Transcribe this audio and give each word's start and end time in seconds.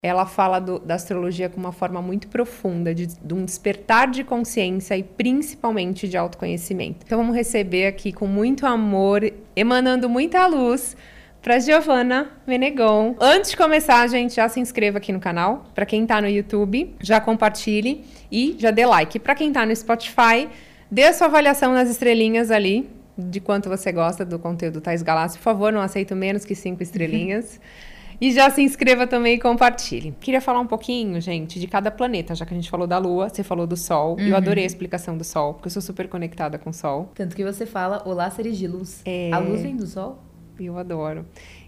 Ela 0.00 0.26
fala 0.26 0.60
do, 0.60 0.78
da 0.78 0.94
astrologia 0.94 1.48
com 1.48 1.58
uma 1.58 1.72
forma 1.72 2.00
muito 2.00 2.28
profunda, 2.28 2.94
de, 2.94 3.08
de 3.08 3.34
um 3.34 3.44
despertar 3.44 4.08
de 4.08 4.22
consciência 4.22 4.96
e 4.96 5.02
principalmente 5.02 6.06
de 6.06 6.16
autoconhecimento. 6.16 7.00
Então 7.04 7.18
vamos 7.18 7.34
receber 7.34 7.88
aqui 7.88 8.12
com 8.12 8.24
muito 8.24 8.64
amor, 8.64 9.28
emanando 9.56 10.08
muita 10.08 10.46
luz, 10.46 10.96
para 11.42 11.58
Giovana 11.58 12.30
Menegon. 12.46 13.16
Antes 13.18 13.50
de 13.50 13.56
começar, 13.56 14.06
gente, 14.06 14.36
já 14.36 14.48
se 14.48 14.60
inscreva 14.60 14.98
aqui 14.98 15.10
no 15.10 15.18
canal. 15.18 15.66
Para 15.74 15.84
quem 15.84 16.04
está 16.04 16.20
no 16.20 16.28
YouTube, 16.28 16.94
já 17.00 17.20
compartilhe 17.20 18.04
e 18.30 18.54
já 18.56 18.70
dê 18.70 18.86
like. 18.86 19.18
Para 19.18 19.34
quem 19.34 19.48
está 19.48 19.66
no 19.66 19.74
Spotify, 19.74 20.48
dê 20.88 21.06
a 21.06 21.12
sua 21.12 21.26
avaliação 21.26 21.72
nas 21.72 21.90
estrelinhas 21.90 22.52
ali, 22.52 22.88
de 23.16 23.40
quanto 23.40 23.68
você 23.68 23.90
gosta 23.90 24.24
do 24.24 24.38
conteúdo 24.38 24.80
Thais 24.80 25.02
Galassi. 25.02 25.38
Por 25.38 25.42
favor, 25.42 25.72
não 25.72 25.80
aceito 25.80 26.14
menos 26.14 26.44
que 26.44 26.54
cinco 26.54 26.84
estrelinhas. 26.84 27.60
E 28.20 28.32
já 28.32 28.50
se 28.50 28.62
inscreva 28.62 29.06
também 29.06 29.34
e 29.34 29.38
compartilhe. 29.38 30.14
Queria 30.20 30.40
falar 30.40 30.60
um 30.60 30.66
pouquinho, 30.66 31.20
gente, 31.20 31.60
de 31.60 31.66
cada 31.66 31.90
planeta, 31.90 32.34
já 32.34 32.44
que 32.44 32.52
a 32.52 32.56
gente 32.56 32.68
falou 32.68 32.86
da 32.86 32.98
Lua, 32.98 33.28
você 33.28 33.44
falou 33.44 33.66
do 33.66 33.76
Sol. 33.76 34.16
Uhum. 34.18 34.26
Eu 34.26 34.36
adorei 34.36 34.64
a 34.64 34.66
explicação 34.66 35.16
do 35.16 35.24
Sol, 35.24 35.54
porque 35.54 35.68
eu 35.68 35.70
sou 35.70 35.82
super 35.82 36.08
conectada 36.08 36.58
com 36.58 36.70
o 36.70 36.74
Sol. 36.74 37.10
Tanto 37.14 37.36
que 37.36 37.44
você 37.44 37.64
fala, 37.64 38.02
olá, 38.04 38.28
seres 38.30 38.58
de 38.58 38.66
luz. 38.66 39.02
É... 39.04 39.30
A 39.32 39.38
luz 39.38 39.62
vem 39.62 39.76
do 39.76 39.86
Sol? 39.86 40.18
Eu 40.58 40.76
adoro. 40.76 41.24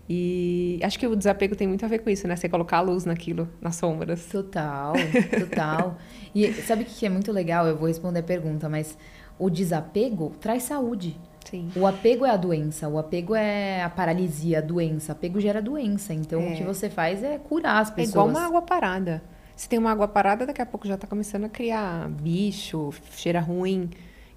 E 0.08 0.80
acho 0.82 0.98
que 0.98 1.06
o 1.06 1.14
desapego 1.14 1.54
tem 1.54 1.68
muito 1.68 1.84
a 1.84 1.88
ver 1.88 2.00
com 2.00 2.10
isso, 2.10 2.26
né? 2.26 2.34
Você 2.34 2.48
colocar 2.48 2.78
a 2.78 2.80
luz 2.80 3.04
naquilo, 3.04 3.48
nas 3.60 3.76
sombras. 3.76 4.26
Total, 4.26 4.92
total. 5.38 5.98
e 6.34 6.52
sabe 6.52 6.82
o 6.82 6.84
que 6.84 7.06
é 7.06 7.08
muito 7.08 7.30
legal? 7.30 7.64
Eu 7.68 7.76
vou 7.76 7.86
responder 7.86 8.18
a 8.18 8.22
pergunta, 8.24 8.68
mas 8.68 8.98
o 9.38 9.48
desapego 9.48 10.32
traz 10.40 10.64
saúde. 10.64 11.16
Sim. 11.48 11.70
O 11.74 11.86
apego 11.86 12.24
é 12.24 12.30
a 12.30 12.36
doença, 12.36 12.88
o 12.88 12.98
apego 12.98 13.34
é 13.34 13.82
a 13.82 13.90
paralisia, 13.90 14.58
a 14.58 14.60
doença. 14.60 15.12
Apego 15.12 15.40
gera 15.40 15.60
doença. 15.60 16.12
Então, 16.12 16.40
é. 16.40 16.52
o 16.52 16.56
que 16.56 16.62
você 16.62 16.88
faz 16.88 17.22
é 17.22 17.38
curar 17.38 17.80
as 17.80 17.90
pessoas. 17.90 18.08
É 18.08 18.10
igual 18.10 18.28
uma 18.28 18.46
água 18.46 18.62
parada. 18.62 19.22
Se 19.56 19.68
tem 19.68 19.78
uma 19.78 19.90
água 19.90 20.08
parada, 20.08 20.46
daqui 20.46 20.62
a 20.62 20.66
pouco 20.66 20.86
já 20.86 20.94
está 20.94 21.06
começando 21.06 21.44
a 21.44 21.48
criar 21.48 22.08
bicho, 22.08 22.90
cheira 23.12 23.40
ruim. 23.40 23.90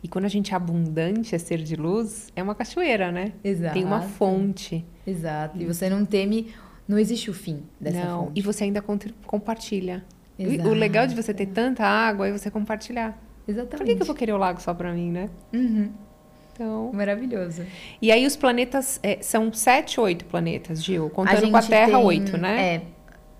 E 0.04 0.08
quando 0.08 0.26
a 0.26 0.28
gente 0.28 0.52
é 0.52 0.56
abundante, 0.58 1.34
é 1.34 1.38
ser 1.38 1.60
de 1.60 1.78
luz, 1.78 2.28
é 2.36 2.44
uma 2.44 2.54
cachoeira, 2.54 3.10
né? 3.10 3.32
Exato. 3.42 3.74
Tem 3.74 3.86
uma 3.86 4.02
fonte. 4.02 4.86
Exato. 5.08 5.62
E 5.62 5.66
você 5.66 5.90
não 5.90 6.04
teme, 6.04 6.54
não 6.86 7.00
existe 7.00 7.30
o 7.30 7.34
fim 7.34 7.64
dessa 7.80 8.04
não. 8.04 8.26
fonte. 8.26 8.40
E 8.40 8.42
você 8.42 8.66
ainda 8.66 8.84
compartilha. 9.26 10.04
Exato. 10.38 10.70
O 10.70 10.74
legal 10.74 11.08
de 11.08 11.16
você 11.16 11.34
ter 11.34 11.46
tanta 11.46 11.86
água 11.86 12.28
é 12.28 12.32
você 12.34 12.52
compartilhar. 12.52 13.18
Exatamente. 13.48 13.78
Por 13.78 13.86
que, 13.86 13.96
que 13.96 14.02
eu 14.02 14.06
vou 14.06 14.16
querer 14.16 14.34
o 14.34 14.38
lago 14.38 14.62
só 14.62 14.74
para 14.74 14.92
mim, 14.92 15.10
né? 15.10 15.30
Uhum. 15.54 15.90
Então, 16.54 16.92
Maravilhoso. 16.94 17.66
E 18.02 18.12
aí 18.12 18.26
os 18.26 18.36
planetas, 18.36 19.00
é, 19.02 19.18
são 19.22 19.52
sete, 19.52 20.00
oito 20.00 20.26
planetas, 20.26 20.84
Gil? 20.84 21.10
Contando 21.10 21.46
a 21.46 21.50
com 21.50 21.58
a 21.58 21.62
Terra, 21.62 21.98
tem, 21.98 22.06
oito, 22.06 22.38
né? 22.38 22.76
É, 22.76 22.82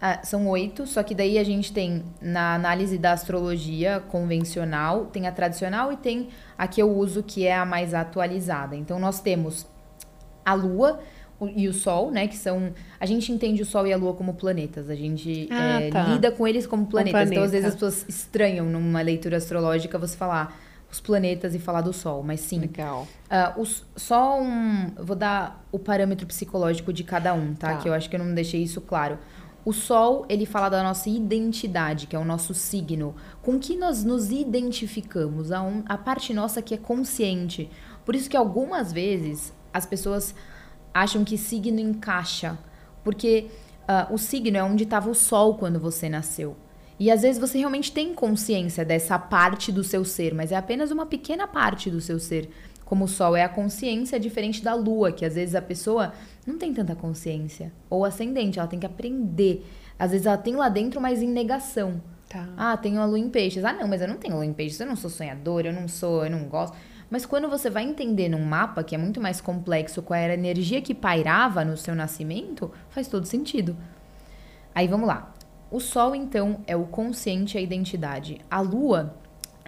ah, 0.02 0.20
são 0.24 0.48
oito, 0.48 0.86
só 0.86 1.02
que 1.04 1.16
daí 1.16 1.38
a 1.38 1.44
gente 1.44 1.72
tem 1.72 2.04
na 2.22 2.56
análise 2.56 2.98
da 2.98 3.14
astrologia 3.14 4.02
convencional, 4.10 5.06
tem 5.06 5.28
a 5.28 5.32
tradicional 5.32 5.94
e 5.94 5.98
tem 5.98 6.30
a 6.58 6.68
que 6.68 6.82
eu 6.82 6.92
uso 6.92 7.24
que 7.24 7.46
é 7.46 7.56
a 7.56 7.66
mais 7.66 7.94
atualizada. 7.94 8.76
Então 8.76 9.00
nós 9.00 9.22
temos 9.22 9.66
a 10.44 10.54
Lua 10.54 11.00
e 11.56 11.68
o 11.68 11.74
Sol, 11.74 12.12
né? 12.12 12.28
Que 12.28 12.36
são. 12.36 12.74
A 13.00 13.06
gente 13.06 13.32
entende 13.32 13.62
o 13.62 13.66
Sol 13.66 13.88
e 13.88 13.94
a 13.94 13.98
Lua 13.98 14.14
como 14.14 14.34
planetas. 14.34 14.90
A 14.90 14.96
gente 14.96 15.48
ah, 15.52 15.82
é, 15.82 15.90
tá. 15.90 16.04
lida 16.04 16.32
com 16.32 16.48
eles 16.48 16.68
como 16.68 16.86
planetas. 16.86 17.14
planeta. 17.14 17.34
Então, 17.36 17.44
às 17.44 17.52
vezes, 17.52 17.68
as 17.68 17.74
pessoas 17.74 18.06
estranham 18.08 18.66
numa 18.66 19.02
leitura 19.02 19.38
astrológica 19.38 19.98
você 19.98 20.18
falar 20.18 20.58
os 20.94 21.02
planetas 21.02 21.56
e 21.56 21.60
falar 21.60 21.82
do 21.82 21.92
Sol, 21.92 22.22
mas 22.22 22.40
sim. 22.40 22.60
Legal. 22.60 23.08
Uh, 23.26 23.62
os, 23.62 23.84
só 23.96 24.40
um. 24.40 24.92
Vou 24.96 25.16
dar 25.16 25.66
o 25.72 25.80
parâmetro 25.80 26.28
psicológico 26.28 26.94
de 26.94 27.04
cada 27.04 27.34
um, 27.34 27.56
tá? 27.56 27.74
tá? 27.74 27.78
Que 27.78 27.90
eu 27.90 27.94
acho 27.94 28.08
que 28.10 28.16
eu 28.16 28.24
não 28.24 28.34
deixei 28.34 28.62
isso 28.62 28.80
claro. 28.80 29.18
O 29.66 29.74
Sol, 29.74 30.26
ele 30.30 30.46
fala 30.46 30.70
da 30.70 30.84
nossa 30.84 31.10
identidade, 31.10 32.06
que 32.06 32.16
é 32.16 32.20
o 32.20 32.26
nosso 32.26 32.54
signo. 32.54 33.16
Com 33.42 33.58
que 33.58 33.76
nós 33.76 34.04
nos 34.04 34.30
identificamos, 34.30 35.52
a, 35.52 35.64
um, 35.64 35.84
a 35.88 35.98
parte 35.98 36.32
nossa 36.34 36.62
que 36.62 36.76
é 36.76 36.78
consciente. 36.78 37.72
Por 38.06 38.14
isso 38.14 38.30
que 38.30 38.38
algumas 38.38 38.94
vezes 38.94 39.52
as 39.74 39.88
pessoas 39.88 40.36
acham 40.94 41.24
que 41.24 41.38
signo 41.40 41.80
encaixa. 41.80 42.58
Porque 43.04 43.48
uh, 43.90 44.14
o 44.14 44.18
signo 44.20 44.58
é 44.58 44.64
onde 44.64 44.84
estava 44.84 45.10
o 45.10 45.16
Sol 45.16 45.56
quando 45.56 45.80
você 45.80 46.08
nasceu. 46.08 46.56
E 47.04 47.12
às 47.12 47.22
vezes 47.22 47.38
você 47.38 47.58
realmente 47.58 47.92
tem 47.92 48.14
consciência 48.14 48.86
dessa 48.86 49.20
parte 49.20 49.74
do 49.74 49.84
seu 49.84 50.06
ser, 50.06 50.34
mas 50.34 50.54
é 50.54 50.56
apenas 50.56 50.90
uma 50.90 51.06
pequena 51.06 51.46
parte 51.46 51.92
do 51.92 52.00
seu 52.00 52.18
ser. 52.18 52.50
Como 52.86 53.04
o 53.04 53.08
sol 53.10 53.36
é 53.36 53.44
a 53.44 53.50
consciência, 53.50 54.16
é 54.16 54.20
diferente 54.20 54.64
da 54.64 54.74
lua, 54.74 55.12
que 55.12 55.26
às 55.26 55.36
vezes 55.36 55.54
a 55.54 55.62
pessoa 55.62 56.14
não 56.48 56.58
tem 56.58 56.74
tanta 56.74 56.96
consciência. 56.96 57.74
Ou 57.90 58.06
ascendente, 58.06 58.58
ela 58.58 58.70
tem 58.70 58.80
que 58.80 58.86
aprender. 58.86 59.70
Às 60.00 60.12
vezes 60.12 60.26
ela 60.26 60.38
tem 60.38 60.56
lá 60.56 60.70
dentro, 60.70 61.02
mas 61.02 61.22
em 61.22 61.28
negação. 61.28 62.02
Tá. 62.30 62.48
Ah, 62.56 62.78
tenho 62.78 63.02
a 63.02 63.06
lua 63.06 63.20
em 63.20 63.28
peixes. 63.28 63.66
Ah, 63.66 63.74
não, 63.74 63.86
mas 63.86 64.02
eu 64.02 64.08
não 64.08 64.16
tenho 64.16 64.36
lua 64.36 64.46
em 64.46 64.54
peixes. 64.54 64.80
Eu 64.80 64.88
não 64.88 64.96
sou 64.96 65.10
sonhadora, 65.10 65.68
eu 65.68 65.74
não 65.74 65.90
sou, 65.90 66.24
eu 66.24 66.32
não 66.32 66.46
gosto. 66.46 66.78
Mas 67.10 67.26
quando 67.26 67.50
você 67.50 67.70
vai 67.70 67.84
entender 67.84 68.30
num 68.30 68.46
mapa 68.46 68.82
que 68.82 68.96
é 68.96 68.98
muito 68.98 69.20
mais 69.20 69.42
complexo 69.42 70.02
qual 70.02 70.18
era 70.18 70.32
a 70.32 70.38
energia 70.38 70.82
que 70.82 70.96
pairava 70.96 71.66
no 71.66 71.76
seu 71.76 71.96
nascimento, 71.96 72.72
faz 72.90 73.10
todo 73.10 73.26
sentido. 73.26 73.76
Aí 74.74 74.88
vamos 74.88 75.06
lá. 75.06 75.34
O 75.74 75.80
Sol, 75.80 76.14
então, 76.14 76.60
é 76.68 76.76
o 76.76 76.84
consciente, 76.84 77.58
a 77.58 77.62
identidade. 77.62 78.40
A 78.48 78.62
Lua, 78.62 79.16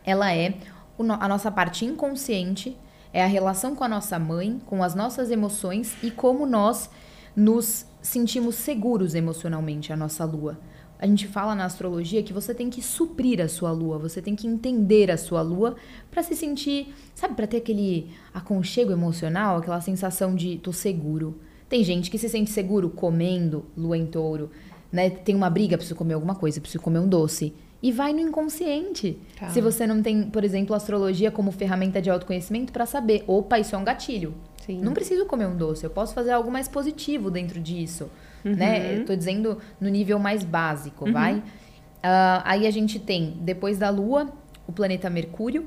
ela 0.05 0.31
é 0.31 0.53
a 0.99 1.27
nossa 1.27 1.49
parte 1.49 1.83
inconsciente, 1.83 2.77
é 3.11 3.23
a 3.23 3.25
relação 3.25 3.75
com 3.75 3.83
a 3.83 3.87
nossa 3.89 4.19
mãe, 4.19 4.61
com 4.67 4.83
as 4.83 4.93
nossas 4.93 5.31
emoções 5.31 5.97
e 6.03 6.11
como 6.11 6.45
nós 6.45 6.91
nos 7.35 7.87
sentimos 8.03 8.53
seguros 8.53 9.15
emocionalmente, 9.15 9.91
a 9.91 9.97
nossa 9.97 10.23
Lua. 10.23 10.59
A 10.99 11.07
gente 11.07 11.27
fala 11.27 11.55
na 11.55 11.65
astrologia 11.65 12.21
que 12.21 12.31
você 12.31 12.53
tem 12.53 12.69
que 12.69 12.83
suprir 12.83 13.41
a 13.41 13.47
sua 13.47 13.71
lua, 13.71 13.97
você 13.97 14.21
tem 14.21 14.35
que 14.35 14.45
entender 14.45 15.09
a 15.09 15.17
sua 15.17 15.41
lua 15.41 15.75
para 16.11 16.21
se 16.21 16.35
sentir, 16.35 16.93
sabe, 17.15 17.33
para 17.33 17.47
ter 17.47 17.57
aquele 17.57 18.11
aconchego 18.31 18.91
emocional, 18.91 19.57
aquela 19.57 19.81
sensação 19.81 20.35
de 20.35 20.59
tô 20.59 20.71
seguro. 20.71 21.41
Tem 21.67 21.83
gente 21.83 22.11
que 22.11 22.19
se 22.19 22.29
sente 22.29 22.51
seguro 22.51 22.91
comendo 22.91 23.65
lua 23.75 23.97
em 23.97 24.05
touro 24.05 24.51
né? 24.95 25.09
Tem 25.09 25.35
uma 25.35 25.49
briga, 25.49 25.77
preciso 25.77 25.95
comer 25.95 26.13
alguma 26.13 26.33
coisa, 26.35 26.61
preciso 26.61 26.81
comer 26.81 26.99
um 26.99 27.07
doce. 27.07 27.53
E 27.83 27.91
vai 27.91 28.13
no 28.13 28.21
inconsciente. 28.21 29.19
Tá. 29.37 29.49
Se 29.49 29.59
você 29.59 29.85
não 29.85 30.01
tem, 30.01 30.23
por 30.23 30.43
exemplo, 30.43 30.73
astrologia 30.73 31.29
como 31.29 31.51
ferramenta 31.51 32.01
de 32.01 32.09
autoconhecimento 32.09 32.71
para 32.71 32.85
saber, 32.85 33.23
opa, 33.27 33.59
isso 33.59 33.75
é 33.75 33.77
um 33.77 33.83
gatilho. 33.83 34.33
Sim. 34.65 34.79
Não 34.79 34.93
preciso 34.93 35.25
comer 35.25 35.45
um 35.45 35.55
doce, 35.55 35.83
eu 35.83 35.89
posso 35.89 36.13
fazer 36.13 36.31
algo 36.31 36.49
mais 36.49 36.67
positivo 36.67 37.29
dentro 37.29 37.59
disso, 37.59 38.09
uhum. 38.43 38.55
né? 38.55 38.97
Eu 38.97 39.05
tô 39.05 39.15
dizendo 39.15 39.59
no 39.79 39.89
nível 39.89 40.17
mais 40.17 40.43
básico, 40.43 41.05
uhum. 41.05 41.13
vai? 41.13 41.35
Uh, 41.37 42.41
aí 42.43 42.65
a 42.65 42.71
gente 42.71 42.97
tem, 42.97 43.37
depois 43.41 43.77
da 43.77 43.89
Lua, 43.89 44.31
o 44.65 44.71
planeta 44.71 45.09
Mercúrio. 45.09 45.65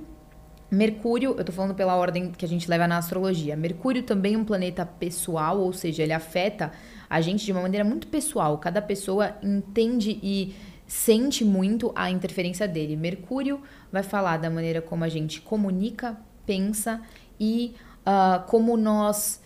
Mercúrio, 0.71 1.35
eu 1.39 1.45
tô 1.45 1.51
falando 1.51 1.75
pela 1.75 1.97
ordem 1.97 2.31
que 2.31 2.45
a 2.45 2.49
gente 2.49 2.69
leva 2.69 2.87
na 2.87 2.99
astrologia. 2.99 3.57
Mercúrio 3.57 4.03
também 4.03 4.35
é 4.35 4.39
um 4.39 4.45
planeta 4.45 4.85
pessoal, 4.85 5.59
ou 5.59 5.73
seja, 5.73 6.03
ele 6.03 6.13
afeta 6.13 6.73
a 7.09 7.21
gente 7.23 7.45
de 7.45 7.53
uma 7.53 7.63
maneira 7.63 7.85
muito 7.85 8.07
pessoal. 8.09 8.59
Cada 8.59 8.83
pessoa 8.83 9.35
entende 9.43 10.19
e 10.23 10.55
sente 10.87 11.43
muito 11.43 11.91
a 11.95 12.11
interferência 12.11 12.69
dele. 12.69 12.97
Mercúrio 12.97 13.63
vai 13.91 14.03
falar 14.03 14.37
da 14.37 14.51
maneira 14.51 14.83
como 14.83 15.05
a 15.05 15.09
gente 15.09 15.41
comunica, 15.41 16.19
pensa 16.45 17.01
e 17.41 17.75
uh, 18.07 18.47
como 18.47 18.77
nós. 18.77 19.41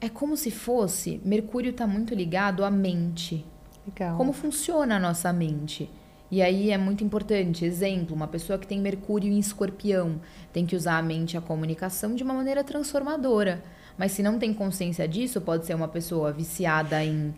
É 0.00 0.08
como 0.08 0.36
se 0.36 0.50
fosse. 0.50 1.20
Mercúrio 1.24 1.70
está 1.70 1.86
muito 1.86 2.14
ligado 2.14 2.64
à 2.64 2.70
mente. 2.70 3.44
Legal. 3.86 4.16
Como 4.16 4.32
funciona 4.32 4.96
a 4.96 5.00
nossa 5.00 5.32
mente. 5.32 5.90
E 6.30 6.42
aí 6.42 6.70
é 6.70 6.76
muito 6.76 7.02
importante, 7.02 7.64
exemplo, 7.64 8.14
uma 8.14 8.28
pessoa 8.28 8.58
que 8.58 8.66
tem 8.66 8.80
Mercúrio 8.80 9.32
em 9.32 9.38
Escorpião 9.38 10.20
tem 10.52 10.66
que 10.66 10.76
usar 10.76 10.98
a 10.98 11.02
mente 11.02 11.34
e 11.34 11.36
a 11.38 11.40
comunicação 11.40 12.14
de 12.14 12.22
uma 12.22 12.34
maneira 12.34 12.62
transformadora. 12.62 13.62
Mas 13.96 14.12
se 14.12 14.22
não 14.22 14.38
tem 14.38 14.52
consciência 14.52 15.08
disso, 15.08 15.40
pode 15.40 15.64
ser 15.64 15.74
uma 15.74 15.88
pessoa 15.88 16.30
viciada 16.30 17.02
em, 17.02 17.34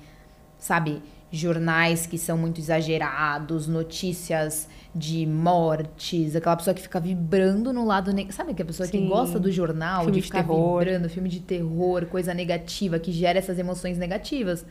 sabe, 0.58 1.00
jornais 1.30 2.06
que 2.06 2.18
são 2.18 2.36
muito 2.36 2.60
exagerados, 2.60 3.68
notícias 3.68 4.68
de 4.94 5.24
mortes, 5.24 6.34
aquela 6.34 6.56
pessoa 6.56 6.74
que 6.74 6.82
fica 6.82 6.98
vibrando 6.98 7.72
no 7.72 7.86
lado 7.86 8.12
negativo. 8.12 8.36
Sabe 8.36 8.50
aquela 8.50 8.66
pessoa 8.66 8.86
Sim. 8.88 9.02
que 9.02 9.06
gosta 9.06 9.38
do 9.38 9.52
jornal, 9.52 10.02
filme 10.02 10.16
de 10.16 10.22
ficar 10.22 10.42
de 10.42 10.48
terror. 10.48 10.78
vibrando, 10.80 11.08
filme 11.08 11.28
de 11.28 11.40
terror, 11.40 12.06
coisa 12.06 12.34
negativa, 12.34 12.98
que 12.98 13.12
gera 13.12 13.38
essas 13.38 13.58
emoções 13.58 13.96
negativas. 13.96 14.66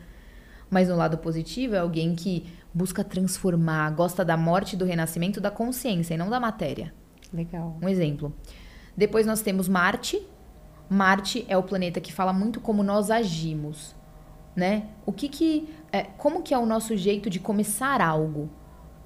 Mas 0.70 0.88
no 0.88 0.96
lado 0.96 1.18
positivo 1.18 1.74
é 1.74 1.78
alguém 1.78 2.14
que 2.14 2.46
busca 2.72 3.02
transformar, 3.02 3.90
gosta 3.90 4.24
da 4.24 4.36
morte 4.36 4.76
do 4.76 4.84
renascimento 4.84 5.40
da 5.40 5.50
consciência 5.50 6.14
e 6.14 6.16
não 6.16 6.30
da 6.30 6.38
matéria. 6.38 6.94
Legal. 7.32 7.76
Um 7.82 7.88
exemplo. 7.88 8.32
Depois 8.96 9.26
nós 9.26 9.40
temos 9.42 9.68
Marte. 9.68 10.24
Marte 10.88 11.44
é 11.48 11.56
o 11.56 11.62
planeta 11.62 12.00
que 12.00 12.12
fala 12.12 12.32
muito 12.32 12.60
como 12.60 12.82
nós 12.82 13.10
agimos, 13.10 13.94
né? 14.56 14.84
O 15.06 15.12
que 15.12 15.28
que 15.28 15.68
é, 15.92 16.02
como 16.02 16.42
que 16.42 16.52
é 16.52 16.58
o 16.58 16.66
nosso 16.66 16.96
jeito 16.96 17.30
de 17.30 17.38
começar 17.38 18.00
algo? 18.00 18.50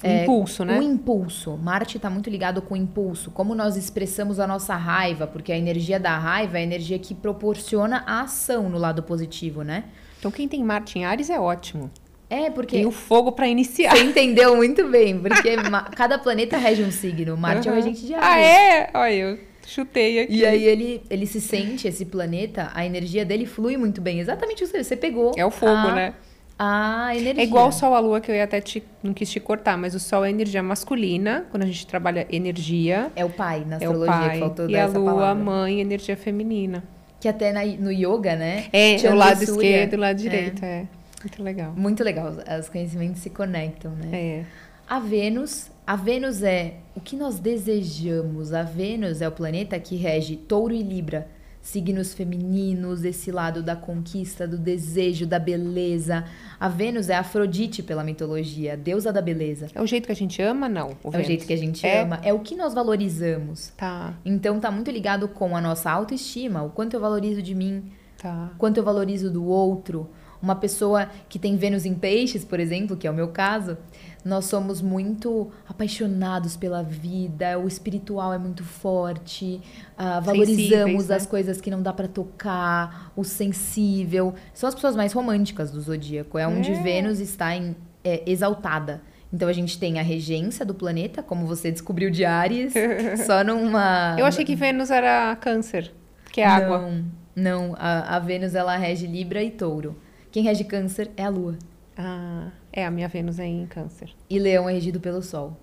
O 0.02 0.06
impulso, 0.06 0.64
né? 0.64 0.78
O 0.78 0.82
impulso. 0.82 1.56
Marte 1.56 1.96
está 1.96 2.10
muito 2.10 2.28
ligado 2.28 2.60
com 2.60 2.74
o 2.74 2.76
impulso. 2.76 3.30
Como 3.30 3.54
nós 3.54 3.76
expressamos 3.76 4.38
a 4.38 4.46
nossa 4.46 4.74
raiva, 4.74 5.26
porque 5.26 5.52
a 5.52 5.56
energia 5.56 5.98
da 5.98 6.18
raiva 6.18 6.58
é 6.58 6.60
a 6.60 6.64
energia 6.64 6.98
que 6.98 7.14
proporciona 7.14 8.02
a 8.06 8.22
ação 8.22 8.68
no 8.68 8.76
lado 8.76 9.02
positivo, 9.02 9.62
né? 9.62 9.84
Então 10.24 10.32
quem 10.32 10.48
tem 10.48 10.64
Marte 10.64 10.98
em 10.98 11.04
Ares 11.04 11.28
é 11.28 11.38
ótimo. 11.38 11.90
É, 12.30 12.48
porque. 12.48 12.76
Tem 12.76 12.86
o 12.86 12.90
fogo 12.90 13.30
para 13.30 13.46
iniciar. 13.46 13.94
Você 13.94 14.04
entendeu 14.04 14.56
muito 14.56 14.88
bem, 14.88 15.18
porque 15.18 15.54
cada 15.94 16.18
planeta 16.18 16.56
rege 16.56 16.82
um 16.82 16.90
signo. 16.90 17.36
Marte 17.36 17.68
uhum. 17.68 17.74
é 17.74 17.78
o 17.78 17.82
regente 17.82 18.06
de 18.06 18.14
Ares. 18.14 18.26
Ah, 18.26 18.40
é? 18.40 18.90
Olha, 18.94 19.12
eu 19.12 19.38
chutei 19.66 20.20
aqui. 20.20 20.36
E 20.36 20.46
aí 20.46 20.64
ele, 20.64 21.02
ele 21.10 21.26
se 21.26 21.42
sente, 21.42 21.86
esse 21.86 22.06
planeta, 22.06 22.70
a 22.72 22.86
energia 22.86 23.22
dele 23.22 23.44
flui 23.44 23.76
muito 23.76 24.00
bem. 24.00 24.18
Exatamente 24.18 24.64
o 24.64 24.68
que 24.68 24.82
você 24.82 24.96
pegou. 24.96 25.32
É 25.36 25.44
o 25.44 25.50
fogo, 25.50 25.72
a, 25.72 25.94
né? 25.94 26.14
A 26.58 27.14
energia. 27.14 27.42
É 27.42 27.46
igual 27.46 27.68
o 27.68 27.72
Sol, 27.72 27.94
a 27.94 28.00
Lua, 28.00 28.18
que 28.18 28.30
eu 28.30 28.34
ia 28.34 28.44
até 28.44 28.62
te, 28.62 28.82
não 29.02 29.12
quis 29.12 29.30
te 29.30 29.40
cortar, 29.40 29.76
mas 29.76 29.94
o 29.94 30.00
Sol 30.00 30.24
é 30.24 30.30
energia 30.30 30.62
masculina, 30.62 31.46
quando 31.50 31.64
a 31.64 31.66
gente 31.66 31.86
trabalha 31.86 32.26
energia. 32.30 33.12
É 33.14 33.26
o 33.26 33.30
pai, 33.30 33.62
na 33.66 33.74
é 33.74 33.84
astrologia, 33.84 34.14
o 34.14 34.18
pai. 34.20 34.30
que 34.30 34.38
faltou 34.38 34.70
E 34.70 34.76
a 34.78 34.86
Lua, 34.86 35.12
palavra. 35.12 35.44
mãe, 35.44 35.82
energia 35.82 36.16
feminina. 36.16 36.82
Que 37.24 37.28
até 37.28 37.52
na- 37.54 37.64
no 37.64 37.90
yoga, 37.90 38.36
né? 38.36 38.66
É, 38.70 38.98
Chandra 38.98 39.14
o 39.16 39.18
lado 39.18 39.42
esquerdo 39.42 39.94
e 39.94 39.96
o 39.96 39.98
lado 39.98 40.16
direito, 40.18 40.62
é. 40.62 40.84
Muito 41.22 41.42
legal. 41.42 41.72
Muito 41.74 42.04
legal, 42.04 42.30
os 42.60 42.68
conhecimentos 42.68 43.22
se 43.22 43.30
conectam, 43.30 43.92
né? 43.92 44.08
É. 44.12 44.44
A 44.86 44.98
Vênus, 45.00 45.70
a 45.86 45.96
Vênus 45.96 46.42
é 46.42 46.74
o 46.94 47.00
que 47.00 47.16
nós 47.16 47.38
desejamos. 47.38 48.52
A 48.52 48.62
Vênus 48.62 49.22
é 49.22 49.26
o 49.28 49.32
planeta 49.32 49.80
que 49.80 49.96
rege 49.96 50.36
Touro 50.36 50.74
e 50.74 50.82
Libra, 50.82 51.26
signos 51.64 52.12
femininos, 52.12 53.04
esse 53.04 53.32
lado 53.32 53.62
da 53.62 53.74
conquista, 53.74 54.46
do 54.46 54.58
desejo, 54.58 55.26
da 55.26 55.38
beleza. 55.38 56.24
A 56.60 56.68
Vênus 56.68 57.08
é 57.08 57.14
a 57.14 57.20
Afrodite 57.20 57.82
pela 57.82 58.04
mitologia, 58.04 58.76
deusa 58.76 59.10
da 59.10 59.22
beleza. 59.22 59.68
É 59.74 59.80
o 59.80 59.86
jeito 59.86 60.04
que 60.04 60.12
a 60.12 60.14
gente 60.14 60.42
ama, 60.42 60.68
não? 60.68 60.90
É 61.02 61.08
o 61.08 61.24
jeito 61.24 61.46
que 61.46 61.54
a 61.54 61.56
gente 61.56 61.86
É? 61.86 62.02
ama, 62.02 62.20
é 62.22 62.34
o 62.34 62.40
que 62.40 62.54
nós 62.54 62.74
valorizamos. 62.74 63.72
Tá, 63.78 64.12
Então 64.26 64.60
tá 64.60 64.70
muito 64.70 64.90
ligado 64.90 65.26
com 65.26 65.56
a 65.56 65.60
nossa 65.60 65.90
autoestima, 65.90 66.62
o 66.62 66.68
quanto 66.68 66.94
eu 66.94 67.00
valorizo 67.00 67.40
de 67.40 67.54
mim, 67.54 67.90
tá. 68.18 68.50
quanto 68.58 68.76
eu 68.76 68.84
valorizo 68.84 69.30
do 69.30 69.44
outro. 69.46 70.10
Uma 70.42 70.54
pessoa 70.56 71.08
que 71.30 71.38
tem 71.38 71.56
Vênus 71.56 71.86
em 71.86 71.94
peixes, 71.94 72.44
por 72.44 72.60
exemplo, 72.60 72.94
que 72.94 73.06
é 73.06 73.10
o 73.10 73.14
meu 73.14 73.28
caso, 73.28 73.78
nós 74.24 74.46
somos 74.46 74.80
muito 74.80 75.50
apaixonados 75.68 76.56
pela 76.56 76.82
vida, 76.82 77.58
o 77.58 77.68
espiritual 77.68 78.32
é 78.32 78.38
muito 78.38 78.64
forte, 78.64 79.60
ah, 79.98 80.18
valorizamos 80.20 81.08
né? 81.08 81.16
as 81.16 81.26
coisas 81.26 81.60
que 81.60 81.70
não 81.70 81.82
dá 81.82 81.92
pra 81.92 82.08
tocar, 82.08 83.12
o 83.14 83.22
sensível. 83.22 84.34
São 84.54 84.68
as 84.68 84.74
pessoas 84.74 84.96
mais 84.96 85.12
românticas 85.12 85.70
do 85.70 85.80
zodíaco, 85.80 86.38
é 86.38 86.46
onde 86.46 86.72
É. 86.72 86.82
Vênus 86.82 87.20
está 87.20 87.54
em, 87.54 87.76
é, 88.02 88.22
exaltada. 88.26 89.02
Então 89.32 89.48
a 89.48 89.52
gente 89.52 89.78
tem 89.78 89.98
a 89.98 90.02
regência 90.02 90.64
do 90.64 90.74
planeta, 90.74 91.22
como 91.22 91.44
você 91.44 91.70
descobriu 91.70 92.10
de 92.10 92.24
Ares, 92.24 92.72
só 93.26 93.44
numa. 93.44 94.16
Eu 94.18 94.24
achei 94.24 94.44
que 94.44 94.54
Vênus 94.54 94.90
era 94.90 95.36
câncer, 95.36 95.92
que 96.32 96.40
é 96.40 96.46
água. 96.46 96.78
Não, 96.78 97.04
não. 97.34 97.76
A, 97.76 98.16
a 98.16 98.18
Vênus 98.20 98.54
ela 98.54 98.76
rege 98.76 99.06
Libra 99.06 99.42
e 99.42 99.50
Touro. 99.50 99.96
Quem 100.30 100.42
rege 100.42 100.64
Câncer 100.64 101.10
é 101.16 101.24
a 101.24 101.28
Lua. 101.28 101.56
Ah, 101.96 102.48
é, 102.76 102.84
a 102.84 102.90
minha 102.90 103.06
Vênus 103.06 103.38
é 103.38 103.46
em 103.46 103.66
câncer. 103.66 104.10
E 104.28 104.36
Leão 104.36 104.68
é 104.68 104.72
regido 104.72 104.98
pelo 104.98 105.22
Sol. 105.22 105.56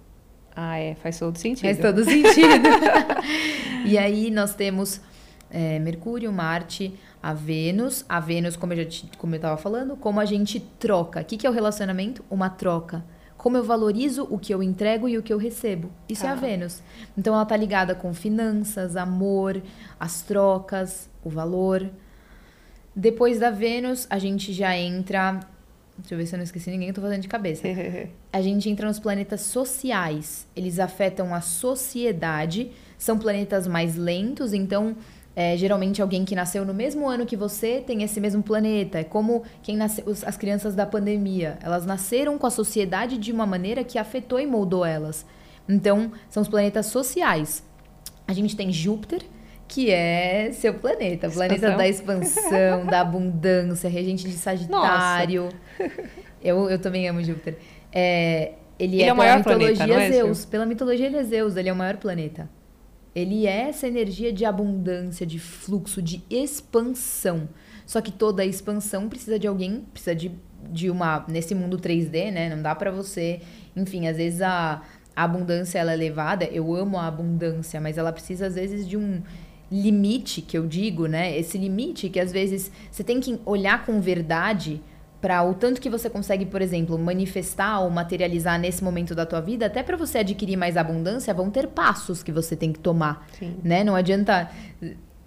Ah, 0.55 0.77
é, 0.77 0.95
faz 0.95 1.19
todo 1.19 1.37
sentido. 1.37 1.65
Faz 1.65 1.77
todo 1.77 2.05
sentido. 2.05 2.69
e 3.85 3.97
aí 3.97 4.31
nós 4.31 4.55
temos 4.55 5.01
é, 5.49 5.77
Mercúrio, 5.79 6.31
Marte, 6.31 6.97
a 7.21 7.33
Vênus. 7.33 8.05
A 8.07 8.21
Vênus, 8.21 8.55
como 8.55 8.71
eu 8.71 8.89
já 8.89 9.07
como 9.17 9.35
eu 9.35 9.39
tava 9.41 9.57
falando, 9.57 9.97
como 9.97 10.21
a 10.21 10.25
gente 10.25 10.61
troca. 10.79 11.19
O 11.19 11.25
que, 11.25 11.35
que 11.35 11.45
é 11.45 11.49
o 11.49 11.53
relacionamento? 11.53 12.23
Uma 12.29 12.49
troca. 12.49 13.03
Como 13.37 13.57
eu 13.57 13.63
valorizo 13.63 14.25
o 14.29 14.39
que 14.39 14.53
eu 14.53 14.63
entrego 14.63 15.09
e 15.09 15.17
o 15.17 15.23
que 15.23 15.33
eu 15.33 15.37
recebo. 15.37 15.91
Isso 16.07 16.25
é 16.25 16.29
a 16.29 16.35
Tá. 16.35 16.39
Vênus. 16.39 16.81
Então 17.17 17.33
ela 17.33 17.45
tá 17.45 17.57
ligada 17.57 17.93
com 17.93 18.13
finanças, 18.13 18.95
amor, 18.95 19.61
as 19.99 20.21
trocas, 20.21 21.09
o 21.21 21.29
valor. 21.29 21.89
Depois 22.95 23.39
da 23.39 23.49
Vênus, 23.49 24.07
a 24.09 24.17
gente 24.17 24.53
já 24.53 24.77
entra. 24.77 25.41
Deixa 25.97 26.13
eu 26.15 26.17
ver 26.17 26.25
se 26.25 26.33
eu 26.33 26.37
não 26.37 26.43
esqueci 26.43 26.69
ninguém, 26.71 26.87
eu 26.87 26.93
tô 26.93 27.01
fazendo 27.01 27.21
de 27.21 27.27
cabeça. 27.27 27.61
A 28.33 28.41
gente 28.41 28.69
entra 28.69 28.87
nos 28.87 28.99
planetas 28.99 29.41
sociais. 29.41 30.47
Eles 30.55 30.79
afetam 30.79 31.33
a 31.35 31.41
sociedade. 31.41 32.71
São 32.97 33.17
planetas 33.17 33.67
mais 33.67 33.95
lentos, 33.95 34.53
então 34.53 34.95
é, 35.35 35.55
geralmente 35.57 36.01
alguém 36.01 36.23
que 36.25 36.35
nasceu 36.35 36.65
no 36.65 36.73
mesmo 36.73 37.07
ano 37.07 37.25
que 37.25 37.35
você 37.37 37.81
tem 37.85 38.03
esse 38.03 38.19
mesmo 38.19 38.41
planeta. 38.43 38.99
É 38.99 39.03
como 39.03 39.43
quem 39.63 39.75
nasceu, 39.77 40.05
os- 40.07 40.23
as 40.23 40.37
crianças 40.37 40.75
da 40.75 40.85
pandemia. 40.85 41.57
Elas 41.61 41.85
nasceram 41.85 42.37
com 42.37 42.47
a 42.47 42.51
sociedade 42.51 43.17
de 43.17 43.31
uma 43.31 43.45
maneira 43.45 43.83
que 43.83 43.97
afetou 43.99 44.39
e 44.39 44.45
moldou 44.47 44.83
elas. 44.85 45.25
Então, 45.69 46.11
são 46.29 46.41
os 46.41 46.49
planetas 46.49 46.87
sociais. 46.87 47.63
A 48.27 48.33
gente 48.33 48.55
tem 48.55 48.71
Júpiter, 48.71 49.23
que 49.71 49.89
é 49.89 50.51
seu 50.51 50.73
planeta, 50.73 51.29
o 51.29 51.31
planeta 51.31 51.55
Expansão. 51.55 51.77
da 51.77 51.87
expansão, 51.87 52.85
da 52.85 52.99
abundância, 52.99 53.89
regente 53.89 54.27
de 54.27 54.33
Sagitário. 54.33 55.47
Eu, 56.43 56.69
eu 56.69 56.77
também 56.77 57.07
amo 57.07 57.23
Júpiter. 57.23 57.57
É, 57.89 58.53
ele, 58.77 58.95
Ele 58.95 59.03
é, 59.03 59.05
é 59.05 59.05
pela 59.05 59.15
maior 59.15 59.43
planeta, 59.43 59.71
mitologia 59.71 59.95
não 59.95 60.01
é, 60.03 60.11
Zeus. 60.11 60.43
Pela 60.43 60.65
mitologia 60.65 61.05
ele 61.05 61.15
é 61.15 61.23
Zeus, 61.23 61.55
ele 61.55 61.69
é 61.69 61.73
o 61.73 61.75
maior 61.75 61.95
planeta. 61.95 62.49
Ele 63.15 63.47
é 63.47 63.69
essa 63.69 63.87
energia 63.87 64.33
de 64.33 64.43
abundância, 64.43 65.25
de 65.25 65.39
fluxo, 65.39 66.01
de 66.01 66.21
expansão. 66.29 67.47
Só 67.85 68.01
que 68.01 68.11
toda 68.11 68.43
expansão 68.43 69.07
precisa 69.07 69.39
de 69.39 69.47
alguém, 69.47 69.85
precisa 69.93 70.13
de, 70.13 70.33
de 70.69 70.89
uma. 70.89 71.23
Nesse 71.29 71.55
mundo 71.55 71.77
3D, 71.77 72.29
né? 72.29 72.53
Não 72.53 72.61
dá 72.61 72.75
pra 72.75 72.91
você. 72.91 73.39
Enfim, 73.73 74.07
às 74.07 74.17
vezes 74.17 74.41
a, 74.41 74.81
a 75.15 75.23
abundância 75.23 75.79
ela 75.79 75.91
é 75.91 75.93
elevada. 75.93 76.43
Eu 76.45 76.75
amo 76.75 76.97
a 76.97 77.07
abundância, 77.07 77.79
mas 77.79 77.97
ela 77.97 78.11
precisa, 78.11 78.47
às 78.47 78.55
vezes, 78.55 78.85
de 78.85 78.97
um 78.97 79.21
limite, 79.71 80.41
que 80.41 80.57
eu 80.57 80.67
digo, 80.67 81.05
né? 81.05 81.37
Esse 81.37 81.57
limite 81.57 82.09
que 82.09 82.19
às 82.19 82.31
vezes 82.31 82.71
você 82.91 83.03
tem 83.03 83.19
que 83.19 83.39
olhar 83.45 83.85
com 83.85 84.01
verdade 84.01 84.81
para 85.21 85.43
o 85.43 85.53
tanto 85.53 85.79
que 85.79 85.89
você 85.89 86.09
consegue, 86.09 86.45
por 86.47 86.61
exemplo, 86.61 86.97
manifestar 86.97 87.79
ou 87.79 87.89
materializar 87.89 88.59
nesse 88.59 88.83
momento 88.83 89.13
da 89.13 89.25
tua 89.25 89.39
vida, 89.39 89.67
até 89.67 89.83
para 89.83 89.95
você 89.95 90.17
adquirir 90.17 90.57
mais 90.57 90.75
abundância, 90.75 91.31
vão 91.33 91.51
ter 91.51 91.67
passos 91.67 92.23
que 92.23 92.31
você 92.31 92.55
tem 92.55 92.73
que 92.73 92.79
tomar, 92.79 93.27
Sim. 93.37 93.55
né? 93.63 93.83
Não 93.83 93.95
adianta 93.95 94.49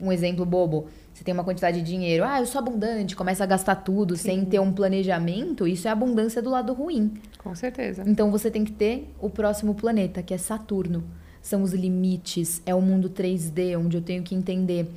um 0.00 0.12
exemplo 0.12 0.44
bobo. 0.44 0.88
Você 1.12 1.22
tem 1.22 1.32
uma 1.32 1.44
quantidade 1.44 1.80
de 1.80 1.86
dinheiro, 1.86 2.24
ah, 2.24 2.40
eu 2.40 2.46
sou 2.46 2.58
abundante, 2.58 3.14
começa 3.14 3.44
a 3.44 3.46
gastar 3.46 3.76
tudo 3.76 4.16
sem 4.16 4.44
ter 4.44 4.58
um 4.58 4.72
planejamento, 4.72 5.64
isso 5.64 5.86
é 5.86 5.90
abundância 5.92 6.42
do 6.42 6.50
lado 6.50 6.72
ruim. 6.74 7.14
Com 7.38 7.54
certeza. 7.54 8.02
Então 8.04 8.32
você 8.32 8.50
tem 8.50 8.64
que 8.64 8.72
ter 8.72 9.14
o 9.20 9.30
próximo 9.30 9.76
planeta, 9.76 10.24
que 10.24 10.34
é 10.34 10.38
Saturno. 10.38 11.04
São 11.44 11.62
os 11.62 11.74
limites, 11.74 12.62
é 12.64 12.74
o 12.74 12.80
mundo 12.80 13.10
3D, 13.10 13.78
onde 13.78 13.98
eu 13.98 14.00
tenho 14.00 14.22
que 14.22 14.34
entender 14.34 14.90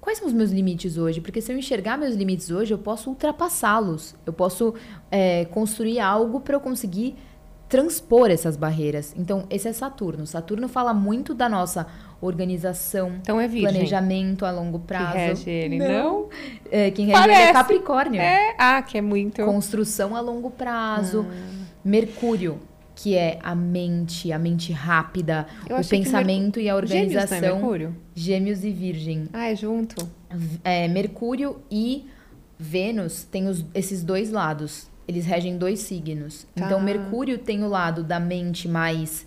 quais 0.00 0.18
são 0.18 0.26
os 0.26 0.32
meus 0.32 0.50
limites 0.50 0.98
hoje. 0.98 1.20
Porque 1.20 1.40
se 1.40 1.52
eu 1.52 1.56
enxergar 1.56 1.96
meus 1.96 2.16
limites 2.16 2.50
hoje, 2.50 2.74
eu 2.74 2.78
posso 2.78 3.08
ultrapassá-los. 3.08 4.16
Eu 4.26 4.32
posso 4.32 4.74
é, 5.12 5.44
construir 5.44 6.00
algo 6.00 6.40
para 6.40 6.56
eu 6.56 6.60
conseguir 6.60 7.14
transpor 7.68 8.32
essas 8.32 8.56
barreiras. 8.56 9.14
Então, 9.16 9.46
esse 9.48 9.68
é 9.68 9.72
Saturno. 9.72 10.26
Saturno 10.26 10.68
fala 10.68 10.92
muito 10.92 11.32
da 11.32 11.48
nossa 11.48 11.86
organização, 12.20 13.12
Então 13.22 13.40
é 13.40 13.46
virgem. 13.46 13.70
planejamento 13.70 14.44
a 14.44 14.50
longo 14.50 14.80
prazo. 14.80 15.14
rege 15.14 15.48
ele, 15.48 15.78
não? 15.78 16.28
É, 16.68 16.90
quem 16.90 17.06
rege 17.06 17.22
ele 17.22 17.32
é. 17.32 17.52
Capricórnio. 17.52 18.20
É, 18.20 18.56
ah, 18.58 18.82
que 18.82 18.98
é 18.98 19.00
muito. 19.00 19.44
Construção 19.44 20.16
a 20.16 20.20
longo 20.20 20.50
prazo. 20.50 21.24
Ah. 21.30 21.66
Mercúrio, 21.84 22.58
que 23.02 23.14
é 23.16 23.38
a 23.42 23.54
mente, 23.54 24.30
a 24.32 24.38
mente 24.38 24.72
rápida, 24.72 25.46
Eu 25.68 25.78
o 25.78 25.80
que 25.80 25.88
pensamento 25.88 26.60
e 26.60 26.68
a 26.68 26.74
Gêmeos, 26.84 26.90
né, 26.90 26.96
organização. 27.22 27.40
Mercúrio? 27.56 27.96
Gêmeos 28.14 28.64
e 28.64 28.70
Virgem. 28.70 29.28
Ah, 29.32 29.48
é 29.48 29.56
junto. 29.56 30.08
É, 30.62 30.86
Mercúrio 30.88 31.56
e 31.70 32.06
Vênus 32.58 33.24
têm 33.24 33.48
os- 33.48 33.64
esses 33.74 34.02
dois 34.02 34.30
lados. 34.30 34.88
Eles 35.08 35.24
regem 35.26 35.56
dois 35.56 35.80
signos. 35.80 36.46
Tá. 36.54 36.66
Então, 36.66 36.80
Mercúrio 36.80 37.38
tem 37.38 37.64
o 37.64 37.68
lado 37.68 38.04
da 38.04 38.20
mente 38.20 38.68
mais 38.68 39.26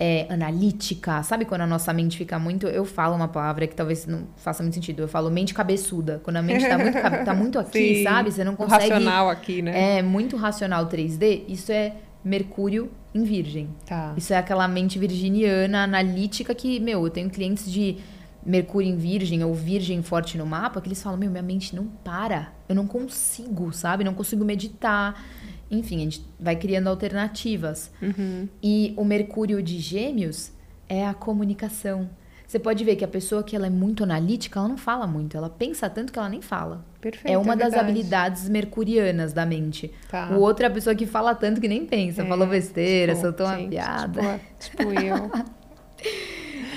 é, 0.00 0.26
analítica. 0.30 1.24
Sabe 1.24 1.44
quando 1.44 1.62
a 1.62 1.66
nossa 1.66 1.92
mente 1.92 2.16
fica 2.16 2.38
muito. 2.38 2.68
Eu 2.68 2.84
falo 2.84 3.16
uma 3.16 3.26
palavra 3.26 3.66
que 3.66 3.74
talvez 3.74 4.06
não 4.06 4.28
faça 4.36 4.62
muito 4.62 4.74
sentido. 4.74 5.00
Eu 5.02 5.08
falo 5.08 5.28
mente 5.28 5.52
cabeçuda. 5.52 6.20
Quando 6.22 6.36
a 6.36 6.42
mente 6.42 6.64
tá 6.68 6.78
muito, 6.78 7.24
tá 7.24 7.34
muito 7.34 7.58
aqui, 7.60 7.96
Sim, 7.96 8.04
sabe? 8.04 8.30
Você 8.30 8.44
não 8.44 8.54
consegue. 8.54 8.90
racional 8.90 9.28
aqui, 9.28 9.60
né? 9.60 9.98
É 9.98 10.02
muito 10.02 10.36
racional 10.36 10.86
3D. 10.86 11.42
Isso 11.48 11.72
é 11.72 11.94
Mercúrio 12.24 12.90
em 13.14 13.24
Virgem. 13.24 13.68
Tá. 13.86 14.14
Isso 14.16 14.32
é 14.32 14.36
aquela 14.36 14.66
mente 14.68 14.98
virginiana, 14.98 15.84
analítica 15.84 16.54
que, 16.54 16.80
meu, 16.80 17.04
eu 17.04 17.10
tenho 17.10 17.30
clientes 17.30 17.70
de 17.70 17.98
Mercúrio 18.44 18.88
em 18.88 18.96
Virgem 18.96 19.44
ou 19.44 19.54
Virgem 19.54 20.02
forte 20.02 20.38
no 20.38 20.46
mapa, 20.46 20.80
que 20.80 20.88
eles 20.88 21.02
falam: 21.02 21.18
meu, 21.18 21.30
minha 21.30 21.42
mente 21.42 21.74
não 21.74 21.86
para. 21.86 22.52
Eu 22.68 22.74
não 22.74 22.86
consigo, 22.86 23.72
sabe? 23.72 24.04
Não 24.04 24.14
consigo 24.14 24.44
meditar. 24.44 25.22
Enfim, 25.70 25.96
a 25.96 26.00
gente 26.00 26.24
vai 26.40 26.56
criando 26.56 26.88
alternativas. 26.88 27.90
Uhum. 28.00 28.48
E 28.62 28.94
o 28.96 29.04
Mercúrio 29.04 29.62
de 29.62 29.78
Gêmeos 29.78 30.52
é 30.88 31.06
a 31.06 31.12
comunicação. 31.12 32.08
Você 32.48 32.58
pode 32.58 32.82
ver 32.82 32.96
que 32.96 33.04
a 33.04 33.08
pessoa 33.08 33.42
que 33.42 33.54
ela 33.54 33.66
é 33.66 33.70
muito 33.70 34.02
analítica, 34.02 34.58
ela 34.58 34.68
não 34.68 34.78
fala 34.78 35.06
muito. 35.06 35.36
Ela 35.36 35.50
pensa 35.50 35.90
tanto 35.90 36.10
que 36.10 36.18
ela 36.18 36.30
nem 36.30 36.40
fala. 36.40 36.82
Perfeito. 36.98 37.30
é 37.30 37.36
uma 37.36 37.54
das 37.54 37.72
verdade. 37.72 37.90
habilidades 37.90 38.48
mercurianas 38.48 39.34
da 39.34 39.44
mente. 39.44 39.92
Tá. 40.10 40.30
O 40.30 40.40
outro 40.40 40.64
é 40.64 40.68
a 40.68 40.70
pessoa 40.70 40.96
que 40.96 41.04
fala 41.04 41.34
tanto 41.34 41.60
que 41.60 41.68
nem 41.68 41.84
pensa. 41.84 42.22
É, 42.22 42.26
Falou 42.26 42.46
besteira, 42.46 43.12
tipo, 43.12 43.26
soltou 43.26 43.44
uma 43.44 43.56
gente, 43.56 43.68
piada. 43.68 44.40
Tipo, 44.58 44.76
tipo 44.78 45.00
eu. 45.00 45.30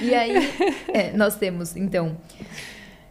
E 0.02 0.16
aí, 0.16 0.34
é, 0.92 1.16
nós 1.16 1.36
temos, 1.36 1.76
então, 1.76 2.18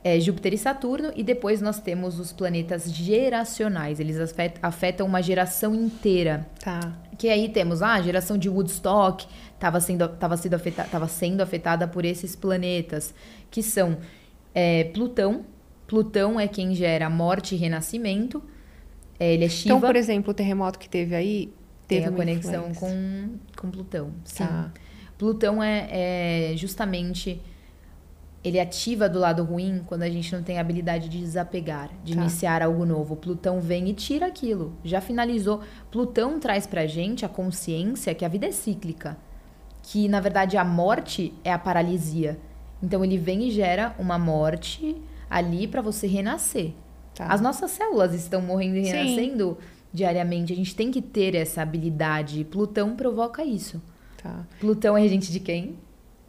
é, 0.02 0.18
Júpiter 0.18 0.54
e 0.54 0.58
Saturno, 0.58 1.12
e 1.14 1.22
depois 1.22 1.60
nós 1.60 1.78
temos 1.78 2.18
os 2.18 2.32
planetas 2.32 2.90
geracionais. 2.92 4.00
Eles 4.00 4.18
afet- 4.18 4.58
afetam 4.62 5.06
uma 5.06 5.22
geração 5.22 5.74
inteira. 5.74 6.46
Tá. 6.62 6.80
Que 7.18 7.28
aí 7.28 7.48
temos 7.50 7.82
ah, 7.82 7.94
a 7.94 8.02
geração 8.02 8.38
de 8.38 8.48
Woodstock 8.48 9.26
estava 9.54 9.78
sendo, 9.78 10.08
tava 10.08 10.36
sendo, 10.38 10.54
afeta, 10.54 10.84
tava 10.84 11.06
sendo 11.06 11.42
afetada 11.42 11.86
por 11.86 12.04
esses 12.04 12.34
planetas, 12.34 13.14
que 13.50 13.62
são 13.62 13.98
é, 14.54 14.84
Plutão. 14.84 15.44
Plutão 15.86 16.40
é 16.40 16.48
quem 16.48 16.74
gera 16.74 17.10
morte 17.10 17.54
e 17.54 17.58
renascimento. 17.58 18.42
É, 19.18 19.34
ele 19.34 19.44
é 19.44 19.48
Shiva. 19.50 19.74
Então, 19.76 19.86
por 19.86 19.96
exemplo, 19.96 20.30
o 20.30 20.34
terremoto 20.34 20.78
que 20.78 20.88
teve 20.88 21.14
aí 21.14 21.52
teve 21.86 22.02
tem 22.04 22.08
a 22.08 22.16
conexão 22.16 22.70
influência. 22.70 22.80
com, 22.80 23.60
com 23.60 23.70
Plutão. 23.70 24.12
Sim. 24.24 24.44
Tá. 24.46 24.72
Plutão 25.18 25.62
é, 25.62 25.88
é 26.52 26.56
justamente. 26.56 27.38
Ele 28.42 28.58
ativa 28.58 29.06
do 29.08 29.18
lado 29.18 29.44
ruim 29.44 29.82
quando 29.86 30.02
a 30.02 30.08
gente 30.08 30.34
não 30.34 30.42
tem 30.42 30.56
a 30.56 30.62
habilidade 30.62 31.08
de 31.10 31.18
desapegar, 31.18 31.90
de 32.02 32.14
Tá. 32.14 32.20
iniciar 32.22 32.62
algo 32.62 32.86
novo. 32.86 33.14
Plutão 33.14 33.60
vem 33.60 33.88
e 33.90 33.92
tira 33.92 34.26
aquilo. 34.26 34.72
Já 34.82 35.00
finalizou. 35.00 35.60
Plutão 35.90 36.40
traz 36.40 36.66
pra 36.66 36.86
gente 36.86 37.24
a 37.26 37.28
consciência 37.28 38.14
que 38.14 38.24
a 38.24 38.28
vida 38.28 38.46
é 38.46 38.50
cíclica. 38.52 39.18
Que, 39.82 40.08
na 40.08 40.20
verdade, 40.20 40.56
a 40.56 40.64
morte 40.64 41.34
é 41.44 41.52
a 41.52 41.58
paralisia. 41.58 42.38
Então, 42.82 43.04
ele 43.04 43.18
vem 43.18 43.46
e 43.46 43.50
gera 43.50 43.94
uma 43.98 44.18
morte 44.18 44.96
ali 45.28 45.68
pra 45.68 45.82
você 45.82 46.06
renascer. 46.06 46.72
Tá. 47.14 47.26
As 47.26 47.42
nossas 47.42 47.70
células 47.72 48.14
estão 48.14 48.40
morrendo 48.40 48.76
e 48.78 48.84
Sim. 48.86 48.90
renascendo 48.92 49.58
diariamente. 49.92 50.52
A 50.52 50.56
gente 50.56 50.74
tem 50.74 50.90
que 50.90 51.02
ter 51.02 51.34
essa 51.34 51.60
habilidade. 51.60 52.42
Plutão 52.44 52.96
provoca 52.96 53.44
isso. 53.44 53.82
Tá. 54.22 54.46
Plutão 54.58 54.96
é 54.96 55.00
regente 55.02 55.30
de 55.30 55.40
quem? 55.40 55.76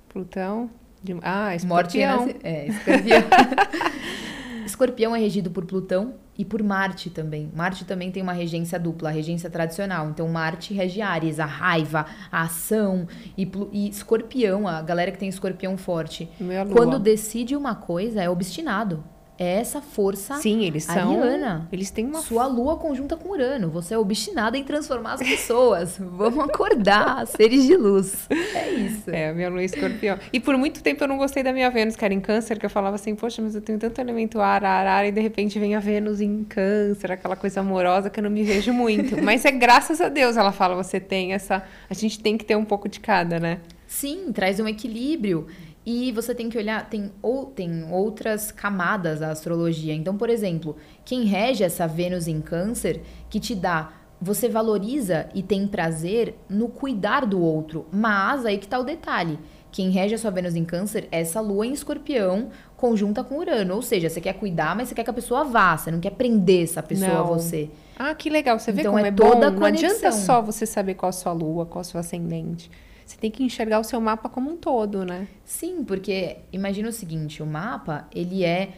Plutão. 0.10 0.70
De- 1.04 1.14
Ah, 1.22 1.50
Morte 1.66 1.98
escorpião. 1.98 2.20
renasce- 2.26 2.40
É, 2.44 2.68
escorpião. 2.68 3.22
escorpião 4.66 5.16
é 5.16 5.20
regido 5.20 5.50
por 5.52 5.66
Plutão 5.66 6.16
e 6.38 6.46
por 6.46 6.62
Marte 6.64 7.10
também. 7.10 7.52
Marte 7.54 7.86
também 7.86 8.12
tem 8.12 8.24
uma 8.24 8.34
regência 8.34 8.80
dupla, 8.80 9.10
a 9.10 9.12
regência 9.12 9.50
tradicional. 9.50 10.10
Então, 10.10 10.28
Marte 10.28 10.74
rege 10.74 11.02
Ares, 11.02 11.40
a 11.40 11.46
raiva, 11.46 12.06
a 12.32 12.44
ação. 12.44 13.08
E, 13.38 13.50
e 13.72 13.90
escorpião, 13.90 14.68
a 14.68 14.82
galera 14.82 15.12
que 15.12 15.18
tem 15.18 15.30
escorpião 15.30 15.78
forte. 15.78 16.30
Quando 16.72 17.00
decide 17.00 17.56
uma 17.56 17.76
coisa, 17.76 18.22
é 18.22 18.30
obstinado. 18.30 19.04
É 19.38 19.60
essa 19.60 19.82
força 19.82 20.36
Sim, 20.36 20.66
eles 20.66 20.84
são. 20.84 21.20
ariana. 21.20 21.68
Eles 21.72 21.90
têm 21.90 22.06
uma. 22.06 22.20
Sua 22.22 22.46
lua 22.46 22.78
conjunta 22.78 23.18
com 23.18 23.30
Urano. 23.30 23.70
Você 23.72 23.94
é 23.94 23.98
obstinada 23.98 24.58
em 24.58 24.64
transformar 24.64 25.14
as 25.14 25.22
pessoas. 25.22 25.98
Vamos 26.00 26.46
acordar, 26.46 27.26
seres 27.26 27.66
de 27.66 27.76
luz. 27.76 28.28
É 28.30 28.70
isso. 28.70 29.10
É, 29.10 29.30
a 29.30 29.34
minha 29.34 29.50
lua 29.50 29.62
é 29.62 29.66
escorpião. 29.66 30.20
E 30.32 30.40
por 30.40 30.56
muito 30.58 30.84
tempo 30.84 31.04
eu 31.04 31.08
não 31.08 31.18
gostei 31.18 31.42
da 31.42 31.52
minha 31.52 31.70
Vênus, 31.72 31.96
que 31.96 32.06
era 32.06 32.14
em 32.14 32.20
câncer, 32.20 32.60
que 32.60 32.66
eu 32.66 32.70
falava 32.70 32.96
assim, 32.96 33.16
poxa, 33.16 33.42
mas 33.42 33.56
eu 33.56 33.62
tenho 33.62 33.80
tanto 33.80 34.00
elemento 34.00 34.40
ar, 34.40 34.64
ar, 34.64 34.86
ar, 34.86 35.08
e 35.08 35.12
de 35.12 35.22
repente 35.22 35.58
vem 35.58 35.76
a 35.76 35.80
Vênus 35.80 36.22
em 36.22 36.44
câncer, 36.44 37.12
aquela 37.12 37.36
coisa 37.36 37.62
amorosa 37.62 38.10
que 38.10 38.20
eu 38.20 38.24
não 38.24 38.30
me 38.30 38.44
vejo 38.44 38.72
muito. 38.72 39.20
Mas 39.24 39.44
é 39.46 39.52
graças 39.52 40.02
a 40.02 40.10
Deus, 40.10 40.38
ela 40.38 40.52
fala, 40.52 40.76
você 40.76 41.00
tem 41.00 41.34
essa. 41.34 41.64
A 41.90 41.94
gente 41.94 42.20
tem 42.20 42.38
que 42.38 42.46
ter 42.46 42.56
um 42.56 42.66
pouco 42.66 42.88
de 42.88 43.00
cada, 43.00 43.40
né? 43.40 43.60
Sim, 43.88 44.32
traz 44.32 44.60
um 44.60 44.68
equilíbrio. 44.68 45.48
E 45.86 46.12
você 46.12 46.36
tem 46.36 46.48
que 46.50 46.58
olhar, 46.58 46.88
tem, 46.90 47.12
ou, 47.22 47.46
tem 47.48 47.92
outras 47.92 48.52
camadas 48.52 49.20
da 49.20 49.32
astrologia. 49.32 49.94
Então, 49.96 50.16
por 50.16 50.30
exemplo, 50.30 50.76
quem 51.04 51.24
rege 51.24 51.64
essa 51.64 51.88
Vênus 51.88 52.28
em 52.28 52.40
câncer, 52.40 53.02
que 53.30 53.40
te 53.40 53.56
dá. 53.56 53.92
Você 54.22 54.48
valoriza 54.48 55.28
e 55.34 55.42
tem 55.42 55.66
prazer 55.66 56.36
no 56.48 56.70
cuidar 56.70 57.26
do 57.26 57.42
outro. 57.42 57.88
Mas 57.92 58.46
aí 58.46 58.60
que 58.60 58.68
tá 58.68 58.78
o 58.78 58.84
detalhe. 58.84 59.40
Quem 59.72 59.90
rege 59.90 60.14
a 60.14 60.18
sua 60.20 60.30
Vênus 60.30 60.56
em 60.56 60.64
câncer 60.66 61.08
é 61.12 61.22
essa 61.22 61.42
lua 61.42 61.66
em 61.66 61.72
escorpião 61.74 62.50
conjunta 62.78 63.24
com 63.24 63.38
Urano. 63.40 63.74
Ou 63.76 63.82
seja, 63.82 64.10
você 64.10 64.22
quer 64.22 64.34
cuidar, 64.34 64.76
mas 64.76 64.90
você 64.90 64.96
quer 64.96 65.04
que 65.04 65.10
a 65.10 65.14
pessoa 65.14 65.44
vá. 65.44 65.76
Você 65.76 65.90
não 65.90 66.00
quer 66.00 66.12
prender 66.12 66.64
essa 66.64 66.84
pessoa 66.84 67.10
a 67.12 67.14
Não. 67.16 67.26
você. 67.28 67.70
Ah, 67.98 68.14
que 68.14 68.30
legal. 68.30 68.60
Você 68.60 68.72
vê 68.72 68.82
Então, 68.82 68.92
como 68.94 69.04
é 69.06 69.10
é, 69.10 69.12
toda 69.12 69.50
bom. 69.50 69.58
a 69.58 69.60
Não 69.60 69.66
adianta 69.66 70.12
só 70.12 70.42
você 70.42 70.68
saber 70.68 70.94
qual 70.96 71.10
a 71.10 71.14
sua 71.14 71.32
lua, 71.32 71.66
qual 71.66 71.82
a 71.82 71.84
sua 71.84 72.02
ascendente. 72.02 72.70
Você 73.12 73.18
tem 73.18 73.30
que 73.30 73.44
enxergar 73.44 73.78
o 73.80 73.84
seu 73.84 74.00
mapa 74.00 74.30
como 74.30 74.50
um 74.50 74.56
todo, 74.56 75.04
né? 75.06 75.28
Sim, 75.44 75.84
porque 75.84 76.38
imagina 76.54 76.88
o 76.88 76.94
seguinte, 76.94 77.44
o 77.44 77.46
mapa, 77.46 78.08
ele 78.16 78.46
é 78.46 78.70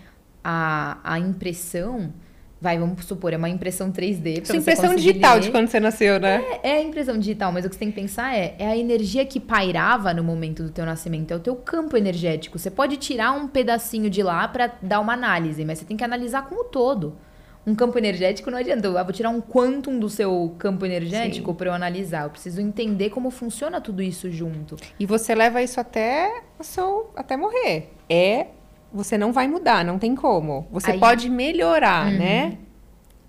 a, 0.43 0.97
a 1.03 1.19
impressão, 1.19 2.11
vai, 2.59 2.79
vamos 2.79 3.05
supor, 3.05 3.31
é 3.31 3.37
uma 3.37 3.47
impressão 3.47 3.91
3D. 3.91 4.37
pra 4.37 4.45
Sua 4.45 4.55
você 4.55 4.57
impressão 4.57 4.95
digital 4.95 5.35
ler. 5.35 5.41
de 5.41 5.51
quando 5.51 5.67
você 5.67 5.79
nasceu, 5.79 6.19
né? 6.19 6.43
É, 6.63 6.71
é 6.71 6.77
a 6.77 6.81
impressão 6.81 7.15
digital, 7.19 7.51
mas 7.51 7.63
o 7.63 7.69
que 7.69 7.75
você 7.75 7.79
tem 7.79 7.91
que 7.91 7.95
pensar 7.95 8.35
é, 8.35 8.55
é 8.57 8.65
a 8.65 8.75
energia 8.75 9.23
que 9.23 9.39
pairava 9.39 10.15
no 10.15 10.23
momento 10.23 10.63
do 10.63 10.71
teu 10.71 10.83
nascimento, 10.83 11.31
é 11.31 11.35
o 11.35 11.39
teu 11.39 11.55
campo 11.55 11.95
energético. 11.95 12.57
Você 12.57 12.71
pode 12.71 12.97
tirar 12.97 13.33
um 13.33 13.47
pedacinho 13.47 14.09
de 14.09 14.23
lá 14.23 14.47
pra 14.47 14.71
dar 14.81 14.99
uma 14.99 15.13
análise, 15.13 15.63
mas 15.63 15.77
você 15.77 15.85
tem 15.85 15.95
que 15.95 16.03
analisar 16.03 16.49
como 16.49 16.61
um 16.61 16.69
todo. 16.69 17.15
Um 17.65 17.73
campo 17.75 17.97
energético 17.97 18.51
não 18.51 18.57
adianta, 18.57 18.87
eu 18.87 18.93
vou 19.03 19.13
tirar 19.13 19.29
um 19.29 19.39
quantum 19.39 19.97
do 19.97 20.09
seu 20.09 20.53
campo 20.57 20.85
energético 20.85 21.53
pra 21.53 21.69
eu 21.69 21.73
analisar. 21.73 22.23
Eu 22.25 22.29
preciso 22.29 22.59
entender 22.59 23.09
como 23.09 23.31
funciona 23.31 23.79
tudo 23.79 24.01
isso 24.03 24.29
junto. 24.29 24.75
E 24.99 25.05
você 25.05 25.33
leva 25.33 25.61
isso 25.61 25.79
até 25.79 26.43
o 26.59 26.63
seu, 26.63 27.11
até 27.15 27.37
morrer. 27.37 27.93
É, 28.09 28.47
você 28.91 29.17
não 29.17 29.31
vai 29.31 29.47
mudar, 29.47 29.85
não 29.85 29.97
tem 29.97 30.13
como. 30.13 30.67
Você 30.71 30.91
Aí- 30.91 30.99
pode 30.99 31.29
melhorar, 31.29 32.11
né? 32.11 32.57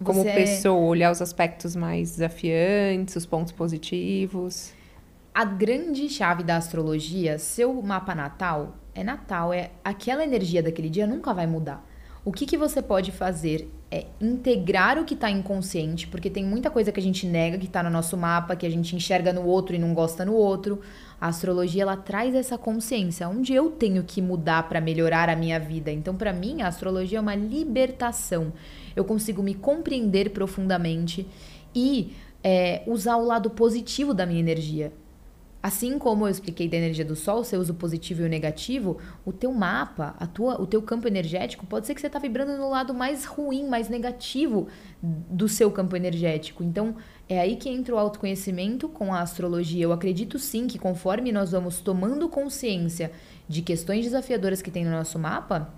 Como 0.02 0.22
Você 0.22 0.28
é- 0.28 0.34
pessoa, 0.34 0.84
olhar 0.84 1.12
os 1.12 1.22
aspectos 1.22 1.76
mais 1.76 2.10
desafiantes, 2.10 3.14
os 3.14 3.24
pontos 3.24 3.52
positivos. 3.52 4.72
A 5.32 5.44
grande 5.44 6.08
chave 6.08 6.42
da 6.42 6.56
astrologia, 6.56 7.38
seu 7.38 7.80
mapa 7.80 8.14
natal, 8.14 8.74
é 8.94 9.04
natal, 9.04 9.52
é 9.52 9.70
aquela 9.84 10.24
energia 10.24 10.62
daquele 10.62 10.90
dia 10.90 11.06
nunca 11.06 11.32
vai 11.32 11.46
mudar. 11.46 11.84
O 12.24 12.32
que, 12.32 12.46
que 12.46 12.56
você 12.56 12.82
pode 12.82 13.12
fazer 13.12 13.68
é 13.94 14.06
integrar 14.20 14.98
o 14.98 15.04
que 15.04 15.14
está 15.14 15.30
inconsciente, 15.30 16.08
porque 16.08 16.28
tem 16.28 16.44
muita 16.44 16.68
coisa 16.68 16.90
que 16.90 16.98
a 16.98 17.02
gente 17.02 17.28
nega 17.28 17.56
que 17.56 17.66
está 17.66 17.80
no 17.80 17.90
nosso 17.90 18.16
mapa, 18.16 18.56
que 18.56 18.66
a 18.66 18.70
gente 18.70 18.96
enxerga 18.96 19.32
no 19.32 19.46
outro 19.46 19.76
e 19.76 19.78
não 19.78 19.94
gosta 19.94 20.24
no 20.24 20.34
outro. 20.34 20.80
A 21.20 21.28
astrologia 21.28 21.82
ela 21.82 21.96
traz 21.96 22.34
essa 22.34 22.58
consciência, 22.58 23.28
onde 23.28 23.54
eu 23.54 23.70
tenho 23.70 24.02
que 24.02 24.20
mudar 24.20 24.68
para 24.68 24.80
melhorar 24.80 25.28
a 25.28 25.36
minha 25.36 25.60
vida. 25.60 25.92
Então, 25.92 26.16
para 26.16 26.32
mim, 26.32 26.60
a 26.60 26.66
astrologia 26.66 27.18
é 27.18 27.20
uma 27.20 27.36
libertação. 27.36 28.52
Eu 28.96 29.04
consigo 29.04 29.44
me 29.44 29.54
compreender 29.54 30.30
profundamente 30.30 31.24
e 31.72 32.16
é, 32.42 32.82
usar 32.88 33.16
o 33.16 33.24
lado 33.24 33.48
positivo 33.48 34.12
da 34.12 34.26
minha 34.26 34.40
energia. 34.40 34.92
Assim 35.64 35.98
como 35.98 36.26
eu 36.26 36.30
expliquei 36.30 36.68
da 36.68 36.76
energia 36.76 37.06
do 37.06 37.16
Sol, 37.16 37.42
você 37.42 37.56
usa 37.56 37.72
o 37.72 37.74
positivo 37.74 38.20
e 38.20 38.26
o 38.26 38.28
negativo, 38.28 38.98
o 39.24 39.32
teu 39.32 39.50
mapa, 39.50 40.14
a 40.20 40.26
tua, 40.26 40.60
o 40.60 40.66
teu 40.66 40.82
campo 40.82 41.08
energético, 41.08 41.64
pode 41.64 41.86
ser 41.86 41.94
que 41.94 42.02
você 42.02 42.06
está 42.06 42.18
vibrando 42.18 42.58
no 42.58 42.68
lado 42.68 42.92
mais 42.92 43.24
ruim, 43.24 43.66
mais 43.66 43.88
negativo 43.88 44.68
do 45.02 45.48
seu 45.48 45.70
campo 45.70 45.96
energético. 45.96 46.62
Então, 46.62 46.96
é 47.26 47.40
aí 47.40 47.56
que 47.56 47.70
entra 47.70 47.94
o 47.94 47.98
autoconhecimento 47.98 48.90
com 48.90 49.14
a 49.14 49.22
astrologia. 49.22 49.82
Eu 49.82 49.92
acredito 49.94 50.38
sim 50.38 50.66
que 50.66 50.78
conforme 50.78 51.32
nós 51.32 51.52
vamos 51.52 51.80
tomando 51.80 52.28
consciência 52.28 53.10
de 53.48 53.62
questões 53.62 54.04
desafiadoras 54.04 54.60
que 54.60 54.70
tem 54.70 54.84
no 54.84 54.90
nosso 54.90 55.18
mapa, 55.18 55.72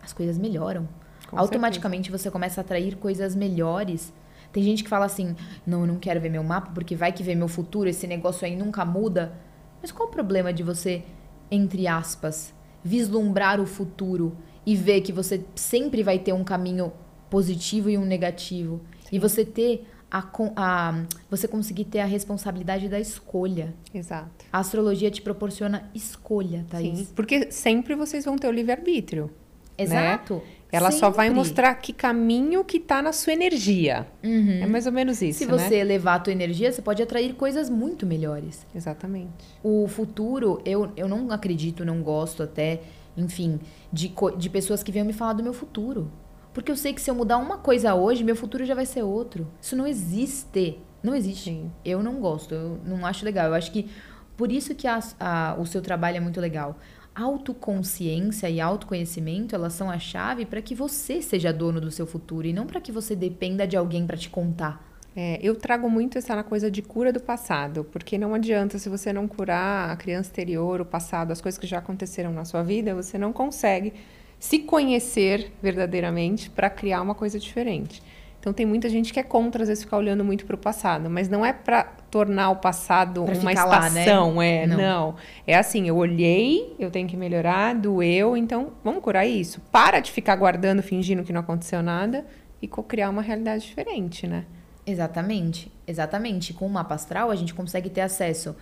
as 0.00 0.12
coisas 0.12 0.38
melhoram. 0.38 0.88
Com 1.28 1.36
Automaticamente 1.36 2.08
você 2.08 2.30
começa 2.30 2.60
a 2.60 2.62
atrair 2.62 2.94
coisas 2.94 3.34
melhores. 3.34 4.12
Tem 4.54 4.62
gente 4.62 4.84
que 4.84 4.88
fala 4.88 5.04
assim: 5.04 5.34
não, 5.66 5.80
eu 5.80 5.86
não 5.88 5.96
quero 5.96 6.20
ver 6.20 6.30
meu 6.30 6.44
mapa 6.44 6.70
porque 6.72 6.94
vai 6.94 7.12
que 7.12 7.24
vê 7.24 7.34
meu 7.34 7.48
futuro, 7.48 7.88
esse 7.88 8.06
negócio 8.06 8.46
aí 8.46 8.54
nunca 8.54 8.84
muda. 8.84 9.36
Mas 9.82 9.90
qual 9.90 10.08
o 10.08 10.12
problema 10.12 10.52
de 10.52 10.62
você, 10.62 11.02
entre 11.50 11.88
aspas, 11.88 12.54
vislumbrar 12.82 13.60
o 13.60 13.66
futuro 13.66 14.36
e 14.64 14.76
ver 14.76 15.00
que 15.00 15.12
você 15.12 15.44
sempre 15.56 16.04
vai 16.04 16.20
ter 16.20 16.32
um 16.32 16.44
caminho 16.44 16.92
positivo 17.28 17.90
e 17.90 17.98
um 17.98 18.04
negativo? 18.04 18.80
E 19.10 19.18
você 19.18 19.44
ter 19.44 19.88
a, 20.08 20.24
a. 20.54 21.04
Você 21.28 21.48
conseguir 21.48 21.86
ter 21.86 21.98
a 21.98 22.06
responsabilidade 22.06 22.88
da 22.88 23.00
escolha. 23.00 23.74
Exato. 23.92 24.44
A 24.52 24.60
astrologia 24.60 25.10
te 25.10 25.20
proporciona 25.20 25.90
escolha, 25.92 26.64
Thaís. 26.70 27.00
Sim, 27.00 27.08
porque 27.16 27.50
sempre 27.50 27.96
vocês 27.96 28.24
vão 28.24 28.38
ter 28.38 28.46
o 28.46 28.52
livre-arbítrio. 28.52 29.32
Exato. 29.76 30.42
Ela 30.70 30.90
só 30.90 31.08
vai 31.08 31.28
Sempre. 31.28 31.38
mostrar 31.38 31.74
que 31.76 31.92
caminho 31.92 32.64
que 32.64 32.80
tá 32.80 33.00
na 33.00 33.12
sua 33.12 33.32
energia. 33.32 34.08
É 34.22 34.66
mais 34.66 34.86
ou 34.86 34.92
menos 34.92 35.22
isso, 35.22 35.38
Se 35.38 35.46
né? 35.46 35.52
você 35.52 35.76
elevar 35.76 36.16
a 36.16 36.18
tua 36.18 36.32
energia, 36.32 36.72
você 36.72 36.82
pode 36.82 37.00
atrair 37.00 37.34
coisas 37.34 37.70
muito 37.70 38.04
melhores. 38.04 38.66
Exatamente. 38.74 39.44
O 39.62 39.86
futuro, 39.86 40.60
eu, 40.64 40.90
eu 40.96 41.06
não 41.06 41.30
acredito, 41.30 41.84
não 41.84 42.02
gosto 42.02 42.42
até 42.42 42.80
enfim, 43.16 43.60
de, 43.92 44.12
de 44.36 44.50
pessoas 44.50 44.82
que 44.82 44.90
venham 44.90 45.06
me 45.06 45.12
falar 45.12 45.34
do 45.34 45.42
meu 45.42 45.52
futuro. 45.52 46.10
Porque 46.52 46.70
eu 46.70 46.76
sei 46.76 46.92
que 46.92 47.00
se 47.00 47.10
eu 47.10 47.14
mudar 47.14 47.38
uma 47.38 47.58
coisa 47.58 47.94
hoje, 47.94 48.22
meu 48.22 48.36
futuro 48.36 48.64
já 48.64 48.74
vai 48.74 48.86
ser 48.86 49.02
outro. 49.02 49.46
Isso 49.60 49.76
não 49.76 49.86
existe. 49.86 50.78
Não 51.02 51.14
existe. 51.14 51.50
Sim. 51.50 51.70
Eu 51.84 52.02
não 52.02 52.20
gosto, 52.20 52.54
eu 52.54 52.80
não 52.84 53.04
acho 53.04 53.24
legal. 53.24 53.46
Eu 53.48 53.54
acho 53.54 53.72
que 53.72 53.90
por 54.36 54.50
isso 54.50 54.74
que 54.74 54.86
a, 54.86 55.00
a, 55.18 55.56
o 55.58 55.66
seu 55.66 55.82
trabalho 55.82 56.16
é 56.16 56.20
muito 56.20 56.40
legal. 56.40 56.78
Autoconsciência 57.14 58.50
e 58.50 58.60
autoconhecimento, 58.60 59.54
elas 59.54 59.72
são 59.72 59.88
a 59.88 59.98
chave 59.98 60.44
para 60.44 60.60
que 60.60 60.74
você 60.74 61.22
seja 61.22 61.52
dono 61.52 61.80
do 61.80 61.90
seu 61.90 62.06
futuro 62.06 62.46
e 62.46 62.52
não 62.52 62.66
para 62.66 62.80
que 62.80 62.90
você 62.90 63.14
dependa 63.14 63.66
de 63.66 63.76
alguém 63.76 64.04
para 64.04 64.16
te 64.16 64.28
contar. 64.28 64.84
É, 65.16 65.38
eu 65.40 65.54
trago 65.54 65.88
muito 65.88 66.18
essa 66.18 66.42
coisa 66.42 66.68
de 66.68 66.82
cura 66.82 67.12
do 67.12 67.20
passado, 67.20 67.84
porque 67.84 68.18
não 68.18 68.34
adianta 68.34 68.80
se 68.80 68.88
você 68.88 69.12
não 69.12 69.28
curar 69.28 69.90
a 69.90 69.96
criança 69.96 70.30
anterior, 70.30 70.80
o 70.80 70.84
passado, 70.84 71.30
as 71.30 71.40
coisas 71.40 71.56
que 71.56 71.68
já 71.68 71.78
aconteceram 71.78 72.32
na 72.32 72.44
sua 72.44 72.64
vida, 72.64 72.94
você 72.96 73.16
não 73.16 73.32
consegue 73.32 73.92
se 74.40 74.58
conhecer 74.58 75.52
verdadeiramente 75.62 76.50
para 76.50 76.68
criar 76.68 77.00
uma 77.00 77.14
coisa 77.14 77.38
diferente. 77.38 78.02
Então 78.44 78.52
tem 78.52 78.66
muita 78.66 78.90
gente 78.90 79.10
que 79.10 79.18
é 79.18 79.22
contra, 79.22 79.62
às 79.62 79.68
vezes, 79.68 79.84
ficar 79.84 79.96
olhando 79.96 80.22
muito 80.22 80.44
para 80.44 80.54
o 80.54 80.58
passado, 80.58 81.08
mas 81.08 81.30
não 81.30 81.46
é 81.46 81.50
para 81.50 81.84
tornar 82.10 82.50
o 82.50 82.56
passado 82.56 83.24
pra 83.24 83.34
uma 83.38 83.52
estação, 83.54 84.28
lá, 84.28 84.34
né? 84.34 84.64
é, 84.64 84.66
não. 84.66 84.76
não. 84.76 85.14
É 85.46 85.56
assim, 85.56 85.88
eu 85.88 85.96
olhei, 85.96 86.76
eu 86.78 86.90
tenho 86.90 87.08
que 87.08 87.16
melhorar, 87.16 87.74
doeu, 87.74 88.36
então 88.36 88.72
vamos 88.84 89.02
curar 89.02 89.24
isso. 89.24 89.62
Para 89.72 89.98
de 89.98 90.12
ficar 90.12 90.36
guardando, 90.36 90.82
fingindo 90.82 91.24
que 91.24 91.32
não 91.32 91.40
aconteceu 91.40 91.82
nada 91.82 92.26
e 92.60 92.68
criar 92.68 93.08
uma 93.08 93.22
realidade 93.22 93.64
diferente, 93.64 94.26
né? 94.26 94.44
Exatamente, 94.86 95.72
exatamente. 95.86 96.52
Com 96.52 96.66
o 96.66 96.70
mapa 96.70 96.96
astral, 96.96 97.30
a 97.30 97.34
gente 97.34 97.54
consegue 97.54 97.88
ter 97.88 98.02
acesso 98.02 98.54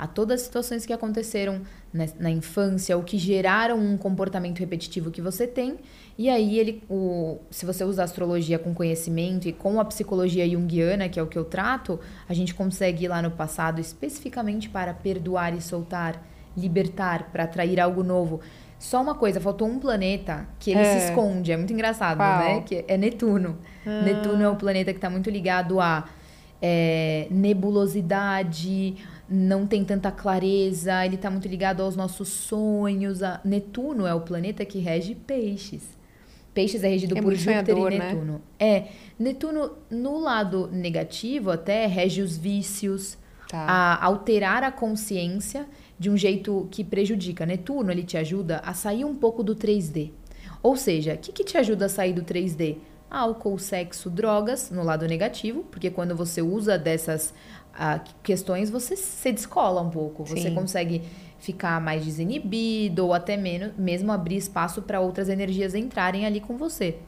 a 0.00 0.06
todas 0.06 0.40
as 0.40 0.46
situações 0.46 0.86
que 0.86 0.94
aconteceram 0.94 1.60
na, 1.92 2.06
na, 2.18 2.30
infância 2.30 2.96
ou 2.96 3.02
que 3.02 3.18
geraram 3.18 3.78
um 3.78 3.98
comportamento 3.98 4.58
repetitivo 4.58 5.10
que 5.10 5.20
você 5.20 5.46
tem. 5.46 5.76
E 6.16 6.30
aí, 6.30 6.58
ele, 6.58 6.82
o, 6.88 7.36
se 7.50 7.66
você 7.66 7.84
usa 7.84 8.00
a 8.00 8.06
astrologia 8.06 8.58
com 8.58 8.72
conhecimento 8.72 9.46
e 9.46 9.52
com 9.52 9.78
a 9.78 9.84
psicologia 9.84 10.48
junguiana, 10.48 11.06
que 11.10 11.20
é 11.20 11.22
o 11.22 11.26
que 11.26 11.36
eu 11.36 11.44
trato, 11.44 12.00
a 12.26 12.32
gente 12.32 12.54
consegue 12.54 13.04
ir 13.04 13.08
lá 13.08 13.20
no 13.20 13.30
passado 13.30 13.78
especificamente 13.78 14.70
para 14.70 14.94
perdoar 14.94 15.54
e 15.54 15.60
soltar, 15.60 16.26
libertar, 16.56 17.30
para 17.30 17.44
atrair 17.44 17.78
algo 17.78 18.02
novo. 18.02 18.40
Só 18.78 19.02
uma 19.02 19.14
coisa, 19.14 19.38
faltou 19.38 19.68
um 19.68 19.78
planeta 19.78 20.48
que 20.58 20.70
ele 20.70 20.80
é. 20.80 20.98
se 20.98 21.08
esconde, 21.08 21.52
é 21.52 21.58
muito 21.58 21.74
engraçado, 21.74 22.16
Qual? 22.16 22.38
né? 22.38 22.62
Que 22.62 22.86
é 22.88 22.96
Netuno. 22.96 23.58
Ah. 23.86 24.00
Netuno 24.00 24.42
é 24.42 24.48
um 24.48 24.56
planeta 24.56 24.92
que 24.92 24.98
está 24.98 25.10
muito 25.10 25.28
ligado 25.28 25.78
a 25.78 26.08
é, 26.62 27.26
nebulosidade, 27.30 28.96
não 29.30 29.64
tem 29.64 29.84
tanta 29.84 30.10
clareza, 30.10 31.06
ele 31.06 31.14
está 31.14 31.30
muito 31.30 31.46
ligado 31.46 31.82
aos 31.82 31.94
nossos 31.94 32.28
sonhos. 32.28 33.22
A... 33.22 33.40
Netuno 33.44 34.04
é 34.04 34.12
o 34.12 34.20
planeta 34.20 34.64
que 34.64 34.80
rege 34.80 35.14
peixes. 35.14 35.82
Peixes 36.52 36.82
é 36.82 36.88
regido 36.88 37.16
é 37.16 37.22
por 37.22 37.32
Júpiter 37.34 37.76
e 37.78 37.98
né? 37.98 38.12
Netuno. 38.12 38.32
Né? 38.32 38.40
É. 38.58 38.88
Netuno, 39.16 39.70
no 39.88 40.18
lado 40.18 40.68
negativo, 40.72 41.50
até 41.50 41.86
rege 41.86 42.22
os 42.22 42.36
vícios, 42.36 43.16
tá. 43.48 43.58
a 43.58 44.04
alterar 44.04 44.64
a 44.64 44.72
consciência 44.72 45.64
de 45.96 46.10
um 46.10 46.16
jeito 46.16 46.66
que 46.70 46.82
prejudica. 46.82 47.46
Netuno, 47.46 47.92
ele 47.92 48.02
te 48.02 48.16
ajuda 48.16 48.60
a 48.64 48.74
sair 48.74 49.04
um 49.04 49.14
pouco 49.14 49.44
do 49.44 49.54
3D. 49.54 50.10
Ou 50.60 50.76
seja, 50.76 51.14
o 51.14 51.18
que, 51.18 51.32
que 51.32 51.44
te 51.44 51.56
ajuda 51.56 51.86
a 51.86 51.88
sair 51.88 52.12
do 52.12 52.22
3D? 52.22 52.78
Álcool, 53.08 53.58
sexo, 53.58 54.10
drogas, 54.10 54.70
no 54.70 54.82
lado 54.82 55.06
negativo, 55.06 55.64
porque 55.70 55.90
quando 55.90 56.16
você 56.16 56.42
usa 56.42 56.78
dessas 56.78 57.34
questões, 58.22 58.70
você 58.70 58.96
se 58.96 59.32
descola 59.32 59.80
um 59.80 59.90
pouco. 59.90 60.26
Sim. 60.26 60.36
Você 60.36 60.50
consegue 60.50 61.02
ficar 61.38 61.80
mais 61.80 62.04
desinibido 62.04 63.06
ou 63.06 63.14
até 63.14 63.36
menos, 63.36 63.72
mesmo 63.76 64.12
abrir 64.12 64.36
espaço 64.36 64.82
para 64.82 65.00
outras 65.00 65.28
energias 65.28 65.74
entrarem 65.74 66.26
ali 66.26 66.40
com 66.40 66.56
você. 66.56 66.98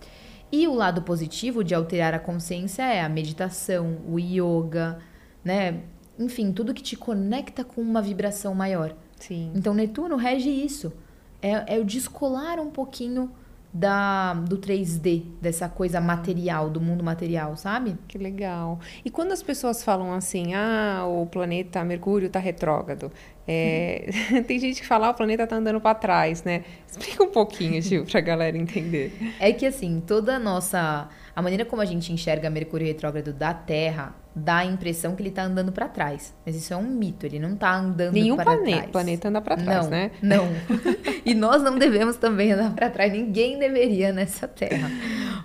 E 0.50 0.66
o 0.66 0.74
lado 0.74 1.02
positivo 1.02 1.62
de 1.62 1.74
alterar 1.74 2.14
a 2.14 2.18
consciência 2.18 2.82
é 2.82 3.00
a 3.00 3.08
meditação, 3.08 3.98
o 4.08 4.18
yoga, 4.18 4.98
né? 5.44 5.80
Enfim, 6.18 6.52
tudo 6.52 6.74
que 6.74 6.82
te 6.82 6.96
conecta 6.96 7.64
com 7.64 7.80
uma 7.80 8.02
vibração 8.02 8.54
maior. 8.54 8.94
Sim. 9.18 9.50
Então, 9.54 9.72
Netuno 9.72 10.16
rege 10.16 10.50
isso. 10.50 10.92
É, 11.40 11.76
é 11.76 11.78
o 11.78 11.84
descolar 11.84 12.60
um 12.60 12.70
pouquinho 12.70 13.30
da, 13.72 14.34
do 14.34 14.58
3D, 14.58 15.22
dessa 15.40 15.68
coisa 15.68 16.00
material, 16.00 16.68
do 16.68 16.80
mundo 16.80 17.02
material, 17.02 17.56
sabe? 17.56 17.96
Que 18.06 18.18
legal. 18.18 18.78
E 19.04 19.10
quando 19.10 19.32
as 19.32 19.42
pessoas 19.42 19.82
falam 19.82 20.12
assim, 20.12 20.52
ah, 20.54 21.06
o 21.06 21.26
planeta 21.26 21.82
Mercúrio 21.82 22.26
está 22.26 22.38
retrógrado, 22.38 23.10
é, 23.48 24.10
hum. 24.30 24.42
tem 24.44 24.58
gente 24.58 24.82
que 24.82 24.86
fala, 24.86 25.06
ah, 25.06 25.10
o 25.10 25.14
planeta 25.14 25.44
está 25.44 25.56
andando 25.56 25.80
para 25.80 25.94
trás, 25.94 26.44
né? 26.44 26.64
Explica 26.86 27.24
um 27.24 27.30
pouquinho, 27.30 27.80
Gil, 27.80 28.04
para 28.04 28.18
a 28.18 28.22
galera 28.22 28.58
entender. 28.58 29.12
É 29.40 29.52
que 29.52 29.64
assim, 29.64 30.02
toda 30.06 30.36
a 30.36 30.38
nossa. 30.38 31.08
A 31.34 31.40
maneira 31.40 31.64
como 31.64 31.80
a 31.80 31.84
gente 31.84 32.12
enxerga 32.12 32.50
Mercúrio 32.50 32.86
retrógrado 32.86 33.32
da 33.32 33.54
Terra 33.54 34.14
dá 34.34 34.58
a 34.58 34.64
impressão 34.64 35.14
que 35.14 35.22
ele 35.22 35.30
está 35.30 35.44
andando 35.44 35.72
para 35.72 35.88
trás. 35.88 36.34
Mas 36.44 36.54
isso 36.54 36.72
é 36.72 36.76
um 36.76 36.82
mito, 36.82 37.24
ele 37.24 37.38
não 37.38 37.54
está 37.54 37.74
andando 37.74 38.14
Nenhum 38.14 38.36
para 38.36 38.44
planeta, 38.44 38.64
trás. 38.64 38.80
Nenhum 38.80 38.92
planeta 38.92 39.28
anda 39.28 39.40
para 39.40 39.56
trás, 39.56 39.84
não, 39.84 39.90
né? 39.90 40.10
Não. 40.22 40.48
e 41.24 41.34
nós 41.34 41.62
não 41.62 41.78
devemos 41.78 42.16
também 42.16 42.52
andar 42.52 42.74
para 42.74 42.90
trás, 42.90 43.12
ninguém 43.12 43.58
deveria 43.58 44.12
nessa 44.12 44.46
Terra. 44.46 44.90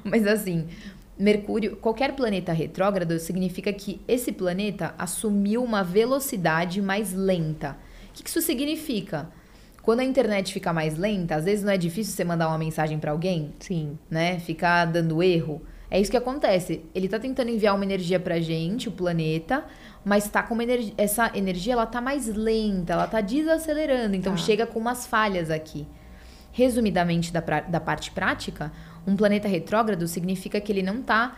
Mas 0.04 0.28
assim, 0.28 0.67
Mercúrio, 1.17 1.78
qualquer 1.78 2.13
planeta 2.13 2.54
retrógrado 2.54 3.17
significa 3.19 3.73
que 3.73 4.02
esse 4.08 4.32
planeta 4.32 4.93
assumiu 4.97 5.63
uma 5.63 5.84
velocidade 5.84 6.82
mais 6.82 7.13
lenta. 7.13 7.78
O 8.10 8.13
que 8.13 8.30
isso 8.30 8.41
significa? 8.41 9.30
Quando 9.82 10.02
a 10.02 10.04
internet 10.04 10.54
fica 10.54 10.73
mais 10.73 10.97
lenta, 10.97 11.36
às 11.36 11.45
vezes 11.45 11.63
não 11.63 11.71
é 11.71 11.78
difícil 11.78 12.13
você 12.13 12.23
mandar 12.23 12.50
uma 12.50 12.58
mensagem 12.58 13.00
para 13.00 13.12
alguém? 13.12 13.54
Sim. 13.60 13.97
Né? 14.12 14.38
Ficar 14.39 14.86
dando 14.86 15.23
erro. 15.23 15.62
É 15.89 16.00
isso 16.00 16.12
que 16.12 16.17
acontece. 16.17 16.84
Ele 16.93 17.08
tá 17.08 17.17
tentando 17.17 17.50
enviar 17.50 17.76
uma 17.76 17.86
energia 17.86 18.19
pra 18.19 18.39
gente, 18.39 18.89
o 18.89 18.91
planeta, 18.91 19.65
mas 20.04 20.28
tá 20.30 20.43
com 20.43 20.54
uma 20.54 20.63
energia, 20.63 20.93
essa 20.97 21.32
energia 21.34 21.73
ela 21.73 21.86
tá 21.86 22.02
mais 22.02 22.28
lenta, 22.28 22.93
ela 22.93 23.08
tá 23.08 23.21
desacelerando, 23.21 24.15
então 24.15 24.34
tá. 24.34 24.38
chega 24.38 24.67
com 24.67 24.80
umas 24.80 25.08
falhas 25.08 25.50
aqui. 25.50 25.88
Resumidamente 26.52 27.32
da, 27.32 27.41
pra, 27.41 27.62
da 27.62 27.80
parte 27.80 28.12
prática, 28.12 28.71
um 29.06 29.15
planeta 29.15 29.47
retrógrado 29.47 30.08
significa 30.08 30.60
que 30.60 30.71
ele 30.71 30.82
não 30.82 31.02
tá 31.02 31.38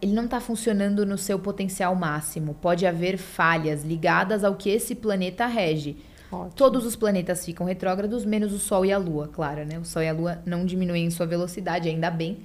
ele 0.00 0.12
não 0.12 0.26
está 0.26 0.38
funcionando 0.38 1.06
no 1.06 1.16
seu 1.16 1.38
potencial 1.38 1.94
máximo. 1.94 2.52
Pode 2.54 2.86
haver 2.86 3.16
falhas 3.16 3.84
ligadas 3.84 4.44
ao 4.44 4.54
que 4.54 4.68
esse 4.68 4.94
planeta 4.94 5.46
rege. 5.46 5.96
Ótimo. 6.30 6.52
Todos 6.54 6.84
os 6.84 6.94
planetas 6.94 7.42
ficam 7.42 7.66
retrógrados, 7.66 8.24
menos 8.26 8.52
o 8.52 8.58
Sol 8.58 8.84
e 8.84 8.92
a 8.92 8.98
Lua, 8.98 9.28
claro, 9.28 9.64
né? 9.64 9.78
O 9.78 9.84
Sol 9.84 10.02
e 10.02 10.08
a 10.08 10.12
Lua 10.12 10.42
não 10.44 10.66
diminuem 10.66 11.10
sua 11.10 11.24
velocidade, 11.24 11.88
ainda 11.88 12.10
bem. 12.10 12.40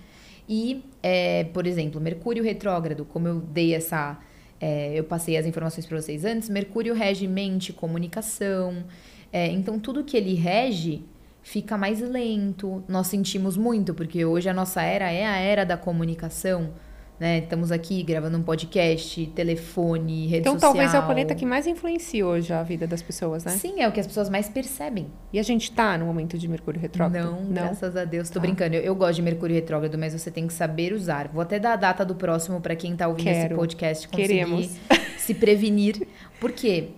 E, 0.49 0.83
é, 1.03 1.43
por 1.43 1.67
exemplo, 1.67 2.01
Mercúrio 2.01 2.43
retrógrado, 2.43 3.05
como 3.05 3.27
eu 3.27 3.39
dei 3.39 3.75
essa. 3.75 4.17
É, 4.59 4.91
eu 4.93 5.05
passei 5.05 5.38
as 5.38 5.45
informações 5.45 5.85
para 5.85 6.01
vocês 6.01 6.25
antes, 6.25 6.49
Mercúrio 6.49 6.93
rege 6.93 7.27
mente, 7.27 7.71
comunicação. 7.71 8.83
É, 9.31 9.47
então, 9.47 9.79
tudo 9.79 10.03
que 10.03 10.17
ele 10.17 10.33
rege 10.33 11.03
fica 11.43 11.77
mais 11.77 12.01
lento. 12.01 12.83
Nós 12.88 13.07
sentimos 13.07 13.55
muito, 13.55 13.93
porque 13.93 14.25
hoje 14.25 14.49
a 14.49 14.53
nossa 14.53 14.81
era 14.81 15.12
é 15.12 15.25
a 15.25 15.38
era 15.38 15.63
da 15.63 15.77
comunicação 15.77 16.73
né? 17.19 17.39
Estamos 17.39 17.71
aqui 17.71 18.01
gravando 18.01 18.38
um 18.38 18.41
podcast, 18.41 19.25
telefone, 19.36 20.27
rede 20.27 20.39
então, 20.39 20.53
social. 20.53 20.71
Então 20.71 20.84
talvez 20.84 20.93
é 20.93 20.99
o 20.99 21.05
planeta 21.05 21.36
que 21.36 21.45
mais 21.45 21.67
influencia 21.67 22.25
hoje 22.25 22.53
a 22.53 22.63
vida 22.63 22.88
das 22.88 23.01
pessoas, 23.01 23.43
né? 23.43 23.51
Sim, 23.51 23.82
é 23.82 23.88
o 23.88 23.91
que 23.91 23.99
as 23.99 24.08
pessoas 24.08 24.29
mais 24.29 24.47
percebem. 24.47 25.08
E 25.34 25.38
a 25.38 25.43
gente 25.43 25.71
tá 25.71 25.97
no 25.97 26.05
momento 26.05 26.38
de 26.38 26.47
Mercúrio 26.47 26.79
retrógrado? 26.79 27.25
Não, 27.25 27.41
Não. 27.41 27.51
graças 27.51 27.95
a 27.97 28.05
Deus. 28.05 28.29
Tô 28.29 28.36
tá. 28.36 28.39
brincando. 28.39 28.75
Eu, 28.75 28.82
eu, 28.82 28.95
gosto 28.95 29.15
de 29.15 29.21
Mercúrio 29.21 29.53
retrógrado, 29.53 29.97
mas 29.97 30.13
você 30.13 30.32
tem 30.32 30.47
que 30.47 30.53
saber 30.53 30.93
usar. 30.93 31.27
Vou 31.27 31.41
até 31.41 31.60
dar 31.60 31.73
a 31.73 31.75
data 31.75 32.05
do 32.05 32.15
próximo 32.15 32.62
para 32.62 32.75
quem 32.75 32.95
tá 32.95 33.08
ouvindo 33.08 33.25
Quero. 33.25 33.47
esse 33.47 33.55
podcast 33.55 34.08
conseguir 34.08 34.27
Queremos. 34.27 34.77
se 35.17 35.34
prevenir. 35.34 36.08
Porque 36.39 36.91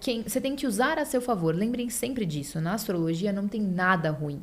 quem, 0.00 0.24
você 0.24 0.40
tem 0.40 0.56
que 0.56 0.66
usar 0.66 0.98
a 0.98 1.04
seu 1.04 1.20
favor. 1.20 1.54
Lembrem 1.54 1.88
sempre 1.88 2.26
disso. 2.26 2.60
Na 2.60 2.74
astrologia 2.74 3.32
não 3.32 3.46
tem 3.46 3.62
nada 3.62 4.10
ruim. 4.10 4.42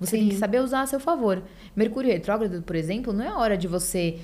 Você 0.00 0.16
Sim. 0.16 0.22
tem 0.22 0.28
que 0.30 0.34
saber 0.34 0.60
usar 0.60 0.82
a 0.82 0.86
seu 0.86 0.98
favor. 0.98 1.40
Mercúrio 1.76 2.10
retrógrado, 2.10 2.60
por 2.62 2.74
exemplo, 2.74 3.12
não 3.12 3.24
é 3.24 3.32
hora 3.32 3.56
de 3.56 3.68
você 3.68 4.18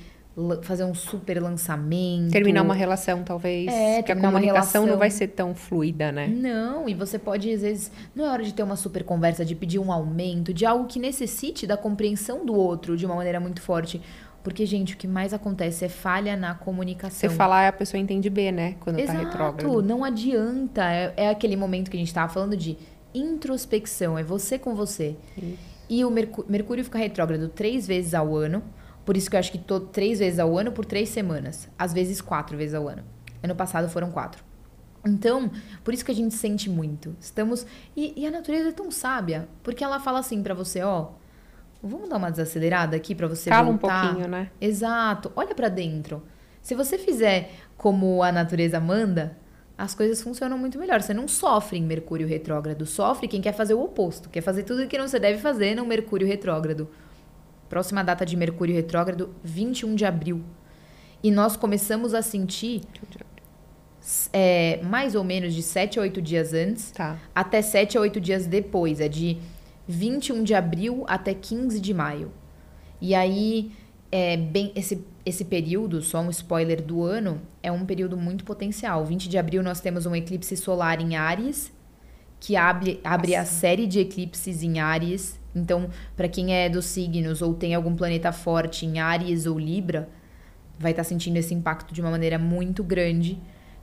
fazer 0.62 0.84
um 0.84 0.94
super 0.94 1.42
lançamento. 1.42 2.30
Terminar 2.30 2.62
uma 2.62 2.74
relação, 2.74 3.22
talvez. 3.22 3.68
É, 3.72 3.96
porque 3.96 4.12
a 4.12 4.16
comunicação 4.16 4.86
não 4.86 4.96
vai 4.96 5.10
ser 5.10 5.28
tão 5.28 5.54
fluida, 5.54 6.12
né? 6.12 6.28
Não, 6.28 6.88
e 6.88 6.94
você 6.94 7.18
pode, 7.18 7.52
às 7.52 7.62
vezes, 7.62 7.90
não 8.14 8.24
é 8.24 8.28
hora 8.30 8.42
de 8.42 8.54
ter 8.54 8.62
uma 8.62 8.76
super 8.76 9.02
conversa, 9.04 9.44
de 9.44 9.54
pedir 9.54 9.78
um 9.78 9.90
aumento, 9.90 10.54
de 10.54 10.64
algo 10.64 10.86
que 10.86 10.98
necessite 10.98 11.66
da 11.66 11.76
compreensão 11.76 12.46
do 12.46 12.54
outro 12.54 12.96
de 12.96 13.04
uma 13.04 13.16
maneira 13.16 13.40
muito 13.40 13.60
forte. 13.60 14.00
Porque, 14.42 14.64
gente, 14.64 14.94
o 14.94 14.96
que 14.96 15.06
mais 15.06 15.34
acontece 15.34 15.84
é 15.84 15.88
falha 15.88 16.36
na 16.36 16.54
comunicação. 16.54 17.28
Você 17.28 17.34
falar, 17.34 17.68
a 17.68 17.72
pessoa 17.72 18.00
entende 18.00 18.30
B, 18.30 18.52
né? 18.52 18.76
Quando 18.80 18.98
Exato, 18.98 19.18
tá 19.18 19.24
retrógrado. 19.24 19.82
não 19.82 20.04
adianta. 20.04 20.90
É, 20.90 21.12
é, 21.16 21.28
aquele 21.28 21.56
momento 21.56 21.90
que 21.90 21.96
a 21.96 22.00
gente 22.00 22.14
tava 22.14 22.32
falando 22.32 22.56
de 22.56 22.78
introspecção. 23.12 24.16
É 24.16 24.22
você 24.22 24.58
com 24.58 24.74
você. 24.74 25.16
Isso. 25.36 25.78
E 25.90 26.04
o 26.04 26.10
Mercúrio 26.10 26.84
fica 26.84 26.98
retrógrado 26.98 27.48
três 27.48 27.86
vezes 27.86 28.14
ao 28.14 28.36
ano. 28.36 28.62
Por 29.08 29.16
isso 29.16 29.30
que 29.30 29.36
eu 29.36 29.40
acho 29.40 29.50
que 29.50 29.56
tô 29.56 29.80
três 29.80 30.18
vezes 30.18 30.38
ao 30.38 30.58
ano 30.58 30.70
por 30.70 30.84
três 30.84 31.08
semanas. 31.08 31.66
Às 31.78 31.94
vezes 31.94 32.20
quatro 32.20 32.58
vezes 32.58 32.74
ao 32.74 32.86
ano. 32.86 33.02
Ano 33.42 33.54
passado 33.54 33.88
foram 33.88 34.10
quatro. 34.10 34.44
Então, 35.02 35.50
por 35.82 35.94
isso 35.94 36.04
que 36.04 36.12
a 36.12 36.14
gente 36.14 36.34
sente 36.34 36.68
muito. 36.68 37.16
Estamos 37.18 37.64
e, 37.96 38.12
e 38.14 38.26
a 38.26 38.30
natureza 38.30 38.68
é 38.68 38.72
tão 38.72 38.90
sábia, 38.90 39.48
porque 39.62 39.82
ela 39.82 39.98
fala 39.98 40.18
assim 40.18 40.42
para 40.42 40.52
você, 40.52 40.82
ó, 40.82 41.12
vamos 41.82 42.10
dar 42.10 42.18
uma 42.18 42.30
desacelerada 42.30 42.96
aqui 42.96 43.14
para 43.14 43.26
você 43.26 43.48
Cala 43.48 43.70
voltar. 43.70 44.04
um 44.04 44.08
pouquinho, 44.08 44.28
né? 44.28 44.50
Exato. 44.60 45.32
Olha 45.34 45.54
para 45.54 45.70
dentro. 45.70 46.22
Se 46.60 46.74
você 46.74 46.98
fizer 46.98 47.50
como 47.78 48.22
a 48.22 48.30
natureza 48.30 48.78
manda, 48.78 49.38
as 49.78 49.94
coisas 49.94 50.20
funcionam 50.20 50.58
muito 50.58 50.78
melhor. 50.78 51.00
Você 51.00 51.14
não 51.14 51.26
sofre 51.26 51.78
em 51.78 51.82
Mercúrio 51.82 52.28
retrógrado, 52.28 52.84
sofre 52.84 53.26
quem 53.26 53.40
quer 53.40 53.54
fazer 53.54 53.72
o 53.72 53.82
oposto, 53.82 54.28
quer 54.28 54.42
fazer 54.42 54.64
tudo 54.64 54.82
o 54.82 54.86
que 54.86 54.98
não 54.98 55.08
você 55.08 55.18
deve 55.18 55.38
fazer 55.38 55.74
no 55.74 55.86
Mercúrio 55.86 56.26
retrógrado. 56.26 56.90
Próxima 57.68 58.02
data 58.02 58.24
de 58.24 58.36
Mercúrio 58.36 58.74
retrógrado, 58.74 59.34
21 59.44 59.94
de 59.94 60.04
abril. 60.04 60.42
E 61.22 61.30
nós 61.30 61.56
começamos 61.56 62.14
a 62.14 62.22
sentir 62.22 62.82
é, 64.32 64.80
mais 64.82 65.14
ou 65.14 65.24
menos 65.24 65.54
de 65.54 65.62
7 65.62 65.98
a 65.98 66.02
8 66.02 66.22
dias 66.22 66.52
antes, 66.52 66.92
Tá. 66.92 67.18
até 67.34 67.60
7 67.60 67.98
a 67.98 68.00
8 68.00 68.20
dias 68.20 68.46
depois. 68.46 69.00
É 69.00 69.08
de 69.08 69.38
21 69.86 70.42
de 70.42 70.54
abril 70.54 71.04
até 71.08 71.34
15 71.34 71.80
de 71.80 71.92
maio. 71.92 72.32
E 73.00 73.14
aí, 73.14 73.72
é 74.10 74.36
bem 74.36 74.72
esse, 74.74 75.04
esse 75.24 75.44
período, 75.44 76.00
só 76.00 76.20
um 76.20 76.30
spoiler 76.30 76.82
do 76.82 77.04
ano, 77.04 77.40
é 77.62 77.70
um 77.70 77.84
período 77.84 78.16
muito 78.16 78.44
potencial. 78.44 79.04
20 79.04 79.28
de 79.28 79.36
abril 79.38 79.62
nós 79.62 79.80
temos 79.80 80.06
um 80.06 80.14
eclipse 80.16 80.56
solar 80.56 81.00
em 81.00 81.16
Áries, 81.16 81.72
que 82.40 82.56
abre, 82.56 83.00
abre 83.04 83.34
a 83.34 83.44
série 83.44 83.86
de 83.86 84.00
eclipses 84.00 84.62
em 84.62 84.78
Áries. 84.80 85.37
Então, 85.54 85.88
para 86.16 86.28
quem 86.28 86.54
é 86.54 86.68
dos 86.68 86.86
signos 86.86 87.42
ou 87.42 87.54
tem 87.54 87.74
algum 87.74 87.94
planeta 87.94 88.32
forte 88.32 88.86
em 88.86 88.98
Áries 88.98 89.46
ou 89.46 89.58
Libra, 89.58 90.08
vai 90.78 90.92
estar 90.92 91.04
sentindo 91.04 91.36
esse 91.36 91.54
impacto 91.54 91.92
de 91.92 92.00
uma 92.00 92.10
maneira 92.10 92.38
muito 92.38 92.84
grande. 92.84 93.38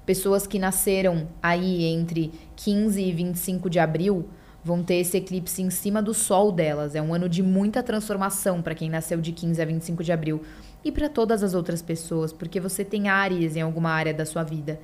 Pessoas 0.05 0.45
que 0.45 0.59
nasceram 0.59 1.27
aí 1.41 1.83
entre 1.85 2.31
15 2.55 3.01
e 3.01 3.11
25 3.11 3.69
de 3.69 3.79
abril 3.79 4.29
vão 4.63 4.81
ter 4.81 4.95
esse 4.95 5.17
eclipse 5.17 5.61
em 5.61 5.69
cima 5.69 6.01
do 6.01 6.13
sol 6.13 6.51
delas. 6.51 6.95
É 6.95 7.01
um 7.01 7.13
ano 7.13 7.29
de 7.29 7.43
muita 7.43 7.83
transformação 7.83 8.61
para 8.61 8.73
quem 8.73 8.89
nasceu 8.89 9.19
de 9.21 9.31
15 9.31 9.61
a 9.61 9.65
25 9.65 10.03
de 10.03 10.11
abril 10.11 10.41
e 10.83 10.91
para 10.91 11.09
todas 11.09 11.43
as 11.43 11.53
outras 11.53 11.81
pessoas, 11.81 12.31
porque 12.31 12.59
você 12.59 12.85
tem 12.85 13.07
Áries 13.07 13.55
em 13.55 13.61
alguma 13.61 13.89
área 13.89 14.13
da 14.13 14.25
sua 14.25 14.43
vida. 14.43 14.79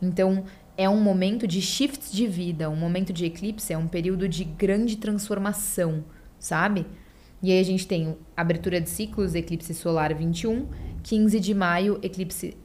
Então, 0.00 0.44
é 0.76 0.88
um 0.88 1.00
momento 1.00 1.46
de 1.46 1.60
shifts 1.60 2.12
de 2.12 2.26
vida, 2.26 2.68
um 2.68 2.76
momento 2.76 3.12
de 3.12 3.24
eclipse 3.24 3.72
é 3.72 3.78
um 3.78 3.88
período 3.88 4.28
de 4.28 4.44
grande 4.44 4.96
transformação, 4.96 6.04
sabe? 6.46 6.86
E 7.42 7.52
aí 7.52 7.60
a 7.60 7.64
gente 7.64 7.86
tem 7.86 8.16
abertura 8.36 8.80
de 8.80 8.88
ciclos, 8.88 9.34
eclipse 9.34 9.74
solar 9.74 10.14
21, 10.14 10.66
15 11.02 11.40
de 11.40 11.54
maio, 11.54 11.98
eclipse 12.02 12.56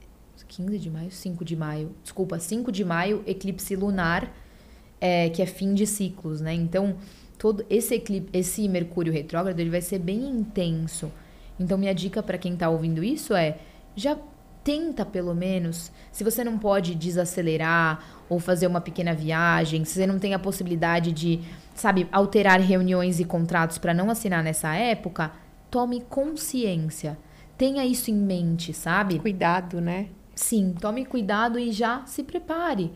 15 0.47 0.77
de 0.77 0.89
maio, 0.89 1.11
5 1.11 1.45
de 1.45 1.55
maio, 1.55 1.95
desculpa, 2.03 2.37
5 2.37 2.71
de 2.71 2.83
maio, 2.83 3.23
eclipse 3.25 3.75
lunar, 3.75 4.35
é, 4.99 5.29
que 5.29 5.41
é 5.41 5.45
fim 5.45 5.73
de 5.73 5.87
ciclos, 5.87 6.41
né? 6.41 6.53
Então, 6.53 6.97
todo 7.37 7.65
esse 7.69 7.95
eclipse, 7.95 8.29
esse 8.33 8.67
Mercúrio 8.67 9.13
retrógrado, 9.13 9.59
ele 9.59 9.69
vai 9.69 9.81
ser 9.81 9.99
bem 9.99 10.29
intenso. 10.29 11.11
Então, 11.59 11.77
minha 11.77 11.93
dica 11.93 12.21
para 12.21 12.37
quem 12.37 12.55
tá 12.55 12.69
ouvindo 12.69 13.03
isso 13.03 13.33
é: 13.33 13.59
já 13.95 14.17
tenta 14.63 15.05
pelo 15.05 15.33
menos, 15.33 15.91
se 16.11 16.23
você 16.23 16.43
não 16.43 16.57
pode 16.57 16.95
desacelerar 16.95 18.20
ou 18.31 18.39
fazer 18.39 18.65
uma 18.65 18.79
pequena 18.79 19.13
viagem, 19.13 19.83
se 19.83 19.95
você 19.95 20.07
não 20.07 20.17
tem 20.17 20.33
a 20.33 20.39
possibilidade 20.39 21.11
de, 21.11 21.41
sabe, 21.75 22.07
alterar 22.13 22.61
reuniões 22.61 23.19
e 23.19 23.25
contratos 23.25 23.77
para 23.77 23.93
não 23.93 24.09
assinar 24.09 24.41
nessa 24.41 24.73
época, 24.73 25.33
tome 25.69 25.99
consciência. 25.99 27.17
Tenha 27.57 27.85
isso 27.85 28.09
em 28.09 28.15
mente, 28.15 28.73
sabe? 28.73 29.19
Cuidado, 29.19 29.81
né? 29.81 30.07
Sim, 30.33 30.73
tome 30.79 31.03
cuidado 31.03 31.59
e 31.59 31.73
já 31.73 32.05
se 32.05 32.23
prepare. 32.23 32.93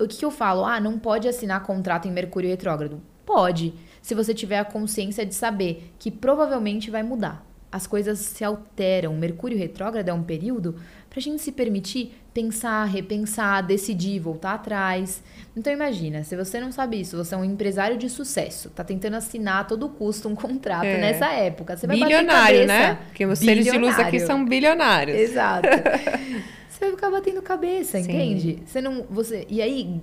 O 0.00 0.08
que, 0.08 0.16
que 0.16 0.24
eu 0.24 0.32
falo? 0.32 0.64
Ah, 0.64 0.80
não 0.80 0.98
pode 0.98 1.28
assinar 1.28 1.62
contrato 1.62 2.08
em 2.08 2.10
Mercúrio 2.10 2.50
retrógrado. 2.50 3.00
Pode, 3.24 3.74
se 4.02 4.16
você 4.16 4.34
tiver 4.34 4.58
a 4.58 4.64
consciência 4.64 5.24
de 5.24 5.32
saber 5.32 5.92
que 5.96 6.10
provavelmente 6.10 6.90
vai 6.90 7.04
mudar. 7.04 7.46
As 7.70 7.86
coisas 7.86 8.18
se 8.18 8.44
alteram. 8.44 9.16
Mercúrio 9.16 9.56
retrógrado 9.56 10.08
é 10.08 10.12
um 10.12 10.24
período 10.24 10.74
para 11.08 11.20
a 11.20 11.22
gente 11.22 11.40
se 11.40 11.52
permitir 11.52 12.20
pensar, 12.32 12.84
repensar, 12.84 13.62
decidir, 13.62 14.18
voltar 14.18 14.54
atrás. 14.54 15.22
Então 15.56 15.72
imagina, 15.72 16.24
se 16.24 16.34
você 16.34 16.58
não 16.58 16.72
sabe 16.72 17.00
isso, 17.00 17.16
você 17.16 17.34
é 17.34 17.38
um 17.38 17.44
empresário 17.44 17.96
de 17.98 18.08
sucesso, 18.08 18.70
tá 18.70 18.82
tentando 18.82 19.16
assinar 19.16 19.60
a 19.60 19.64
todo 19.64 19.88
custo 19.88 20.28
um 20.28 20.34
contrato 20.34 20.86
É. 20.86 20.98
nessa 20.98 21.26
época. 21.26 21.76
Você 21.76 21.86
vai 21.86 21.96
bilionário, 21.96 22.60
bater 22.60 22.66
né? 22.66 22.86
cabeça. 22.86 23.04
Porque 23.06 23.26
os 23.26 23.38
seres 23.38 23.64
de 23.64 23.78
luz 23.78 23.98
aqui 23.98 24.20
são 24.20 24.44
bilionários. 24.44 25.18
Exato. 25.18 25.68
você 26.68 26.80
vai 26.80 26.90
ficar 26.90 27.10
batendo 27.10 27.42
cabeça, 27.42 27.98
Sim. 28.00 28.04
entende? 28.04 28.62
Você 28.64 28.80
não, 28.80 29.04
você 29.10 29.46
e 29.48 29.60
aí 29.60 30.00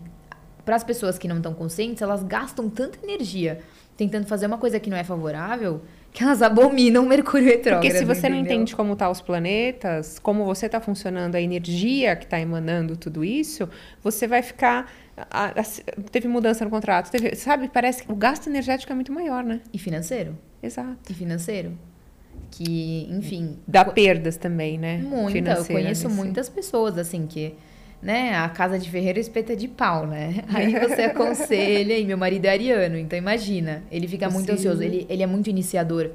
para 0.64 0.76
as 0.76 0.84
pessoas 0.84 1.18
que 1.18 1.28
não 1.28 1.38
estão 1.38 1.54
conscientes, 1.54 2.02
elas 2.02 2.22
gastam 2.22 2.70
tanta 2.70 3.00
energia 3.04 3.60
tentando 3.98 4.28
fazer 4.28 4.46
uma 4.46 4.58
coisa 4.58 4.80
que 4.80 4.90
não 4.90 4.96
é 4.96 5.04
favorável 5.04 5.82
que 6.12 6.24
elas 6.24 6.42
abominam 6.42 7.04
o 7.06 7.08
Mercúrio 7.08 7.46
retrógrado. 7.46 7.82
Porque 7.84 7.98
se 7.98 8.04
você 8.06 8.28
não 8.28 8.36
entendeu? 8.38 8.56
entende 8.56 8.76
como 8.76 8.96
tá 8.96 9.10
os 9.10 9.22
planetas, 9.22 10.18
como 10.20 10.44
você 10.44 10.68
tá 10.68 10.80
funcionando, 10.82 11.36
a 11.36 11.42
energia 11.42 12.16
que 12.16 12.26
tá 12.26 12.40
emanando 12.40 12.98
tudo 12.98 13.24
isso, 13.24 13.70
você 14.04 14.28
vai 14.28 14.42
ficar. 14.42 14.92
a- 15.30 15.48
a- 15.48 15.64
teve 16.12 16.30
mudança 16.30 16.64
no 16.64 16.72
contrato, 16.72 17.12
teve, 17.12 17.36
sabe? 17.36 17.68
Parece 17.68 18.04
que 18.04 18.12
o 18.12 18.16
gasto 18.16 18.48
energético 18.48 18.90
é 18.94 18.96
muito 18.96 19.12
maior, 19.12 19.44
né? 19.44 19.60
e 19.74 19.78
financeiro, 19.78 20.38
Exato. 20.64 20.98
e 21.10 21.14
financeiro, 21.14 21.78
que, 22.50 23.06
enfim, 23.12 23.58
Dá 23.68 23.84
perdas 23.86 24.38
também, 24.38 24.78
né? 24.78 24.98
Muita, 25.00 25.52
eu 25.52 25.66
conheço 25.66 26.08
nesse- 26.08 26.08
muitas 26.08 26.48
pessoas, 26.50 26.98
assim, 26.98 27.28
que, 27.28 27.54
né, 28.02 28.36
a 28.36 28.48
casa 28.50 28.80
de 28.80 28.90
ferreiro 28.90 29.18
é 29.18 29.22
espeta 29.22 29.56
de 29.56 29.68
pau, 29.68 30.08
né? 30.08 30.44
Aí 30.54 30.74
você 30.80 31.04
aconselha, 31.04 31.98
e 31.98 32.06
meu 32.06 32.18
marido 32.18 32.46
é 32.46 32.50
ariano, 32.50 32.98
então 32.98 33.18
imagina, 33.18 33.84
ele 33.92 34.08
fica 34.08 34.30
muito 34.30 34.48
Sim. 34.48 34.54
ansioso, 34.54 34.82
ele, 34.82 35.06
ele 35.10 35.24
é 35.24 35.28
muito 35.28 35.50
iniciador. 35.50 36.12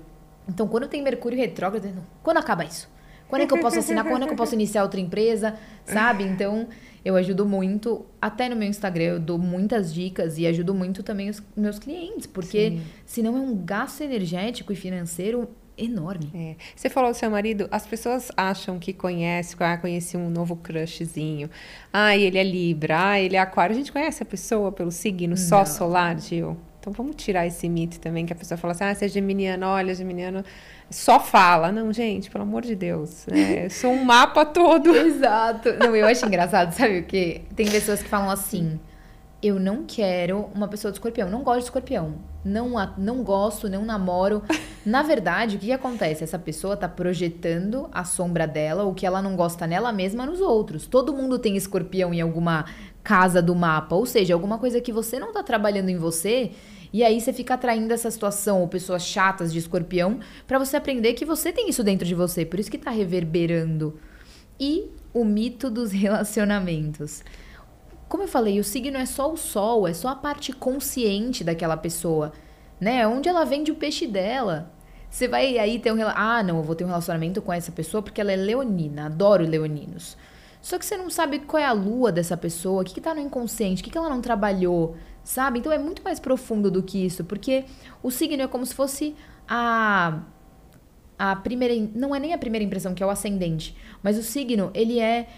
Então, 0.49 0.68
quando 0.68 0.88
tem 0.88 1.03
Mercúrio 1.03 1.38
retrógrado, 1.38 1.85
não, 1.94 2.05
quando 2.23 2.38
acaba 2.38 2.64
isso? 2.64 2.92
Quando 3.29 3.42
é 3.42 3.47
que 3.47 3.55
eu 3.55 3.59
posso 3.59 3.79
assinar? 3.79 4.05
Quando 4.05 4.23
é 4.23 4.27
que 4.27 4.33
eu 4.33 4.37
posso 4.37 4.55
iniciar 4.55 4.83
outra 4.83 5.01
empresa? 5.01 5.57
Sabe? 5.85 6.25
Então, 6.25 6.68
eu 7.05 7.16
ajudo 7.16 7.44
muito, 7.44 8.05
até 8.20 8.49
no 8.49 8.57
meu 8.57 8.68
Instagram, 8.68 9.05
eu 9.05 9.20
dou 9.20 9.38
muitas 9.38 9.92
dicas 9.92 10.38
e 10.38 10.47
ajudo 10.47 10.75
muito 10.75 11.03
também 11.03 11.29
os 11.29 11.42
meus 11.57 11.79
clientes, 11.79 12.27
porque 12.27 12.70
Sim. 12.70 12.83
senão 13.05 13.37
é 13.37 13.40
um 13.40 13.57
gasto 13.57 14.03
energético 14.03 14.73
e 14.73 14.77
financeiro 14.77 15.49
enorme. 15.76 16.30
É. 16.34 16.56
Você 16.74 16.88
falou 16.88 17.10
do 17.10 17.16
seu 17.16 17.30
marido, 17.30 17.68
as 17.70 17.87
pessoas 17.87 18.30
acham 18.37 18.78
que 18.78 18.92
conhece, 18.92 19.56
ah, 19.60 19.76
conheci 19.76 20.16
um 20.16 20.30
novo 20.30 20.56
crushzinho. 20.56 21.50
Ah, 21.92 22.16
ele 22.16 22.38
é 22.38 22.44
Libra, 22.44 23.10
ah, 23.10 23.20
ele 23.20 23.37
é 23.37 23.40
Aquário. 23.40 23.74
A 23.74 23.78
gente 23.78 23.92
conhece 23.92 24.22
a 24.22 24.26
pessoa 24.26 24.70
pelo 24.72 24.90
signo 24.90 25.37
só 25.37 25.58
Não. 25.58 25.66
solar, 25.66 26.18
Gil? 26.20 26.56
Então 26.80 26.92
vamos 26.92 27.16
tirar 27.16 27.46
esse 27.46 27.66
mito 27.66 27.98
também, 27.98 28.26
que 28.26 28.32
a 28.34 28.37
pessoa 28.37 28.58
fala 28.58 28.72
assim, 28.72 28.84
ah, 28.84 28.94
você 28.94 29.06
é 29.06 29.08
geminiano, 29.08 29.66
olha, 29.66 29.94
geminiano 29.94 30.44
só 30.90 31.18
fala. 31.18 31.72
Não, 31.72 31.90
gente, 31.92 32.30
pelo 32.30 32.44
amor 32.44 32.60
de 32.62 32.76
Deus. 32.76 33.24
né? 33.26 33.64
Eu 33.64 33.70
sou 33.70 33.90
um 33.90 34.04
mapa 34.04 34.44
todo. 34.44 34.92
Exato. 34.94 35.72
Não, 35.78 35.96
eu 35.96 36.06
acho 36.06 36.26
engraçado, 36.26 36.72
sabe 36.72 36.98
o 36.98 37.04
quê? 37.04 37.40
Tem 37.56 37.66
pessoas 37.70 38.02
que 38.02 38.08
falam 38.08 38.28
assim: 38.30 38.78
eu 39.44 39.61
não 39.61 39.85
quero 39.85 40.48
uma 40.54 40.66
pessoa 40.66 40.90
de 40.90 40.96
escorpião, 40.96 41.28
não 41.28 41.42
gosto 41.42 41.59
de 41.59 41.64
escorpião. 41.64 42.14
Não, 42.42 42.72
não 42.96 43.22
gosto, 43.22 43.68
não 43.68 43.85
namoro. 43.85 44.42
Na 44.87 45.02
verdade, 45.02 45.57
o 45.57 45.59
que, 45.59 45.66
que 45.66 45.72
acontece? 45.72 46.24
Essa 46.24 46.38
pessoa 46.38 46.78
tá 46.78 46.88
projetando 46.88 47.87
a 47.92 48.04
sombra 48.04 48.46
dela, 48.46 48.85
o 48.85 48.94
que 48.94 49.04
ela 49.04 49.20
não 49.20 49.37
gosta 49.37 49.66
nela 49.66 49.92
mesma, 49.92 50.24
nos 50.24 50.40
outros. 50.40 50.87
Todo 50.87 51.12
mundo 51.12 51.38
tem 51.38 51.59
escorpião 51.59 52.14
em 52.14 52.22
alguma 52.22 52.64
casa 53.02 53.42
do 53.42 53.54
mapa, 53.54 53.94
ou 53.94 54.07
seja, 54.07 54.33
alguma 54.33 54.57
coisa 54.57 54.80
que 54.80 54.90
você 54.90 55.18
não 55.18 55.30
tá 55.30 55.42
trabalhando 55.42 55.90
em 55.90 55.98
você. 55.98 56.52
E 56.90 57.04
aí 57.04 57.20
você 57.20 57.33
fica 57.33 57.52
atraindo 57.52 57.92
essa 57.92 58.11
situação 58.11 58.62
ou 58.62 58.68
pessoas 58.68 59.02
chatas 59.02 59.52
de 59.52 59.59
escorpião 59.59 60.20
pra 60.46 60.59
você 60.59 60.78
aprender 60.78 61.12
que 61.12 61.26
você 61.26 61.52
tem 61.52 61.68
isso 61.68 61.85
dentro 61.85 62.07
de 62.07 62.14
você. 62.14 62.46
Por 62.46 62.59
isso 62.59 62.70
que 62.70 62.78
tá 62.78 62.90
reverberando. 62.90 63.98
E 64.59 64.88
o 65.12 65.22
mito 65.22 65.70
dos 65.70 65.92
relacionamentos. 65.92 67.22
Como 68.08 68.22
eu 68.22 68.28
falei, 68.28 68.60
o 68.60 68.64
signo 68.64 68.96
é 68.96 69.06
só 69.06 69.32
o 69.32 69.36
sol, 69.36 69.88
é 69.88 69.92
só 69.94 70.08
a 70.08 70.14
parte 70.16 70.52
consciente 70.52 71.42
daquela 71.42 71.76
pessoa, 71.76 72.32
né? 72.80 73.06
Onde 73.06 73.28
ela 73.28 73.44
vende 73.44 73.72
o 73.72 73.74
peixe 73.74 74.06
dela. 74.06 74.70
Você 75.10 75.28
vai 75.28 75.58
aí 75.58 75.78
ter 75.78 75.92
um 75.92 75.96
ah, 76.08 76.42
não, 76.42 76.58
eu 76.58 76.62
vou 76.62 76.74
ter 76.74 76.84
um 76.84 76.88
relacionamento 76.88 77.40
com 77.40 77.52
essa 77.52 77.70
pessoa 77.72 78.02
porque 78.02 78.20
ela 78.20 78.32
é 78.32 78.36
leonina, 78.36 79.06
adoro 79.06 79.44
leoninos. 79.46 80.16
Só 80.60 80.78
que 80.78 80.84
você 80.86 80.96
não 80.96 81.10
sabe 81.10 81.40
qual 81.40 81.62
é 81.62 81.66
a 81.66 81.72
lua 81.72 82.10
dessa 82.10 82.36
pessoa, 82.36 82.82
o 82.82 82.84
que, 82.84 82.94
que 82.94 83.00
tá 83.00 83.14
no 83.14 83.20
inconsciente, 83.20 83.82
o 83.82 83.84
que, 83.84 83.90
que 83.90 83.98
ela 83.98 84.08
não 84.08 84.20
trabalhou, 84.20 84.96
sabe? 85.22 85.58
Então 85.58 85.70
é 85.70 85.78
muito 85.78 86.02
mais 86.02 86.18
profundo 86.18 86.70
do 86.70 86.82
que 86.82 87.04
isso, 87.04 87.22
porque 87.24 87.64
o 88.02 88.10
signo 88.10 88.42
é 88.42 88.46
como 88.48 88.64
se 88.64 88.74
fosse 88.74 89.14
a 89.48 90.20
a 91.18 91.36
primeira, 91.36 91.74
im- 91.74 91.92
não 91.94 92.14
é 92.14 92.18
nem 92.20 92.32
a 92.32 92.38
primeira 92.38 92.64
impressão, 92.64 92.94
que 92.94 93.02
é 93.02 93.06
o 93.06 93.10
ascendente, 93.10 93.76
mas 94.02 94.18
o 94.18 94.22
signo, 94.22 94.70
ele 94.74 94.98
é 94.98 95.28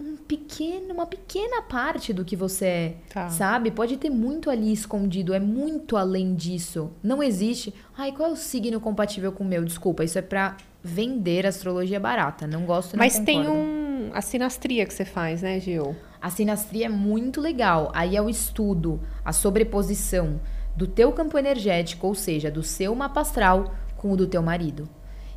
um 0.00 0.16
pequeno, 0.16 0.94
uma 0.94 1.06
pequena 1.06 1.60
parte 1.62 2.12
do 2.12 2.24
que 2.24 2.36
você 2.36 2.64
é, 2.66 2.94
Tá. 3.12 3.28
sabe? 3.30 3.70
Pode 3.70 3.96
ter 3.96 4.10
muito 4.10 4.48
ali 4.48 4.72
escondido, 4.72 5.34
é 5.34 5.40
muito 5.40 5.96
além 5.96 6.34
disso. 6.34 6.90
Não 7.02 7.22
existe, 7.22 7.74
ai, 7.96 8.12
qual 8.12 8.28
é 8.30 8.32
o 8.32 8.36
signo 8.36 8.80
compatível 8.80 9.32
com 9.32 9.42
o 9.42 9.46
meu? 9.46 9.64
Desculpa, 9.64 10.04
isso 10.04 10.18
é 10.18 10.22
pra 10.22 10.56
vender 10.84 11.46
astrologia 11.46 11.98
barata, 11.98 12.46
não 12.46 12.64
gosto, 12.64 12.96
não 12.96 12.98
Mas 13.04 13.18
tem 13.18 13.40
concordo. 13.42 13.60
um, 13.60 14.10
a 14.14 14.20
sinastria 14.20 14.86
que 14.86 14.94
você 14.94 15.04
faz, 15.04 15.42
né, 15.42 15.58
Gil? 15.58 15.96
A 16.22 16.30
sinastria 16.30 16.86
é 16.86 16.88
muito 16.88 17.40
legal. 17.40 17.90
Aí 17.94 18.16
é 18.16 18.22
o 18.22 18.28
estudo, 18.30 19.00
a 19.24 19.32
sobreposição 19.32 20.40
do 20.76 20.86
teu 20.86 21.10
campo 21.12 21.36
energético, 21.36 22.06
ou 22.06 22.14
seja, 22.14 22.50
do 22.50 22.62
seu 22.62 22.94
mapa 22.94 23.20
astral 23.20 23.74
com 23.96 24.12
o 24.12 24.16
do 24.16 24.26
teu 24.28 24.40
marido. 24.42 24.88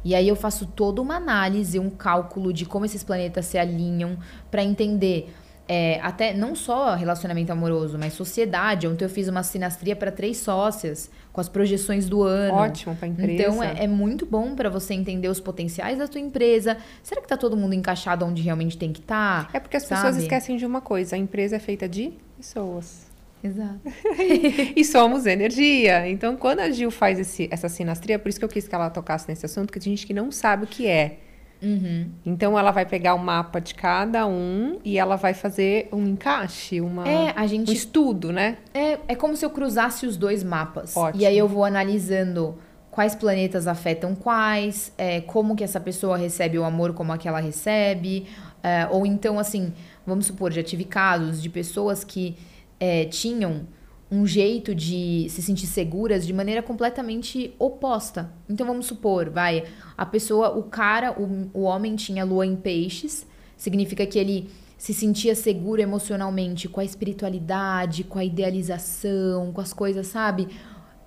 E 0.03 0.15
aí 0.15 0.27
eu 0.27 0.35
faço 0.35 0.65
toda 0.65 1.01
uma 1.01 1.15
análise, 1.15 1.77
um 1.79 1.89
cálculo 1.89 2.51
de 2.51 2.65
como 2.65 2.85
esses 2.85 3.03
planetas 3.03 3.45
se 3.45 3.57
alinham 3.57 4.17
para 4.49 4.63
entender 4.63 5.33
é, 5.73 6.01
até 6.01 6.33
não 6.33 6.53
só 6.53 6.95
relacionamento 6.95 7.49
amoroso, 7.51 7.97
mas 7.97 8.13
sociedade. 8.13 8.87
Ontem 8.87 9.05
eu 9.05 9.09
fiz 9.09 9.27
uma 9.27 9.41
sinastria 9.41 9.95
para 9.95 10.11
três 10.11 10.37
sócias 10.37 11.09
com 11.31 11.39
as 11.39 11.47
projeções 11.47 12.09
do 12.09 12.23
ano. 12.23 12.55
Ótimo 12.55 12.95
para 12.95 13.07
empresa. 13.07 13.31
Então 13.31 13.63
é, 13.63 13.85
é 13.85 13.87
muito 13.87 14.25
bom 14.25 14.53
para 14.53 14.69
você 14.69 14.93
entender 14.93 15.29
os 15.29 15.39
potenciais 15.39 15.97
da 15.97 16.07
tua 16.07 16.19
empresa. 16.19 16.75
Será 17.01 17.21
que 17.21 17.27
tá 17.27 17.37
todo 17.37 17.55
mundo 17.55 17.73
encaixado 17.73 18.25
onde 18.25 18.41
realmente 18.41 18.77
tem 18.77 18.91
que 18.91 18.99
estar? 18.99 19.47
Tá, 19.47 19.57
é 19.57 19.59
porque 19.61 19.77
as 19.77 19.83
sabe? 19.83 20.01
pessoas 20.01 20.21
esquecem 20.21 20.57
de 20.57 20.65
uma 20.65 20.81
coisa: 20.81 21.15
a 21.15 21.19
empresa 21.19 21.55
é 21.55 21.59
feita 21.59 21.87
de 21.87 22.13
pessoas. 22.35 23.10
Exato. 23.43 23.81
e 24.75 24.83
somos 24.85 25.25
energia. 25.25 26.07
Então, 26.09 26.35
quando 26.35 26.59
a 26.59 26.69
Gil 26.69 26.91
faz 26.91 27.19
esse, 27.19 27.47
essa 27.51 27.67
sinastria, 27.67 28.19
por 28.19 28.29
isso 28.29 28.39
que 28.39 28.45
eu 28.45 28.49
quis 28.49 28.67
que 28.67 28.75
ela 28.75 28.89
tocasse 28.89 29.27
nesse 29.27 29.45
assunto, 29.45 29.67
porque 29.67 29.79
tem 29.79 29.95
gente 29.95 30.05
que 30.05 30.13
não 30.13 30.31
sabe 30.31 30.65
o 30.65 30.67
que 30.67 30.87
é. 30.87 31.17
Uhum. 31.61 32.09
Então 32.25 32.57
ela 32.57 32.71
vai 32.71 32.85
pegar 32.85 33.13
o 33.13 33.19
mapa 33.19 33.61
de 33.61 33.75
cada 33.75 34.25
um 34.25 34.79
e 34.83 34.97
ela 34.97 35.15
vai 35.15 35.33
fazer 35.33 35.87
um 35.91 36.07
encaixe, 36.07 36.81
uma, 36.81 37.07
é, 37.07 37.47
gente, 37.47 37.69
um 37.69 37.73
estudo, 37.73 38.31
né? 38.31 38.57
É, 38.73 38.97
é 39.07 39.15
como 39.15 39.35
se 39.37 39.45
eu 39.45 39.49
cruzasse 39.51 40.07
os 40.07 40.17
dois 40.17 40.43
mapas. 40.43 40.97
Ótimo. 40.97 41.21
E 41.21 41.25
aí 41.25 41.37
eu 41.37 41.47
vou 41.47 41.63
analisando 41.63 42.57
quais 42.89 43.15
planetas 43.15 43.67
afetam 43.67 44.15
quais, 44.15 44.91
é, 44.97 45.21
como 45.21 45.55
que 45.55 45.63
essa 45.63 45.79
pessoa 45.79 46.17
recebe 46.17 46.57
o 46.57 46.63
amor 46.63 46.93
como 46.93 47.13
aquela 47.13 47.39
recebe. 47.39 48.27
É, 48.63 48.87
ou 48.89 49.05
então, 49.05 49.37
assim, 49.39 49.71
vamos 50.05 50.25
supor, 50.25 50.51
já 50.51 50.63
tive 50.63 50.83
casos 50.83 51.41
de 51.41 51.49
pessoas 51.49 52.03
que 52.03 52.35
é, 52.81 53.05
tinham 53.05 53.67
um 54.11 54.25
jeito 54.25 54.73
de 54.73 55.27
se 55.29 55.41
sentir 55.41 55.67
seguras 55.67 56.25
de 56.25 56.33
maneira 56.33 56.63
completamente 56.63 57.53
oposta. 57.59 58.33
Então 58.49 58.65
vamos 58.65 58.87
supor, 58.87 59.29
vai, 59.29 59.63
a 59.95 60.05
pessoa, 60.05 60.57
o 60.57 60.63
cara, 60.63 61.13
o, 61.13 61.49
o 61.53 61.61
homem 61.61 61.95
tinha 61.95 62.25
lua 62.25 62.45
em 62.45 62.55
peixes, 62.55 63.25
significa 63.55 64.05
que 64.05 64.17
ele 64.17 64.49
se 64.77 64.95
sentia 64.95 65.35
seguro 65.35 65.79
emocionalmente 65.79 66.67
com 66.67 66.79
a 66.79 66.83
espiritualidade, 66.83 68.03
com 68.03 68.17
a 68.17 68.25
idealização, 68.25 69.53
com 69.53 69.61
as 69.61 69.71
coisas, 69.71 70.07
sabe? 70.07 70.47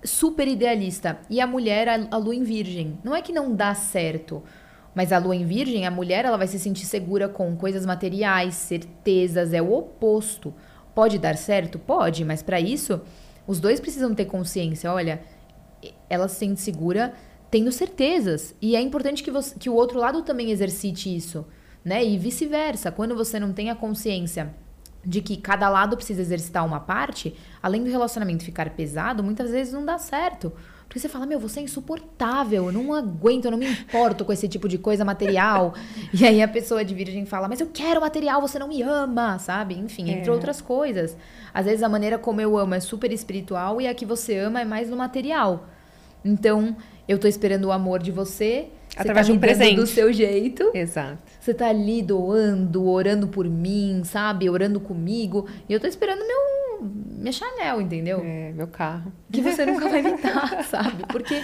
Super 0.01 0.47
idealista. 0.47 1.19
E 1.29 1.41
a 1.41 1.45
mulher, 1.45 1.89
a, 1.89 2.07
a 2.09 2.17
lua 2.17 2.33
em 2.33 2.43
virgem. 2.43 2.97
Não 3.03 3.13
é 3.13 3.21
que 3.21 3.33
não 3.33 3.53
dá 3.53 3.75
certo, 3.75 4.41
mas 4.95 5.11
a 5.11 5.17
lua 5.17 5.35
em 5.35 5.45
virgem, 5.45 5.85
a 5.85 5.91
mulher, 5.91 6.23
ela 6.23 6.37
vai 6.37 6.47
se 6.47 6.57
sentir 6.57 6.85
segura 6.85 7.27
com 7.27 7.53
coisas 7.57 7.85
materiais, 7.85 8.55
certezas, 8.55 9.53
é 9.53 9.61
o 9.61 9.73
oposto. 9.73 10.53
Pode 10.95 11.19
dar 11.19 11.35
certo? 11.35 11.77
Pode, 11.77 12.23
mas 12.23 12.41
para 12.41 12.59
isso, 12.59 13.01
os 13.45 13.59
dois 13.59 13.81
precisam 13.81 14.15
ter 14.15 14.25
consciência. 14.25 14.91
Olha, 14.91 15.21
ela 16.09 16.27
se 16.29 16.35
sente 16.35 16.61
segura 16.61 17.13
tendo 17.51 17.71
certezas. 17.71 18.55
E 18.61 18.75
é 18.75 18.81
importante 18.81 19.21
que, 19.21 19.29
você, 19.29 19.53
que 19.59 19.69
o 19.69 19.73
outro 19.73 19.99
lado 19.99 20.23
também 20.23 20.51
exercite 20.51 21.13
isso. 21.13 21.45
Né? 21.83 22.03
E 22.03 22.17
vice-versa. 22.17 22.91
Quando 22.91 23.15
você 23.15 23.39
não 23.39 23.53
tem 23.53 23.69
a 23.69 23.75
consciência 23.75 24.55
de 25.05 25.21
que 25.21 25.37
cada 25.37 25.69
lado 25.69 25.95
precisa 25.95 26.21
exercitar 26.21 26.65
uma 26.65 26.79
parte, 26.79 27.35
além 27.61 27.83
do 27.83 27.89
relacionamento 27.89 28.43
ficar 28.43 28.71
pesado, 28.71 29.23
muitas 29.23 29.51
vezes 29.51 29.71
não 29.73 29.85
dá 29.85 29.97
certo. 29.97 30.51
Porque 30.87 30.99
você 30.99 31.09
fala, 31.09 31.25
meu, 31.25 31.39
você 31.39 31.59
é 31.59 31.63
insuportável, 31.63 32.67
eu 32.67 32.71
não 32.71 32.93
aguento, 32.93 33.45
eu 33.45 33.51
não 33.51 33.57
me 33.57 33.69
importo 33.69 34.23
com 34.23 34.31
esse 34.31 34.47
tipo 34.47 34.67
de 34.67 34.77
coisa 34.77 35.03
material. 35.03 35.73
e 36.13 36.25
aí 36.25 36.41
a 36.41 36.47
pessoa 36.47 36.85
de 36.85 36.93
virgem 36.93 37.25
fala, 37.25 37.47
mas 37.47 37.59
eu 37.59 37.67
quero 37.73 37.99
material, 37.99 38.39
você 38.39 38.57
não 38.57 38.67
me 38.67 38.81
ama, 38.81 39.37
sabe? 39.39 39.75
Enfim, 39.75 40.09
entre 40.09 40.29
é. 40.29 40.33
outras 40.33 40.61
coisas. 40.61 41.17
Às 41.53 41.65
vezes 41.65 41.83
a 41.83 41.89
maneira 41.89 42.17
como 42.17 42.39
eu 42.39 42.57
amo 42.57 42.75
é 42.75 42.79
super 42.79 43.11
espiritual 43.11 43.81
e 43.81 43.87
a 43.87 43.93
que 43.93 44.05
você 44.05 44.37
ama 44.37 44.61
é 44.61 44.65
mais 44.65 44.89
no 44.89 44.95
material. 44.95 45.67
Então, 46.23 46.75
eu 47.07 47.19
tô 47.19 47.27
esperando 47.27 47.65
o 47.65 47.71
amor 47.71 48.01
de 48.01 48.11
você. 48.11 48.67
Através 48.95 49.27
tá 49.27 49.33
de 49.33 49.37
um 49.37 49.39
presente. 49.39 49.75
do 49.75 49.85
seu 49.85 50.11
jeito. 50.13 50.71
Exato. 50.73 51.17
Você 51.39 51.53
tá 51.53 51.67
ali 51.67 52.01
doando, 52.01 52.89
orando 52.89 53.27
por 53.27 53.47
mim, 53.47 54.01
sabe? 54.03 54.49
Orando 54.49 54.79
comigo. 54.79 55.47
E 55.67 55.73
eu 55.73 55.79
tô 55.79 55.85
esperando 55.85 56.25
meu 56.25 56.64
minha 57.25 57.33
Chanel, 57.33 57.81
entendeu? 57.81 58.21
É, 58.23 58.51
meu 58.51 58.67
carro. 58.67 59.11
Que 59.31 59.41
você 59.41 59.65
nunca 59.65 59.89
vai 59.89 60.03
me 60.03 60.15
dar, 60.21 60.63
sabe? 60.63 61.05
Porque 61.07 61.41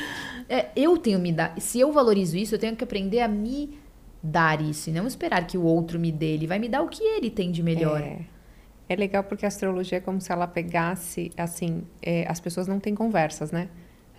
é, 0.47 0.67
eu 0.75 0.95
tenho 0.95 1.17
me 1.17 1.31
dar. 1.33 1.59
Se 1.59 1.79
eu 1.79 1.91
valorizo 1.91 2.37
isso, 2.37 2.53
eu 2.53 2.59
tenho 2.59 2.75
que 2.75 2.83
aprender 2.83 3.19
a 3.21 3.27
me 3.27 3.79
dar 4.21 4.61
isso 4.61 4.91
e 4.91 4.93
não 4.93 5.07
esperar 5.07 5.47
que 5.47 5.57
o 5.57 5.63
outro 5.63 5.99
me 5.99 6.11
dê. 6.11 6.33
Ele 6.33 6.45
vai 6.45 6.59
me 6.59 6.69
dar 6.69 6.83
o 6.83 6.87
que 6.87 7.03
ele 7.03 7.31
tem 7.31 7.51
de 7.51 7.63
melhor. 7.63 7.99
É, 7.99 8.19
é 8.87 8.95
legal 8.95 9.23
porque 9.23 9.43
a 9.43 9.47
astrologia 9.47 9.97
é 9.97 10.01
como 10.01 10.21
se 10.21 10.31
ela 10.31 10.45
pegasse, 10.45 11.31
assim, 11.35 11.83
é, 11.99 12.27
as 12.29 12.39
pessoas 12.39 12.67
não 12.67 12.79
têm 12.79 12.93
conversas, 12.93 13.51
né? 13.51 13.67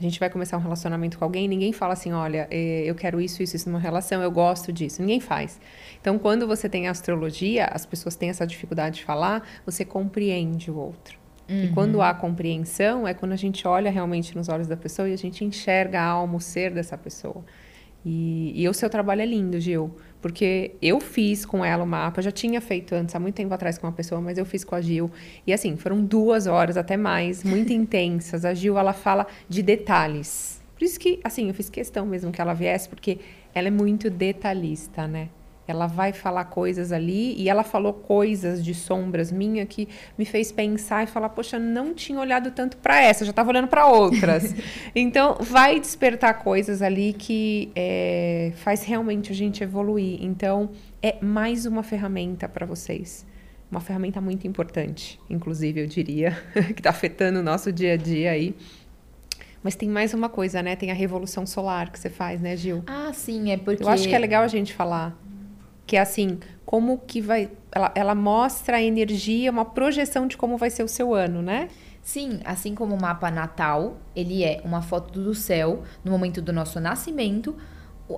A 0.01 0.03
gente 0.03 0.18
vai 0.18 0.29
começar 0.29 0.57
um 0.57 0.61
relacionamento 0.61 1.16
com 1.16 1.25
alguém, 1.25 1.46
ninguém 1.46 1.72
fala 1.72 1.92
assim, 1.92 2.11
olha, 2.11 2.48
é, 2.51 2.83
eu 2.85 2.94
quero 2.96 3.20
isso, 3.20 3.40
isso, 3.40 3.55
isso 3.55 3.68
numa 3.70 3.79
relação, 3.79 4.20
eu 4.20 4.33
gosto 4.33 4.72
disso. 4.72 5.01
Ninguém 5.01 5.20
faz. 5.20 5.61
Então, 6.01 6.18
quando 6.18 6.44
você 6.44 6.68
tem 6.68 6.88
astrologia, 6.88 7.66
as 7.66 7.87
pessoas 7.87 8.16
têm 8.16 8.31
essa 8.31 8.44
dificuldade 8.44 8.96
de 8.96 9.05
falar, 9.05 9.46
você 9.64 9.85
compreende 9.85 10.68
o 10.68 10.77
outro. 10.77 11.22
Uhum. 11.53 11.65
E 11.65 11.69
quando 11.69 12.01
há 12.01 12.15
compreensão, 12.15 13.07
é 13.07 13.12
quando 13.12 13.33
a 13.33 13.37
gente 13.37 13.69
olha 13.69 13.91
realmente 13.91 14.35
nos 14.35 14.49
olhos 14.49 14.67
da 14.67 14.77
pessoa 14.77 15.07
e 15.07 15.12
a 15.12 15.19
gente 15.19 15.45
enxerga 15.45 16.01
a 16.01 16.05
alma, 16.05 16.37
o 16.37 16.41
ser 16.41 16.73
dessa 16.73 16.97
pessoa. 16.97 17.45
E, 18.05 18.53
e 18.57 18.69
o 18.69 18.75
seu 18.75 18.88
trabalho 18.88 19.21
é 19.21 19.27
lindo, 19.27 19.61
Gil, 19.61 19.95
porque 20.21 20.75
eu 20.81 20.99
fiz 20.99 21.45
com 21.45 21.65
ela 21.65 21.85
o 21.85 21.87
mapa, 21.87 22.21
já 22.23 22.33
tinha 22.33 22.61
feito 22.61 22.95
antes, 22.95 23.15
há 23.15 23.21
muito 23.21 23.35
tempo 23.35 23.53
atrás 23.53 23.79
com 23.79 23.87
uma 23.87 23.93
pessoa, 23.93 24.21
mas 24.21 24.38
eu 24.38 24.47
fiz 24.47 24.65
com 24.65 24.75
a 24.75 24.81
Gil. 24.81 25.11
E 25.47 25.53
assim, 25.53 25.77
foram 25.77 26.03
duas 26.03 26.47
horas, 26.47 26.77
até 26.77 26.97
mais, 26.97 27.45
muito 27.45 27.71
intensas. 27.75 28.45
A 28.45 28.55
Gil, 28.55 28.79
ela 28.79 28.93
fala 28.93 29.27
de 29.49 29.62
detalhes. 29.62 30.61
Por 30.75 30.85
isso 30.85 30.99
que, 30.99 31.21
assim, 31.23 31.49
eu 31.49 31.55
fiz 31.55 31.71
questão 31.71 32.05
mesmo 32.07 32.33
que 32.33 32.41
ela 32.41 32.55
viesse, 32.55 32.88
porque 32.88 33.21
ela 33.55 33.69
é 33.69 33.71
muito 33.71 34.11
detalhista, 34.11 35.07
né? 35.07 35.29
Ela 35.66 35.87
vai 35.87 36.12
falar 36.12 36.46
coisas 36.46 36.90
ali 36.90 37.35
e 37.40 37.48
ela 37.48 37.62
falou 37.62 37.92
coisas 37.92 38.64
de 38.64 38.75
sombras 38.75 39.31
minha 39.31 39.64
que 39.64 39.88
me 40.18 40.25
fez 40.25 40.51
pensar 40.51 41.05
e 41.05 41.07
falar, 41.07 41.29
poxa, 41.29 41.59
não 41.59 41.94
tinha 41.94 42.18
olhado 42.18 42.51
tanto 42.51 42.77
para 42.79 43.01
essa, 43.01 43.25
já 43.25 43.31
estava 43.31 43.51
olhando 43.51 43.68
para 43.68 43.87
outras. 43.87 44.55
então, 44.94 45.37
vai 45.40 45.79
despertar 45.79 46.35
coisas 46.42 46.83
ali 46.83 47.12
que 47.12 47.70
é, 47.77 48.53
faz 48.57 48.83
realmente 48.83 49.31
a 49.31 49.35
gente 49.35 49.62
evoluir. 49.62 50.18
Então, 50.22 50.70
é 51.01 51.16
mais 51.22 51.64
uma 51.64 51.85
ferramenta 51.85 52.48
para 52.48 52.66
vocês. 52.66 53.25
Uma 53.70 53.81
ferramenta 53.81 54.20
muito 54.20 54.46
importante, 54.46 55.18
inclusive, 55.31 55.81
eu 55.81 55.87
diria, 55.87 56.37
que 56.75 56.81
está 56.81 56.90
afetando 56.90 57.38
o 57.38 57.42
nosso 57.42 57.72
dia 57.72 57.94
a 57.94 57.96
dia 57.96 58.33
aí. 58.33 58.55
Mas 59.62 59.77
tem 59.77 59.88
mais 59.88 60.12
uma 60.12 60.29
coisa, 60.29 60.61
né? 60.61 60.75
Tem 60.75 60.90
a 60.90 60.94
revolução 60.94 61.46
solar 61.46 61.90
que 61.90 61.98
você 61.98 62.11
faz, 62.11 62.40
né, 62.40 62.57
Gil? 62.57 62.83
Ah, 62.87 63.12
sim, 63.14 63.53
é 63.53 63.57
porque. 63.57 63.85
Eu 63.85 63.88
acho 63.88 64.09
que 64.09 64.14
é 64.14 64.18
legal 64.18 64.42
a 64.42 64.48
gente 64.48 64.75
falar 64.75 65.16
que 65.92 65.96
é 65.98 66.00
assim, 66.00 66.38
como 66.64 66.96
que 67.07 67.20
vai. 67.20 67.50
Ela, 67.70 67.92
ela 67.94 68.14
mostra 68.14 68.78
a 68.78 68.83
energia, 68.83 69.50
uma 69.50 69.66
projeção 69.66 70.26
de 70.26 70.38
como 70.38 70.57
vai 70.57 70.70
ser 70.70 70.83
o 70.83 70.88
seu 70.88 71.12
ano, 71.12 71.42
né? 71.42 71.68
Sim, 72.00 72.40
assim 72.46 72.74
como 72.74 72.94
o 72.94 73.00
mapa 73.00 73.31
natal, 73.31 73.98
ele 74.16 74.42
é 74.42 74.62
uma 74.64 74.81
foto 74.81 75.20
do 75.20 75.35
céu 75.35 75.83
no 76.02 76.11
momento 76.11 76.40
do 76.40 76.50
nosso 76.50 76.81
nascimento. 76.81 77.55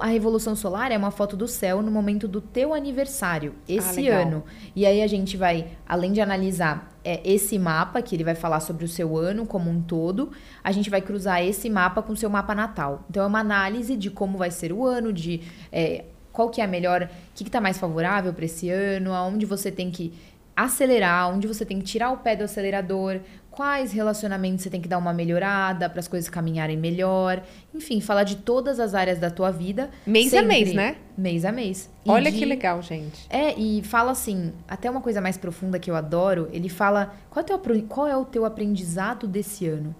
A 0.00 0.06
revolução 0.06 0.54
solar 0.54 0.92
é 0.92 0.96
uma 0.96 1.10
foto 1.10 1.37
do 1.37 1.48
céu 1.48 1.82
no 1.82 1.90
momento 1.90 2.28
do 2.28 2.40
teu 2.40 2.72
aniversário, 2.72 3.56
esse 3.68 4.08
ah, 4.08 4.20
ano. 4.20 4.44
E 4.76 4.87
aí 4.87 5.02
a 5.02 5.06
gente 5.08 5.37
vai, 5.37 5.72
além 5.84 6.12
de 6.12 6.20
analisar 6.20 6.96
é, 7.04 7.20
esse 7.24 7.58
mapa, 7.58 8.00
que 8.02 8.14
ele 8.14 8.22
vai 8.22 8.37
falar 8.37 8.60
sobre 8.60 8.84
o 8.84 8.88
seu 8.88 9.16
ano 9.16 9.46
como 9.46 9.68
um 9.68 9.82
todo, 9.82 10.30
a 10.62 10.70
gente 10.70 10.88
vai 10.88 11.00
cruzar 11.00 11.42
esse 11.42 11.68
mapa 11.68 12.02
com 12.02 12.12
o 12.12 12.16
seu 12.16 12.30
mapa 12.30 12.54
natal. 12.54 13.04
Então 13.10 13.24
é 13.24 13.26
uma 13.26 13.40
análise 13.40 13.96
de 13.96 14.10
como 14.10 14.38
vai 14.38 14.52
ser 14.52 14.72
o 14.72 14.84
ano, 14.84 15.12
de 15.12 15.42
é, 15.72 16.04
qual 16.35 16.51
que 16.51 16.61
é 16.61 16.64
a 16.64 16.66
melhor, 16.66 17.05
o 17.05 17.35
que 17.35 17.44
está 17.44 17.61
mais 17.61 17.79
favorável 17.79 18.35
para 18.35 18.44
esse 18.44 18.68
ano, 18.68 19.14
aonde 19.14 19.47
você 19.47 19.70
tem 19.70 19.88
que 19.90 20.12
acelerar, 20.57 21.33
onde 21.33 21.47
você 21.47 21.64
tem 21.64 21.79
que 21.79 21.85
tirar 21.85 22.11
o 22.11 22.18
pé 22.18 22.35
do 22.35 22.42
acelerador, 22.42 23.20
quais 23.51 23.92
relacionamentos 23.92 24.64
você 24.64 24.70
tem 24.70 24.81
que 24.81 24.88
dar 24.88 24.99
uma 24.99 25.12
melhorada 25.12 25.88
para 25.88 26.01
as 26.01 26.09
coisas 26.09 26.29
caminharem 26.29 26.77
melhor. 26.77 27.40
Enfim, 27.73 28.01
falar 28.01 28.25
de 28.25 28.37
todas 28.37 28.81
as 28.81 28.94
áreas 28.94 29.18
da 29.18 29.31
tua 29.31 29.53
vida. 29.53 29.90
Mês 30.05 30.31
sempre, 30.31 30.44
a 30.44 30.49
mês, 30.49 30.75
né? 30.75 30.97
Mês 31.16 31.44
a 31.44 31.53
mês. 31.53 31.90
E 32.05 32.11
Olha 32.11 32.33
de, 32.33 32.38
que 32.38 32.44
legal, 32.44 32.83
gente. 32.83 33.27
É, 33.31 33.55
e 33.59 33.83
fala 33.85 34.11
assim, 34.11 34.53
até 34.66 34.90
uma 34.90 35.01
coisa 35.01 35.20
mais 35.20 35.37
profunda 35.37 35.79
que 35.79 35.88
eu 35.88 35.94
adoro, 35.94 36.49
ele 36.53 36.68
fala 36.68 37.14
qual 37.31 37.44
é 37.49 37.55
o 37.55 37.59
teu, 37.59 37.83
qual 37.85 38.07
é 38.09 38.16
o 38.16 38.25
teu 38.25 38.44
aprendizado 38.44 39.29
desse 39.29 39.68
ano? 39.68 39.94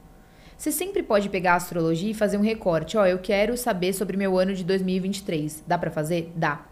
Você 0.57 0.71
sempre 0.71 1.03
pode 1.03 1.29
pegar 1.29 1.55
a 1.55 1.57
astrologia 1.57 2.11
e 2.11 2.15
fazer 2.15 2.37
um 2.37 2.43
recorte. 2.43 2.97
Ó, 2.97 3.03
oh, 3.03 3.07
eu 3.07 3.19
quero 3.19 3.57
saber 3.57 3.93
sobre 3.93 4.17
meu 4.17 4.39
ano 4.39 4.55
de 4.55 4.65
2023. 4.65 5.65
Dá 5.67 5.77
para 5.77 5.91
fazer? 5.91 6.33
Dá. 6.37 6.67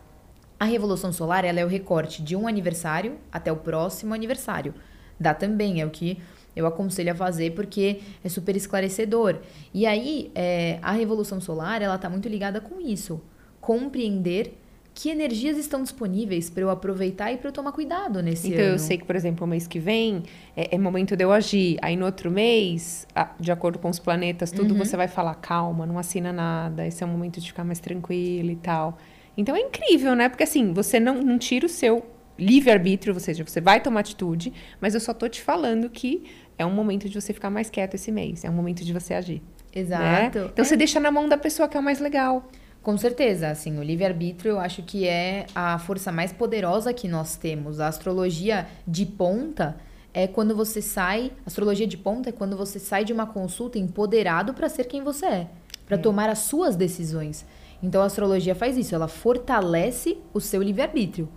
A 0.59 0.64
revolução 0.64 1.12
solar, 1.12 1.45
ela 1.45 1.59
é 1.59 1.64
o 1.64 1.68
recorte 1.68 2.23
de 2.23 2.37
um 2.37 2.47
aniversário 2.47 3.18
até 3.33 3.51
o 3.51 3.57
próximo 3.57 4.14
aniversário. 4.14 4.73
Dá 5.18 5.35
também, 5.35 5.81
é 5.81 5.87
o 5.87 5.90
que 5.90 6.18
eu 6.55 6.66
aconselho 6.66 7.12
a 7.12 7.14
fazer 7.14 7.53
porque 7.55 8.01
é 8.23 8.29
super 8.29 8.55
esclarecedor. 8.55 9.38
E 9.75 9.87
aí, 9.87 10.31
é, 10.35 10.79
a 10.81 10.92
revolução 10.92 11.40
solar, 11.40 11.83
ela 11.83 11.99
tá 11.99 12.09
muito 12.09 12.29
ligada 12.29 12.61
com 12.61 12.81
isso. 12.81 13.21
Compreender 13.61 14.57
que 14.94 15.09
energias 15.09 15.57
estão 15.57 15.83
disponíveis 15.83 16.50
para 16.50 16.62
eu 16.62 16.70
aproveitar 16.70 17.33
e 17.33 17.37
para 17.37 17.48
eu 17.48 17.52
tomar 17.52 17.72
cuidado 17.72 18.22
nesse 18.22 18.48
então, 18.48 18.59
ano. 18.59 18.64
Então 18.64 18.74
eu 18.74 18.78
sei 18.78 18.98
que, 18.98 19.05
por 19.05 19.16
exemplo, 19.16 19.46
o 19.46 19.48
mês 19.48 19.66
que 19.66 19.78
vem 19.78 20.22
é, 20.57 20.74
é, 20.74 20.78
momento 20.78 21.16
de 21.16 21.24
eu 21.24 21.33
agir. 21.33 21.78
Aí 21.81 21.96
no 21.96 22.05
outro 22.05 22.31
mês, 22.31 23.07
de 23.40 23.50
acordo 23.50 23.78
com 23.78 23.88
os 23.88 23.98
planetas, 23.98 24.50
tudo 24.50 24.72
uhum. 24.72 24.78
você 24.78 24.96
vai 24.96 25.09
falar, 25.09 25.35
calma, 25.37 25.87
não 25.87 25.98
assina 25.98 26.33
nada, 26.33 26.87
esse 26.87 27.02
é 27.02 27.07
o 27.07 27.09
momento 27.09 27.40
de 27.40 27.48
ficar 27.48 27.64
mais 27.64 27.81
tranquilo 27.81 28.50
e 28.50 28.57
tal. 28.57 28.98
Então 29.37 29.57
é 29.57 29.61
incrível, 29.61 30.14
né? 30.14 30.28
Porque 30.28 30.44
assim, 30.44 30.72
você 30.72 31.00
não, 31.00 31.22
não 31.22 31.38
tira 31.38 31.64
o 31.64 31.68
seu 31.68 32.05
livre-arbítrio, 32.38 33.14
ou 33.14 33.20
seja, 33.20 33.44
você 33.44 33.61
vai 33.61 33.81
tomar 33.81 34.00
atitude, 34.00 34.52
mas 34.81 34.94
eu 34.94 35.00
só 35.00 35.14
tô 35.14 35.28
te 35.28 35.40
falando 35.40 35.88
que 35.88 36.24
é 36.59 36.66
um 36.66 36.70
momento 36.70 37.09
de 37.09 37.18
você 37.18 37.33
ficar 37.33 37.50
mais 37.50 37.70
quieto 37.70 37.94
esse 37.94 38.12
mês, 38.12 38.44
é 38.44 38.50
um 38.50 38.55
momento 38.55 38.85
de 38.85 38.92
você 38.92 39.14
agir. 39.14 39.42
Exato. 39.74 40.38
Né? 40.38 40.48
Então 40.52 40.62
é. 40.62 40.64
você 40.64 40.76
deixa 40.76 41.00
na 41.00 41.11
mão 41.11 41.28
da 41.28 41.38
pessoa 41.38 41.66
que 41.66 41.76
é 41.76 41.81
o 41.81 41.83
mais 41.83 41.98
legal. 41.98 42.46
Com 42.83 42.99
certeza, 42.99 43.49
assim, 43.49 43.79
o 43.79 43.83
livre-arbítrio 43.83 44.53
eu 44.53 44.59
acho 44.59 44.83
que 44.83 45.07
é 45.07 45.47
a 45.55 45.79
força 45.79 46.11
mais 46.11 46.33
poderosa 46.33 46.92
que 46.92 47.07
nós 47.07 47.37
temos. 47.37 47.79
A 47.79 47.87
astrologia 47.87 48.66
de 48.87 49.07
ponta 49.07 49.77
é 50.12 50.27
quando 50.27 50.55
você 50.57 50.83
sai, 50.83 51.31
astrologia 51.47 51.87
de 51.87 51.97
ponta 51.97 52.31
é 52.31 52.33
quando 52.33 52.57
você 52.57 52.81
sai 52.81 53.05
de 53.05 53.12
uma 53.12 53.27
consulta 53.27 53.79
empoderado 53.79 54.53
para 54.53 54.68
ser 54.68 54.85
quem 54.85 55.03
você 55.03 55.27
é, 55.27 55.47
para 55.87 55.97
é. 55.97 56.01
tomar 56.01 56.29
as 56.29 56.40
suas 56.40 56.75
decisões. 56.75 57.47
Então 57.81 58.03
a 58.03 58.07
astrologia 58.07 58.55
faz 58.55 58.77
isso, 58.77 58.95
ela 58.95 59.07
fortalece 59.09 60.18
o 60.35 60.40
seu 60.40 60.61
livre-arbítrio. 60.61 61.29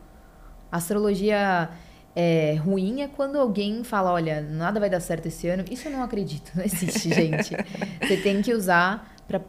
A 0.71 0.77
astrologia 0.77 1.69
é, 2.15 2.55
ruim 2.55 3.01
é 3.01 3.07
quando 3.07 3.37
alguém 3.37 3.83
fala, 3.83 4.11
olha, 4.11 4.41
nada 4.41 4.79
vai 4.79 4.89
dar 4.89 4.99
certo 4.99 5.27
esse 5.27 5.47
ano. 5.47 5.63
Isso 5.69 5.87
eu 5.87 5.91
não 5.91 6.03
acredito, 6.03 6.51
não 6.55 6.63
existe, 6.63 7.09
gente. 7.13 7.55
Você 8.01 8.17
tem 8.17 8.41
que 8.41 8.53
usar 8.53 9.14
para 9.27 9.41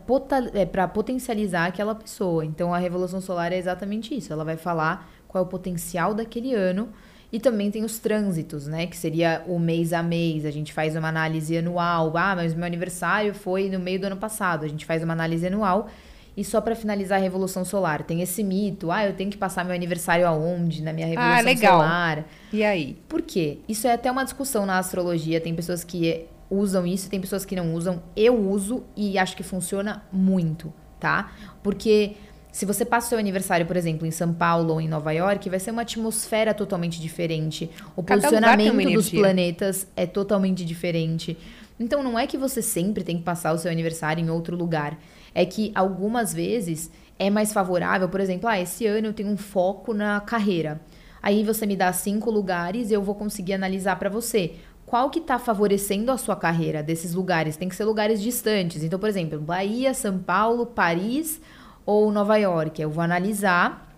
é, 0.55 0.87
potencializar 0.87 1.67
aquela 1.67 1.95
pessoa. 1.95 2.45
Então 2.45 2.73
a 2.73 2.79
revolução 2.79 3.21
solar 3.21 3.53
é 3.53 3.59
exatamente 3.59 4.17
isso. 4.17 4.33
Ela 4.33 4.45
vai 4.45 4.57
falar 4.57 5.11
qual 5.29 5.45
é 5.45 5.47
o 5.47 5.51
potencial 5.51 6.15
daquele 6.15 6.55
ano. 6.55 6.89
E 7.33 7.41
também 7.41 7.71
tem 7.71 7.85
os 7.85 7.99
trânsitos, 7.99 8.67
né? 8.67 8.87
Que 8.87 8.97
seria 8.97 9.43
o 9.47 9.59
mês 9.59 9.93
a 9.93 10.03
mês. 10.03 10.47
A 10.47 10.51
gente 10.51 10.73
faz 10.73 10.95
uma 10.95 11.09
análise 11.09 11.59
anual. 11.59 12.17
Ah, 12.17 12.37
mas 12.37 12.55
meu 12.55 12.65
aniversário 12.65 13.35
foi 13.35 13.69
no 13.69 13.81
meio 13.81 14.01
do 14.01 14.05
ano 14.05 14.17
passado. 14.17 14.65
A 14.65 14.69
gente 14.69 14.87
faz 14.87 15.03
uma 15.03 15.13
análise 15.13 15.47
anual. 15.47 15.89
E 16.37 16.45
só 16.45 16.61
para 16.61 16.77
finalizar 16.77 17.19
a 17.19 17.23
Revolução 17.23 17.65
Solar, 17.65 18.03
tem 18.03 18.21
esse 18.21 18.45
mito, 18.45 18.91
ah, 18.91 19.07
eu 19.07 19.15
tenho 19.15 19.31
que 19.31 19.39
passar 19.39 19.65
meu 19.65 19.75
aniversário 19.75 20.27
aonde 20.27 20.83
na 20.83 20.93
minha 20.93 21.07
ah, 21.07 21.11
Revolução 21.11 21.39
ah, 21.39 21.41
legal. 21.41 21.81
Solar. 21.81 22.25
E 22.53 22.63
aí? 22.63 22.99
Por 23.09 23.23
quê? 23.23 23.59
Isso 23.67 23.87
é 23.87 23.95
até 23.95 24.11
uma 24.11 24.23
discussão 24.23 24.67
na 24.67 24.79
astrologia, 24.79 25.41
tem 25.41 25.55
pessoas 25.55 25.83
que 25.83 26.27
usam 26.51 26.87
isso, 26.87 27.11
tem 27.11 27.21
pessoas 27.21 27.45
que 27.45 27.57
não 27.57 27.75
usam. 27.75 28.03
Eu 28.15 28.37
uso 28.37 28.85
e 28.97 29.19
acho 29.19 29.37
que 29.37 29.43
funciona 29.43 30.05
muito, 30.13 30.73
tá? 30.99 31.33
Porque 31.63 32.17
se 32.57 32.65
você 32.65 32.87
passa 32.87 33.07
o 33.07 33.09
seu 33.11 33.19
aniversário, 33.19 33.67
por 33.67 33.77
exemplo, 33.77 34.07
em 34.07 34.11
São 34.11 34.33
Paulo 34.33 34.73
ou 34.73 34.81
em 34.81 34.89
Nova 34.89 35.13
York, 35.13 35.51
vai 35.51 35.61
ser 35.61 35.73
uma 35.73 35.83
atmosfera 35.83 36.55
totalmente 36.55 37.01
diferente. 37.01 37.71
O 37.95 38.03
Cada 38.03 38.23
posicionamento 38.23 38.93
dos 38.93 39.11
planetas 39.11 39.87
é 39.95 40.07
totalmente 40.07 40.65
diferente. 40.65 41.37
Então 41.79 42.03
não 42.03 42.19
é 42.19 42.27
que 42.27 42.39
você 42.39 42.63
sempre 42.63 43.05
tem 43.05 43.19
que 43.19 43.23
passar 43.23 43.53
o 43.53 43.59
seu 43.59 43.71
aniversário 43.71 44.25
em 44.25 44.31
outro 44.31 44.57
lugar. 44.57 44.99
É 45.35 45.45
que 45.45 45.71
algumas 45.75 46.33
vezes 46.33 46.91
é 47.19 47.29
mais 47.29 47.53
favorável, 47.53 48.09
por 48.09 48.21
exemplo, 48.21 48.49
ah, 48.49 48.59
esse 48.59 48.87
ano 48.87 49.09
eu 49.09 49.13
tenho 49.13 49.29
um 49.29 49.37
foco 49.37 49.93
na 49.93 50.19
carreira. 50.21 50.81
Aí 51.23 51.43
você 51.45 51.67
me 51.67 51.77
dá 51.77 51.93
cinco 51.93 52.31
lugares 52.31 52.91
e 52.91 52.95
eu 52.95 53.03
vou 53.03 53.15
conseguir 53.15 53.53
analisar 53.53 53.99
para 53.99 54.09
você 54.09 54.55
qual 54.87 55.11
que 55.11 55.19
está 55.19 55.39
favorecendo 55.39 56.13
a 56.13 56.17
sua 56.17 56.37
carreira 56.37 56.81
desses 56.81 57.13
lugares. 57.13 57.57
Tem 57.57 57.69
que 57.69 57.75
ser 57.75 57.85
lugares 57.85 58.23
distantes. 58.23 58.85
Então, 58.85 58.99
por 58.99 59.09
exemplo, 59.09 59.41
Bahia, 59.41 59.93
São 59.93 60.17
Paulo, 60.17 60.65
Paris 60.65 61.41
ou 61.85 62.13
Nova 62.13 62.37
York. 62.37 62.81
Eu 62.81 62.89
vou 62.89 63.03
analisar. 63.03 63.93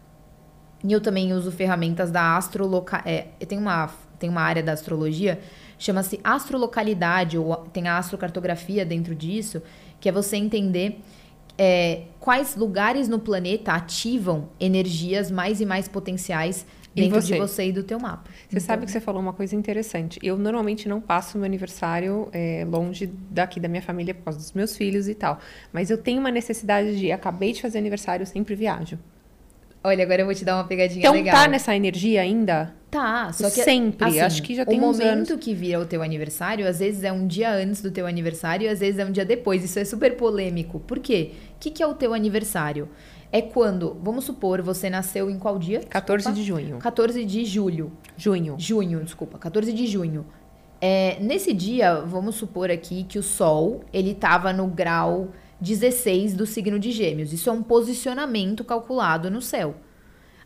E 0.82 0.90
eu 0.90 1.00
também 1.00 1.34
uso 1.34 1.52
ferramentas 1.52 2.10
da 2.10 2.38
astroloca... 2.38 3.02
É, 3.04 3.26
tem 3.46 3.58
uma, 3.58 3.90
tem 4.18 4.30
uma 4.30 4.40
área 4.40 4.62
da 4.62 4.72
astrologia, 4.72 5.40
chama-se 5.78 6.20
astrolocalidade, 6.24 7.36
ou 7.36 7.56
tem 7.72 7.86
a 7.86 7.98
astrocartografia 7.98 8.84
dentro 8.86 9.14
disso, 9.14 9.60
que 10.00 10.08
é 10.08 10.12
você 10.12 10.36
entender 10.36 11.02
é, 11.58 12.04
quais 12.20 12.56
lugares 12.56 13.08
no 13.08 13.18
planeta 13.18 13.72
ativam 13.72 14.48
energias 14.58 15.30
mais 15.30 15.60
e 15.60 15.66
mais 15.66 15.88
potenciais 15.88 16.64
dentro 16.94 17.20
de 17.20 17.38
você 17.38 17.66
e 17.66 17.72
do 17.72 17.82
teu 17.82 17.98
mapa. 17.98 18.30
Você 18.30 18.56
então... 18.56 18.60
sabe 18.60 18.86
que 18.86 18.92
você 18.92 19.00
falou 19.00 19.20
uma 19.20 19.32
coisa 19.32 19.54
interessante. 19.54 20.18
Eu 20.22 20.36
normalmente 20.36 20.88
não 20.88 21.00
passo 21.00 21.38
meu 21.38 21.44
aniversário 21.44 22.28
é, 22.32 22.66
longe 22.68 23.06
daqui 23.30 23.60
da 23.60 23.68
minha 23.68 23.82
família 23.82 24.14
por 24.14 24.24
causa 24.24 24.38
dos 24.38 24.52
meus 24.52 24.76
filhos 24.76 25.08
e 25.08 25.14
tal. 25.14 25.38
Mas 25.72 25.90
eu 25.90 25.98
tenho 25.98 26.20
uma 26.20 26.30
necessidade 26.30 26.98
de, 26.98 27.12
acabei 27.12 27.52
de 27.52 27.62
fazer 27.62 27.78
aniversário, 27.78 28.22
eu 28.22 28.26
sempre 28.26 28.54
viajo. 28.54 28.98
Olha, 29.82 30.02
agora 30.02 30.22
eu 30.22 30.26
vou 30.26 30.34
te 30.34 30.44
dar 30.44 30.56
uma 30.56 30.64
pegadinha 30.64 31.00
então, 31.00 31.12
legal. 31.12 31.34
Então 31.34 31.44
tá 31.44 31.50
nessa 31.50 31.74
energia 31.74 32.20
ainda? 32.20 32.74
Tá, 32.90 33.32
só 33.32 33.48
que 33.50 33.62
sempre. 33.62 34.08
Assim, 34.08 34.20
acho 34.20 34.42
que 34.42 34.54
já 34.54 34.64
tem 34.64 34.78
o 34.78 34.80
momento 34.80 35.32
anos. 35.32 35.44
que 35.44 35.54
vira 35.54 35.78
o 35.78 35.86
teu 35.86 36.02
aniversário, 36.02 36.66
às 36.66 36.78
vezes 36.78 37.04
é 37.04 37.12
um 37.12 37.26
dia 37.26 37.52
antes 37.52 37.82
do 37.82 37.90
teu 37.90 38.06
aniversário 38.06 38.64
e 38.64 38.68
às 38.68 38.80
vezes 38.80 38.98
é 38.98 39.04
um 39.04 39.12
dia 39.12 39.24
depois. 39.24 39.62
Isso 39.62 39.78
é 39.78 39.84
super 39.84 40.16
polêmico. 40.16 40.80
Por 40.80 40.98
quê? 40.98 41.32
O 41.54 41.58
que, 41.60 41.70
que 41.70 41.82
é 41.82 41.86
o 41.86 41.94
teu 41.94 42.12
aniversário? 42.14 42.88
É 43.30 43.42
quando, 43.42 43.96
vamos 44.02 44.24
supor, 44.24 44.62
você 44.62 44.88
nasceu 44.88 45.28
em 45.28 45.38
qual 45.38 45.58
dia? 45.58 45.80
14 45.80 46.32
desculpa? 46.32 46.40
de 46.40 46.46
junho. 46.46 46.78
14 46.78 47.24
de 47.24 47.44
julho. 47.44 47.92
Junho. 48.16 48.54
Junho, 48.58 49.04
desculpa, 49.04 49.38
14 49.38 49.72
de 49.72 49.86
junho. 49.86 50.26
É, 50.80 51.18
nesse 51.20 51.52
dia, 51.52 52.00
vamos 52.00 52.36
supor 52.36 52.70
aqui 52.70 53.04
que 53.04 53.18
o 53.18 53.22
Sol, 53.22 53.82
ele 53.92 54.12
estava 54.12 54.52
no 54.52 54.66
grau 54.66 55.32
16 55.60 56.34
do 56.34 56.46
signo 56.46 56.78
de 56.78 56.90
Gêmeos. 56.90 57.32
Isso 57.32 57.50
é 57.50 57.52
um 57.52 57.62
posicionamento 57.62 58.64
calculado 58.64 59.30
no 59.30 59.42
céu. 59.42 59.74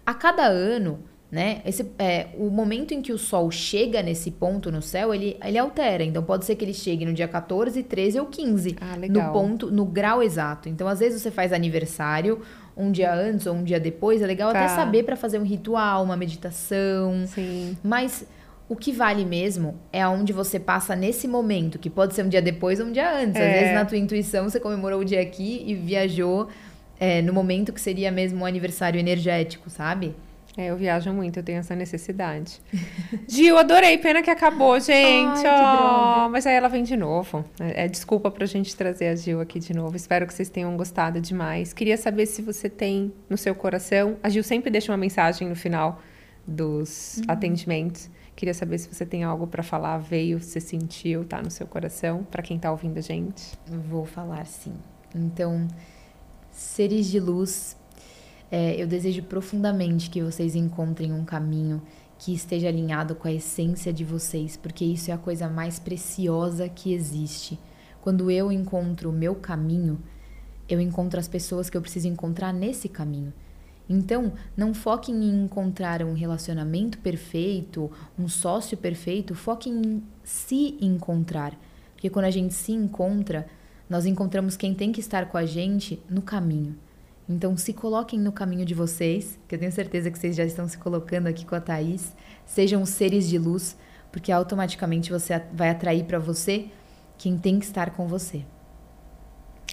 A 0.05 0.15
cada 0.15 0.47
ano, 0.47 1.01
né? 1.33 1.63
Esse, 1.65 1.91
é, 1.99 2.29
o 2.37 2.51
momento 2.51 2.93
em 2.93 3.01
que 3.01 3.11
o 3.11 3.19
Sol 3.19 3.51
chega 3.51 4.03
nesse 4.03 4.31
ponto 4.31 4.73
no 4.73 4.83
céu, 4.83 5.15
ele, 5.15 5.39
ele 5.43 5.57
altera. 5.57 6.03
Então, 6.03 6.23
pode 6.23 6.45
ser 6.45 6.57
que 6.57 6.65
ele 6.65 6.75
chegue 6.75 7.05
no 7.05 7.13
dia 7.15 7.29
14, 7.29 7.83
13 7.83 8.21
ou 8.21 8.27
15. 8.27 8.77
Ah, 8.81 8.97
legal. 8.97 9.27
No 9.27 9.33
ponto, 9.33 9.71
no 9.71 9.85
grau 9.85 10.23
exato. 10.23 10.69
Então, 10.69 10.89
às 10.89 11.01
vezes 11.01 11.23
você 11.23 11.31
faz 11.31 11.53
aniversário 11.53 12.43
um 12.77 12.91
dia 12.91 13.15
antes 13.15 13.47
ou 13.47 13.55
um 13.55 13.65
dia 13.65 13.79
depois. 13.79 14.23
É 14.23 14.27
legal 14.27 14.53
tá. 14.53 14.65
até 14.65 14.75
saber 14.75 15.05
para 15.05 15.17
fazer 15.17 15.39
um 15.39 15.45
ritual, 15.45 16.05
uma 16.05 16.17
meditação. 16.17 17.27
Sim. 17.27 17.77
Mas 17.83 18.27
o 18.69 18.77
que 18.77 18.93
vale 18.93 19.25
mesmo 19.25 19.79
é 19.93 20.01
aonde 20.01 20.33
você 20.33 20.59
passa 20.59 20.97
nesse 20.97 21.29
momento, 21.29 21.79
que 21.79 21.91
pode 21.91 22.15
ser 22.15 22.25
um 22.25 22.29
dia 22.29 22.41
depois 22.41 22.81
ou 22.81 22.87
um 22.87 22.93
dia 22.93 23.19
antes. 23.19 23.37
É. 23.37 23.47
Às 23.47 23.61
vezes, 23.61 23.75
na 23.75 23.85
tua 23.85 23.99
intuição, 23.99 24.49
você 24.49 24.59
comemorou 24.59 25.01
o 25.01 25.05
dia 25.05 25.21
aqui 25.21 25.63
e 25.67 25.75
viajou 25.75 26.49
é, 26.99 27.21
no 27.21 27.33
momento 27.33 27.73
que 27.73 27.81
seria 27.81 28.11
mesmo 28.11 28.41
um 28.41 28.47
aniversário 28.47 28.99
energético, 28.99 29.69
sabe? 29.69 30.15
É, 30.57 30.67
eu 30.67 30.77
viajo 30.77 31.11
muito, 31.13 31.39
eu 31.39 31.43
tenho 31.43 31.59
essa 31.59 31.75
necessidade. 31.75 32.61
Gil, 33.27 33.57
adorei, 33.57 33.97
pena 33.97 34.23
que 34.23 34.31
acabou, 34.31 34.79
gente. 34.79 35.47
Ai, 35.47 36.27
oh, 36.27 36.29
mas 36.29 36.47
aí 36.47 36.55
ela 36.55 36.69
vem 36.69 36.83
de 36.83 36.97
novo. 36.97 37.45
É, 37.59 37.85
é 37.85 37.89
desculpa 37.89 38.31
pra 38.31 38.45
gente 38.45 38.77
trazer 38.77 39.09
a 39.09 39.17
Gil 39.17 39.41
aqui 39.41 39.59
de 39.59 39.73
novo. 39.73 39.97
Espero 39.97 40.27
que 40.27 40.35
vocês 40.35 40.51
tenham 40.51 40.77
gostado 40.77 41.21
demais. 41.21 41.73
Queria 41.73 41.97
saber 41.97 42.27
se 42.27 42.43
você 42.43 42.69
tem 42.69 43.13
no 43.31 43.39
seu 43.39 43.55
coração. 43.55 44.17
A 44.23 44.29
Gil 44.29 44.43
sempre 44.43 44.71
deixa 44.71 44.93
uma 44.93 44.99
mensagem 44.99 45.49
no 45.49 45.57
final 45.57 46.03
dos 46.47 47.19
uhum. 47.19 47.25
atendimentos. 47.29 48.11
Queria 48.37 48.55
saber 48.55 48.79
se 48.79 48.93
você 48.93 49.07
tem 49.07 49.25
algo 49.25 49.47
para 49.47 49.63
falar, 49.63 49.99
veio, 49.99 50.41
se 50.41 50.61
sentiu, 50.61 51.25
tá 51.25 51.41
no 51.41 51.51
seu 51.51 51.67
coração, 51.67 52.25
para 52.31 52.43
quem 52.43 52.59
tá 52.59 52.71
ouvindo 52.71 52.99
a 52.99 53.03
gente. 53.03 53.53
Vou 53.67 54.05
falar 54.05 54.45
sim. 54.47 54.75
Então, 55.15 55.69
seres 56.51 57.07
de 57.07 57.21
luz 57.21 57.77
é, 58.53 58.81
eu 58.81 58.87
desejo 58.87 59.23
profundamente 59.23 60.11
que 60.11 60.23
vocês 60.23 60.55
encontrem 60.55 61.11
um 61.11 61.25
caminho 61.25 61.81
que 62.19 62.35
esteja 62.35 62.69
alinhado 62.69 63.15
com 63.15 63.27
a 63.27 63.33
essência 63.33 63.91
de 63.91 64.05
vocês, 64.05 64.59
porque 64.59 64.85
isso 64.85 65.11
é 65.11 65.15
a 65.15 65.19
coisa 65.19 65.49
mais 65.49 65.79
preciosa 65.79 66.69
que 66.69 66.93
existe. 66.93 67.59
Quando 68.03 68.31
eu 68.31 68.53
encontro 68.53 69.09
o 69.09 69.13
meu 69.13 69.35
caminho, 69.35 69.99
eu 70.69 70.79
encontro 70.79 71.19
as 71.19 71.27
pessoas 71.27 71.71
que 71.71 71.79
eu 71.79 71.81
preciso 71.81 72.09
encontrar 72.09 72.53
nesse 72.53 72.91
caminho. 72.91 73.33
Então, 73.89 74.35
não 74.55 74.75
foquem 74.75 75.15
em 75.15 75.45
encontrar 75.45 76.03
um 76.03 76.13
relacionamento 76.13 76.99
perfeito, 76.99 77.91
um 78.19 78.29
sócio 78.29 78.77
perfeito, 78.77 79.35
foquem 79.35 79.73
em 79.75 80.03
se 80.23 80.77
encontrar. 80.79 81.59
Porque 81.95 82.11
quando 82.11 82.27
a 82.27 82.31
gente 82.31 82.53
se 82.53 82.73
encontra, 82.73 83.47
nós 83.89 84.05
encontramos 84.05 84.59
quem 84.59 84.75
tem 84.75 84.93
que 84.93 85.01
estar 85.01 85.31
com 85.31 85.39
a 85.39 85.47
gente 85.47 86.03
no 86.07 86.21
caminho. 86.21 86.77
Então, 87.29 87.57
se 87.57 87.73
coloquem 87.73 88.19
no 88.19 88.33
caminho 88.33 88.65
de 88.65 88.75
vocês, 88.75 89.39
que 89.47 89.55
eu 89.55 89.59
tenho 89.59 89.73
certeza 89.73 90.11
que 90.11 90.19
vocês 90.19 90.35
já 90.35 90.45
estão 90.45 90.69
se 90.69 90.77
colocando 90.77 91.29
aqui 91.29 91.45
com 91.45 91.55
a 91.55 91.61
Thaís. 91.61 92.13
Sejam 92.45 92.85
seres 92.85 93.29
de 93.29 93.39
luz, 93.39 93.77
porque 94.11 94.33
automaticamente 94.33 95.11
você 95.11 95.41
vai 95.53 95.71
atrair 95.71 96.05
para 96.05 96.19
você 96.19 96.67
quem 97.17 97.39
tem 97.39 97.59
que 97.59 97.65
estar 97.65 97.91
com 97.91 98.07
você. 98.07 98.45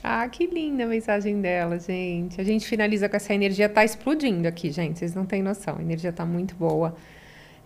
Ah, 0.04 0.28
que 0.30 0.46
linda 0.46 0.86
a 0.86 0.88
mensagem 0.88 1.42
dela, 1.42 1.78
gente. 1.78 2.40
A 2.40 2.44
gente 2.44 2.66
finaliza 2.66 3.10
com 3.10 3.18
essa 3.18 3.34
energia, 3.34 3.68
tá 3.68 3.84
explodindo 3.84 4.48
aqui, 4.48 4.72
gente. 4.72 5.00
Vocês 5.00 5.14
não 5.14 5.26
têm 5.26 5.44
noção. 5.44 5.78
A 5.78 5.82
energia 5.82 6.14
tá 6.14 6.26
muito 6.26 6.56
boa. 6.56 6.96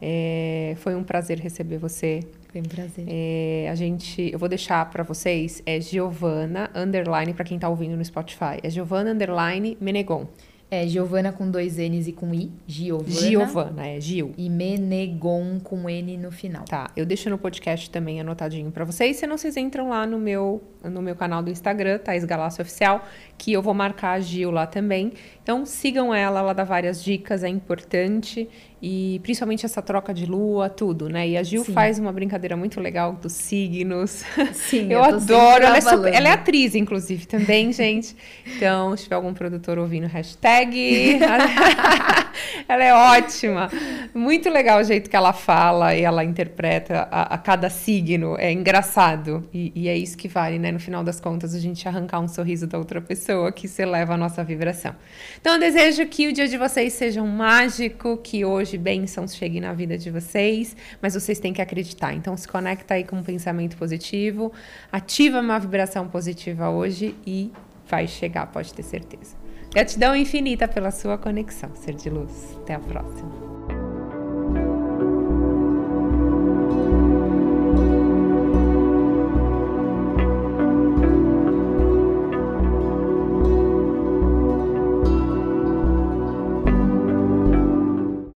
É, 0.02 0.74
foi 0.78 0.96
um 0.96 1.04
prazer 1.04 1.40
receber 1.40 1.78
você. 1.78 2.22
Foi 2.54 2.62
um 2.62 2.66
prazer. 2.66 3.06
É, 3.10 3.68
a 3.68 3.74
gente, 3.74 4.30
eu 4.32 4.38
vou 4.38 4.48
deixar 4.48 4.88
para 4.92 5.02
vocês, 5.02 5.64
é 5.66 5.82
Giovana, 5.82 6.70
underline, 6.76 7.34
para 7.34 7.44
quem 7.44 7.58
tá 7.58 7.68
ouvindo 7.68 7.98
no 7.98 8.06
Spotify. 8.06 8.60
É 8.62 8.70
Giovana, 8.70 9.10
underline, 9.10 9.76
Menegon. 9.82 10.28
É 10.70 10.88
Giovana 10.88 11.32
com 11.32 11.50
dois 11.50 11.78
N's 11.78 12.08
e 12.08 12.12
com 12.12 12.32
I. 12.32 12.52
Giovana. 12.68 13.10
Giovana, 13.10 13.88
é 13.88 14.00
Gil. 14.00 14.34
E 14.38 14.52
Menegon 14.52 15.60
com 15.64 15.90
N 15.90 16.16
no 16.18 16.32
final. 16.32 16.66
Tá, 16.66 16.92
eu 16.96 17.08
deixo 17.08 17.28
no 17.28 17.40
podcast 17.40 17.90
também 17.90 18.22
anotadinho 18.22 18.70
para 18.70 18.86
vocês. 18.86 19.18
Se 19.18 19.26
não, 19.26 19.36
vocês 19.36 19.58
entram 19.58 19.90
lá 19.90 20.06
no 20.06 20.20
meu, 20.20 20.62
no 20.84 21.02
meu 21.02 21.16
canal 21.16 21.42
do 21.42 21.50
Instagram, 21.50 21.98
Thais 22.00 22.26
Galácio 22.26 22.62
Oficial, 22.62 23.06
que 23.38 23.54
eu 23.54 23.62
vou 23.62 23.74
marcar 23.74 24.12
a 24.12 24.20
Gil 24.20 24.52
lá 24.52 24.66
também. 24.68 25.14
Então 25.42 25.66
sigam 25.66 26.14
ela, 26.14 26.40
ela 26.40 26.54
dá 26.54 26.64
várias 26.64 27.04
dicas, 27.04 27.44
é 27.44 27.50
importante. 27.50 28.50
E 28.86 29.22
principalmente 29.24 29.66
essa 29.66 29.82
troca 29.82 30.14
de 30.14 30.26
lua, 30.26 30.68
tudo, 30.68 31.08
né? 31.08 31.26
E 31.26 31.38
a 31.38 31.44
Gil 31.44 31.64
Sim. 31.64 31.72
faz 31.72 31.98
uma 31.98 32.12
brincadeira 32.12 32.58
muito 32.58 32.82
legal 32.82 33.14
dos 33.14 33.32
signos. 33.32 34.26
Sim, 34.52 34.88
eu, 34.92 35.00
eu 35.00 35.04
adoro. 35.06 35.64
Ela 35.64 35.78
é, 35.78 35.82
super, 35.82 36.14
ela 36.14 36.28
é, 36.28 36.32
atriz, 36.34 36.76
inclusive, 36.76 37.26
também, 37.26 37.72
gente. 37.74 38.14
Então, 38.46 38.96
se 38.98 39.04
tiver 39.04 39.16
algum 39.16 39.34
produtor 39.34 39.80
ouvindo, 39.80 40.06
hashtag. 40.08 41.18
ela 42.68 42.84
é 42.84 42.94
ótima. 42.94 43.72
Muito 44.14 44.50
legal 44.50 44.82
o 44.82 44.84
jeito 44.84 45.10
que 45.10 45.16
ela 45.16 45.32
fala 45.32 45.96
e 45.96 46.02
ela 46.02 46.26
interpreta 46.26 47.08
a, 47.10 47.36
a 47.36 47.38
cada 47.38 47.70
signo. 47.70 48.36
É 48.38 48.52
engraçado. 48.52 49.48
E, 49.54 49.72
e, 49.74 49.88
é 49.88 49.96
isso 49.96 50.18
que 50.18 50.28
vale, 50.28 50.60
né? 50.60 50.73
No 50.74 50.80
final 50.80 51.04
das 51.04 51.20
contas, 51.20 51.54
a 51.54 51.60
gente 51.60 51.88
arrancar 51.88 52.20
um 52.20 52.28
sorriso 52.28 52.68
da 52.68 52.78
outra 52.78 53.00
pessoa 53.00 53.52
que 53.52 53.68
se 53.68 53.82
eleva 53.82 54.16
a 54.16 54.18
nossa 54.18 54.44
vibração. 54.44 54.96
Então, 55.40 55.54
eu 55.54 55.60
desejo 55.60 56.06
que 56.08 56.28
o 56.28 56.34
dia 56.34 56.48
de 56.48 56.58
vocês 56.58 56.94
seja 56.94 57.22
um 57.22 57.28
mágico, 57.28 58.18
que 58.18 58.44
hoje 58.44 58.78
bênçãos 58.78 59.36
cheguem 59.36 59.62
na 59.62 59.74
vida 59.74 59.98
de 59.98 60.10
vocês, 60.10 60.76
mas 61.02 61.14
vocês 61.14 61.40
têm 61.40 61.54
que 61.54 61.62
acreditar. 61.62 62.14
Então 62.14 62.36
se 62.36 62.48
conecta 62.48 62.96
aí 62.96 63.04
com 63.04 63.18
um 63.18 63.24
pensamento 63.24 63.78
positivo, 63.78 64.52
ativa 64.92 65.40
uma 65.40 65.60
vibração 65.60 66.08
positiva 66.08 66.70
hoje 66.70 67.16
e 67.26 67.52
vai 67.88 68.08
chegar, 68.08 68.48
pode 68.48 68.74
ter 68.74 68.84
certeza. 68.84 69.36
Gratidão 69.72 70.16
infinita 70.16 70.68
pela 70.68 70.92
sua 70.92 71.18
conexão, 71.18 71.76
ser 71.76 71.96
de 71.96 72.10
luz. 72.10 72.56
Até 72.62 72.76
a 72.76 72.80
próxima. 72.80 73.53